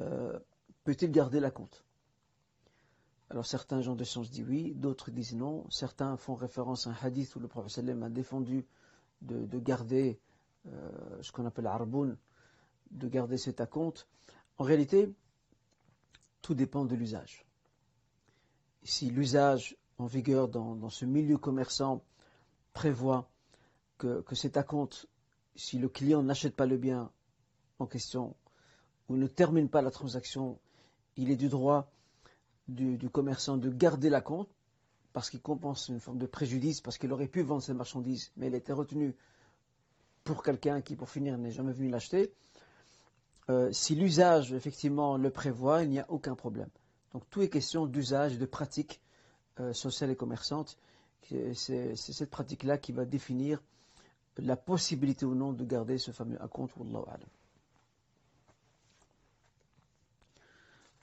euh, 0.00 0.38
peut-il 0.84 1.10
garder 1.10 1.40
la 1.40 1.50
compte? 1.50 1.84
Alors 3.30 3.46
certains 3.46 3.80
gens 3.80 3.94
de 3.94 4.04
science 4.04 4.30
disent 4.30 4.46
oui, 4.46 4.74
d'autres 4.74 5.10
disent 5.10 5.34
non. 5.34 5.64
Certains 5.70 6.16
font 6.16 6.34
référence 6.34 6.86
à 6.86 6.90
un 6.90 6.96
hadith 7.00 7.34
où 7.36 7.40
le 7.40 7.48
prophète 7.48 7.88
a 7.88 8.08
défendu 8.08 8.66
de 9.22 9.58
garder 9.58 10.20
euh, 10.68 11.22
ce 11.22 11.32
qu'on 11.32 11.46
appelle 11.46 11.66
arboun, 11.66 12.16
de 12.90 13.08
garder 13.08 13.38
cet 13.38 13.60
acompte. 13.60 14.08
En 14.58 14.64
réalité, 14.64 15.12
tout 16.42 16.54
dépend 16.54 16.84
de 16.84 16.94
l'usage. 16.94 17.46
Si 18.82 19.10
l'usage 19.10 19.76
en 19.98 20.06
vigueur 20.06 20.48
dans, 20.48 20.90
ce 20.90 21.04
milieu 21.04 21.38
commerçant 21.38 22.04
prévoit 22.72 23.28
que, 23.98 24.22
cet 24.34 24.56
acompte, 24.56 25.08
si 25.56 25.78
le 25.78 25.88
client 25.88 26.22
n'achète 26.22 26.54
pas 26.54 26.66
le 26.66 26.76
bien 26.76 27.10
en 27.78 27.86
question 27.86 28.34
ou 29.08 29.16
ne 29.16 29.26
termine 29.26 29.68
pas 29.68 29.82
la 29.82 29.90
transaction, 29.90 30.58
il 31.16 31.30
est 31.30 31.36
du 31.36 31.48
droit 31.48 31.90
du, 32.68 32.98
commerçant 33.10 33.56
de 33.56 33.70
garder 33.70 34.10
la 34.10 34.20
compte 34.20 34.48
parce 35.12 35.30
qu'il 35.30 35.40
compense 35.40 35.88
une 35.88 36.00
forme 36.00 36.18
de 36.18 36.26
préjudice, 36.26 36.80
parce 36.80 36.98
qu'il 36.98 37.12
aurait 37.12 37.28
pu 37.28 37.42
vendre 37.42 37.62
ses 37.62 37.72
marchandises, 37.72 38.32
mais 38.36 38.48
il 38.48 38.54
a 38.54 38.58
été 38.58 38.72
retenu 38.72 39.14
pour 40.24 40.42
quelqu'un 40.42 40.82
qui, 40.82 40.94
pour 40.94 41.08
finir, 41.08 41.38
n'est 41.38 41.52
jamais 41.52 41.72
venu 41.72 41.88
l'acheter, 41.88 42.34
euh, 43.48 43.70
si 43.72 43.94
l'usage, 43.94 44.52
effectivement, 44.52 45.16
le 45.16 45.30
prévoit, 45.30 45.84
il 45.84 45.90
n'y 45.90 46.00
a 46.00 46.10
aucun 46.10 46.34
problème. 46.34 46.68
Donc, 47.12 47.22
tout 47.30 47.40
est 47.40 47.48
question 47.48 47.86
d'usage 47.86 48.34
et 48.34 48.38
de 48.38 48.44
pratique 48.44 49.00
euh, 49.60 49.72
sociale 49.72 50.10
et 50.10 50.16
commerçante. 50.16 50.76
C'est 51.54 51.96
cette 51.96 52.30
pratique-là 52.30 52.76
qui 52.76 52.92
va 52.92 53.04
définir 53.04 53.62
la 54.38 54.56
possibilité 54.56 55.24
ou 55.24 55.34
non 55.34 55.52
de 55.52 55.64
garder 55.64 55.98
ce 55.98 56.10
fameux 56.10 56.38
compte. 56.50 56.72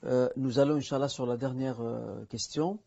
Euh, 0.04 0.28
nous 0.36 0.58
allons, 0.58 0.76
Inch'Allah, 0.76 1.08
sur 1.08 1.26
la 1.26 1.36
dernière 1.36 1.80
question. 2.28 2.78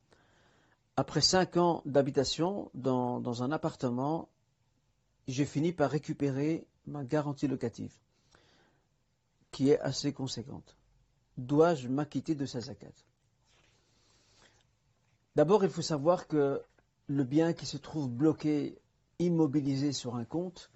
Après 0.99 1.21
cinq 1.21 1.57
ans 1.57 1.83
d'habitation 1.85 2.71
dans, 2.73 3.43
un 3.43 3.51
appartement 3.51 4.29
j'ai 5.27 5.45
fini 5.45 5.73
par 5.73 5.91
récupérer 5.91 6.65
ma 6.87 7.03
garantie 7.03 7.47
locative, 7.47 7.93
qui 9.51 9.69
est 9.69 9.79
assez 9.79 10.13
conséquente. 10.13 10.75
Dois-je 11.37 11.87
m'acquitter 11.87 12.33
de 12.33 12.45
sa 12.45 12.61
zakat? 12.61 12.93
D'abord, 15.35 15.63
il 15.63 15.69
faut 15.69 15.81
savoir 15.81 16.27
que 16.27 16.63
le 17.07 17.23
bien 17.23 17.53
qui 17.53 17.65
se 17.65 17.77
trouve 17.77 18.09
bloqué, 18.09 18.79
immobilisé 19.19 19.93
sur 19.93 20.15
un 20.15 20.25
compte, 20.25 20.69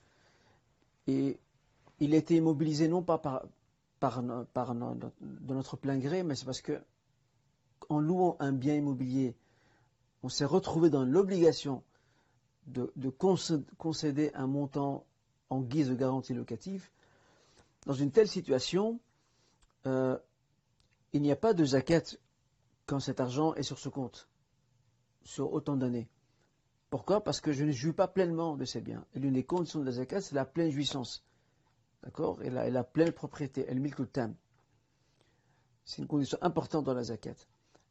et 1.07 1.37
il 1.99 2.13
a 2.13 2.17
été 2.17 2.35
immobilisé 2.35 2.87
non 2.87 3.03
pas 3.03 3.17
par, 3.17 3.43
par, 3.99 4.21
de 4.23 5.53
notre 5.53 5.77
plein 5.77 5.97
gré, 5.97 6.23
mais 6.23 6.35
c'est 6.35 6.45
parce 6.45 6.61
que 6.61 6.81
en 7.89 7.99
louant 7.99 8.37
un 8.39 8.51
bien 8.51 8.75
immobilier, 8.75 9.35
on 10.23 10.29
s'est 10.29 10.45
retrouvé 10.45 10.89
dans 10.89 11.03
l'obligation 11.03 11.83
de, 12.67 12.91
concéder 13.77 14.31
un 14.33 14.47
montant 14.47 15.05
en 15.49 15.61
guise 15.61 15.89
de 15.89 15.95
garantie 15.95 16.33
locative, 16.33 16.89
dans 17.85 17.93
une 17.93 18.11
telle 18.11 18.27
situation, 18.27 18.99
euh, 19.87 20.17
il 21.13 21.21
n'y 21.21 21.31
a 21.31 21.35
pas 21.35 21.53
de 21.53 21.65
zakat 21.65 22.03
quand 22.85 22.99
cet 22.99 23.19
argent 23.19 23.53
est 23.55 23.63
sur 23.63 23.79
ce 23.79 23.89
compte, 23.89 24.27
sur 25.23 25.51
autant 25.53 25.75
d'années. 25.75 26.07
Pourquoi? 26.91 27.23
Parce 27.23 27.41
que 27.41 27.53
je 27.53 27.63
ne 27.63 27.71
jouis 27.71 27.93
pas 27.93 28.07
pleinement 28.07 28.57
de 28.57 28.65
ces 28.65 28.81
biens. 28.81 29.03
Et 29.15 29.19
l'une 29.19 29.33
des 29.33 29.45
conditions 29.45 29.79
de 29.79 29.85
la 29.85 29.93
zakat, 29.93 30.21
c'est 30.21 30.35
la 30.35 30.45
pleine 30.45 30.69
jouissance. 30.69 31.23
D'accord? 32.03 32.43
Et 32.43 32.49
la, 32.49 32.83
pleine 32.83 33.13
propriété, 33.13 33.65
elle 33.67 33.81
le 33.81 34.05
tam. 34.05 34.35
C'est 35.85 36.01
une 36.01 36.07
condition 36.07 36.37
importante 36.41 36.85
dans 36.85 36.93
la 36.93 37.03
zakat. 37.03 37.35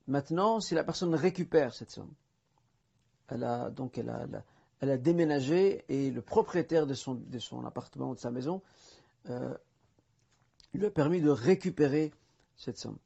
Maintenant, 0.07 0.61
si 0.61 0.75
la 0.75 0.85
personne 0.85 1.15
récupère 1.15 1.75
cette 1.75 1.91
somme, 1.91 2.13
elle 3.29 3.45
a 3.45 3.71
donc 3.71 3.97
elle 3.97 4.11
a, 4.11 4.27
elle 4.81 5.01
déménagé 5.01 5.85
et 5.89 6.11
le 6.11 6.21
propriétaire 6.21 6.87
de 6.87 6.95
son, 6.95 7.15
de 7.15 7.67
appartement 7.67 8.11
ou 8.11 8.15
de 8.15 8.21
sa 8.21 8.31
maison 8.31 8.61
euh, 9.29 9.57
lui 10.75 10.87
a 10.87 10.91
permis 10.91 11.23
de 11.23 11.31
récupérer 11.31 12.13
cette 12.57 12.77
somme. 12.77 12.99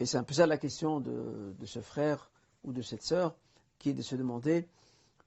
Et 0.00 0.06
c'est 0.06 0.18
un 0.18 0.24
peu 0.24 0.34
ça 0.34 0.46
la 0.46 0.58
question 0.58 1.00
de, 1.00 1.54
ce 1.64 1.80
frère 1.80 2.30
ou 2.64 2.72
de 2.72 2.82
cette 2.82 3.02
sœur 3.02 3.36
qui 3.82 3.90
est 3.90 3.94
de 3.94 4.02
se 4.02 4.14
demander, 4.14 4.68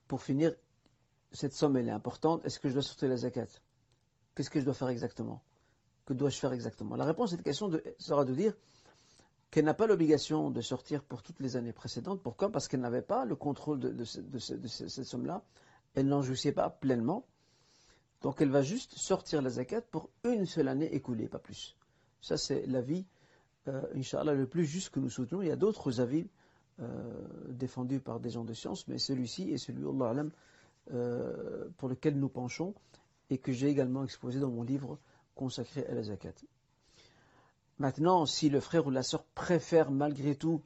pour 0.07 0.21
finir, 0.21 0.55
cette 1.31 1.53
somme 1.53 1.75
elle 1.75 1.89
est 1.89 1.91
importante, 1.91 2.45
est-ce 2.45 2.59
que 2.59 2.69
je 2.69 2.73
dois 2.73 2.81
sortir 2.81 3.09
la 3.09 3.17
zakat? 3.17 3.47
Qu'est-ce 4.33 4.49
que 4.49 4.59
je 4.59 4.65
dois 4.65 4.73
faire 4.73 4.89
exactement? 4.89 5.43
Que 6.05 6.13
dois-je 6.13 6.39
faire 6.39 6.53
exactement? 6.53 6.95
La 6.95 7.05
réponse 7.05 7.33
à 7.33 7.35
cette 7.35 7.43
question 7.43 7.69
sera 7.99 8.23
de 8.23 8.33
dire, 8.33 8.53
qu'elle 9.51 9.65
n'a 9.65 9.73
pas 9.73 9.87
l'obligation 9.87 10.51
de 10.51 10.61
sortir 10.61 11.03
pour 11.03 11.21
toutes 11.21 11.39
les 11.39 11.55
années 11.55 11.73
précédentes. 11.73 12.21
Pourquoi? 12.21 12.49
Parce 12.49 12.67
qu'elle 12.67 12.81
n'avait 12.81 13.01
pas 13.01 13.25
le 13.25 13.35
contrôle 13.35 13.79
de, 13.79 14.03
cette 14.03 15.03
somme-là. 15.03 15.43
Elle 15.93 16.07
n'en 16.07 16.21
jouissait 16.21 16.51
pas 16.51 16.69
pleinement. 16.69 17.25
Donc 18.21 18.41
elle 18.41 18.49
va 18.49 18.61
juste 18.61 18.97
sortir 18.97 19.41
la 19.41 19.49
zakat 19.49 19.81
pour 19.81 20.09
une 20.23 20.45
seule 20.45 20.67
année 20.67 20.93
écoulée, 20.93 21.27
pas 21.27 21.39
plus. 21.39 21.75
Ça 22.21 22.37
c'est 22.37 22.65
l'avis, 22.65 23.05
euh, 23.67 23.81
Inch'Allah, 23.95 24.33
le 24.33 24.47
plus 24.47 24.65
juste 24.65 24.89
que 24.89 24.99
nous 24.99 25.09
soutenons. 25.09 25.41
Il 25.41 25.47
y 25.47 25.51
a 25.51 25.55
d'autres 25.55 26.01
avis 26.01 26.27
euh, 26.81 27.27
défendus 27.49 28.01
par 28.01 28.19
des 28.19 28.29
gens 28.31 28.43
de 28.43 28.53
science, 28.53 28.85
mais 28.89 28.97
celui-ci 28.97 29.51
est 29.51 29.57
celui, 29.57 29.85
euh, 30.91 31.69
pour 31.77 31.87
lequel 31.87 32.19
nous 32.19 32.27
penchons 32.27 32.73
et 33.29 33.37
que 33.37 33.53
j'ai 33.53 33.69
également 33.69 34.03
exposé 34.03 34.41
dans 34.41 34.51
mon 34.51 34.63
livre 34.63 34.99
consacré 35.35 35.85
à 35.87 35.93
la 35.93 36.03
zakat. 36.03 36.33
Maintenant, 37.79 38.25
si 38.25 38.49
le 38.49 38.59
frère 38.59 38.87
ou 38.87 38.89
la 38.89 39.03
sœur 39.03 39.23
préfère 39.23 39.89
malgré 39.89 40.35
tout 40.35 40.61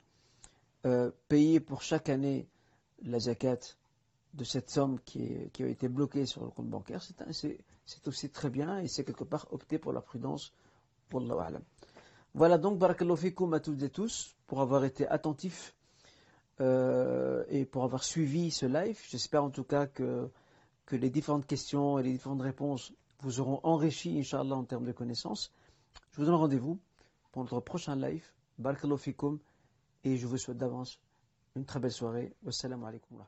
euh, 0.88 1.12
payer 1.28 1.60
pour 1.60 1.84
chaque 1.84 2.10
année 2.10 2.48
la 3.04 3.20
zakat 3.20 3.60
de 4.34 4.44
cette 4.44 4.72
somme 4.72 5.00
qui, 5.02 5.50
a 5.60 5.68
été 5.68 5.90
bloquée 5.90 6.26
sur 6.26 6.44
le 6.44 6.50
compte 6.50 6.70
bancaire, 6.70 7.04
c'est 7.32 8.08
aussi 8.08 8.30
très 8.32 8.50
bien 8.50 8.80
et 8.80 8.88
c'est 8.88 9.04
quelque 9.04 9.24
part 9.24 9.48
opter 9.52 9.78
pour 9.78 9.94
la 9.94 10.02
prudence. 10.02 10.54
Pour. 11.10 11.22
Voilà 12.34 12.58
donc, 12.58 12.80
barakallahu 12.80 13.18
fikoum 13.18 13.54
à 13.54 13.60
toutes 13.60 13.82
et 13.84 13.90
tous 13.90 14.36
pour 14.48 14.62
avoir 14.62 14.86
été 14.86 15.08
attentifs 15.08 15.76
euh, 16.62 17.44
et 17.50 17.66
pour 17.66 17.84
avoir 17.84 18.04
suivi 18.04 18.52
ce 18.52 18.66
live. 18.66 19.00
J'espère 19.10 19.44
en 19.44 19.50
tout 19.50 19.64
cas 19.64 19.88
que, 19.88 20.30
les 20.92 21.10
différentes 21.10 21.46
questions 21.46 22.00
et 22.00 22.04
les 22.04 22.12
différentes 22.12 22.42
réponses 22.42 22.94
vous 23.22 23.40
auront 23.40 23.60
enrichi, 23.64 24.18
Inch'Allah, 24.20 24.56
en 24.56 24.64
termes 24.64 24.86
de 24.86 24.92
connaissances. 24.92 25.52
Je 26.12 26.18
vous 26.18 26.26
donne 26.26 26.36
rendez-vous 26.36 26.80
pour 27.32 27.44
notre 27.44 27.60
prochain 27.60 27.96
live. 27.96 28.26
Barakallahu 28.58 28.98
fikoum 28.98 29.40
et 30.04 30.18
je 30.18 30.28
vous 30.28 30.38
souhaite 30.38 30.58
d'avance 30.58 31.00
une 31.56 31.66
très 31.66 31.80
belle 31.80 31.92
soirée. 31.92 32.34
Wassalamu 32.44 32.86
alaikum 32.86 33.18
wa. 33.18 33.28